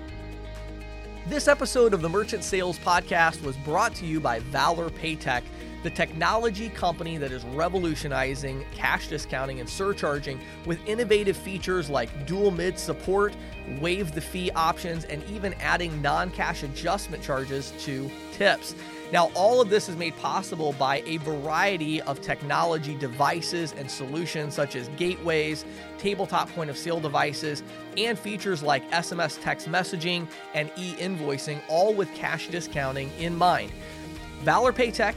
This 1.28 1.48
episode 1.48 1.92
of 1.92 2.02
the 2.02 2.08
Merchant 2.08 2.44
Sales 2.44 2.78
Podcast 2.78 3.42
was 3.42 3.56
brought 3.58 3.94
to 3.96 4.06
you 4.06 4.20
by 4.20 4.38
Valor 4.38 4.90
Paytech, 4.90 5.42
the 5.82 5.90
technology 5.90 6.68
company 6.68 7.16
that 7.16 7.32
is 7.32 7.44
revolutionizing 7.46 8.64
cash 8.72 9.08
discounting 9.08 9.58
and 9.58 9.68
surcharging 9.68 10.38
with 10.66 10.78
innovative 10.86 11.36
features 11.36 11.90
like 11.90 12.26
dual 12.26 12.50
mid 12.50 12.78
support, 12.78 13.34
waive 13.80 14.12
the 14.12 14.20
fee 14.20 14.50
options, 14.52 15.04
and 15.06 15.24
even 15.24 15.54
adding 15.54 16.00
non 16.02 16.30
cash 16.30 16.62
adjustment 16.62 17.22
charges 17.22 17.72
to 17.80 18.10
tips. 18.32 18.74
Now, 19.12 19.30
all 19.34 19.60
of 19.60 19.70
this 19.70 19.88
is 19.88 19.96
made 19.96 20.16
possible 20.16 20.72
by 20.72 21.02
a 21.06 21.18
variety 21.18 22.02
of 22.02 22.20
technology 22.20 22.96
devices 22.96 23.72
and 23.78 23.88
solutions 23.88 24.54
such 24.54 24.74
as 24.74 24.88
gateways, 24.96 25.64
tabletop 25.98 26.50
point 26.50 26.70
of 26.70 26.76
sale 26.76 26.98
devices, 26.98 27.62
and 27.96 28.18
features 28.18 28.64
like 28.64 28.88
SMS 28.90 29.40
text 29.40 29.68
messaging 29.68 30.26
and 30.54 30.70
e 30.76 30.94
invoicing, 30.94 31.60
all 31.68 31.94
with 31.94 32.12
cash 32.14 32.48
discounting 32.48 33.10
in 33.18 33.36
mind. 33.36 33.70
Valor 34.42 34.72
Paytech, 34.72 35.14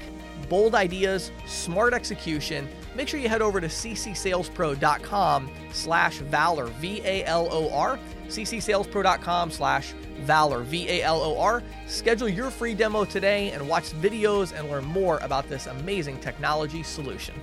bold 0.50 0.76
ideas, 0.76 1.32
smart 1.48 1.94
execution. 1.94 2.70
Make 3.00 3.08
sure 3.08 3.22
you 3.22 3.30
head 3.30 3.42
over 3.42 3.62
to 3.62 3.68
ccsalespro.com 3.68 5.50
slash 5.72 6.18
valor, 6.18 6.66
V-A-L-O-R, 6.66 8.00
ccsalespro.com 8.28 9.52
slash 9.52 9.94
valor, 10.24 10.64
V-A-L-O-R. 10.64 11.64
Schedule 11.88 12.28
your 12.28 12.52
free 12.52 12.74
demo 12.74 13.06
today 13.06 13.52
and 13.52 13.66
watch 13.70 13.92
videos 14.02 14.52
and 14.54 14.70
learn 14.70 14.84
more 14.84 15.18
about 15.20 15.48
this 15.48 15.68
amazing 15.68 16.20
technology 16.20 16.84
solution. 16.84 17.36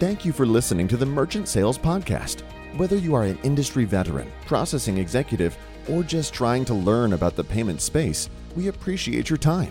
Thank 0.00 0.24
you 0.24 0.32
for 0.32 0.44
listening 0.44 0.88
to 0.88 0.96
the 0.96 1.06
Merchant 1.06 1.46
Sales 1.46 1.78
Podcast. 1.78 2.42
Whether 2.76 2.96
you 2.96 3.14
are 3.14 3.22
an 3.22 3.38
industry 3.44 3.84
veteran, 3.84 4.32
processing 4.44 4.98
executive, 4.98 5.56
or 5.88 6.02
just 6.02 6.34
trying 6.34 6.64
to 6.64 6.74
learn 6.74 7.12
about 7.12 7.36
the 7.36 7.44
payment 7.44 7.80
space, 7.80 8.28
we 8.56 8.66
appreciate 8.66 9.30
your 9.30 9.36
time. 9.36 9.70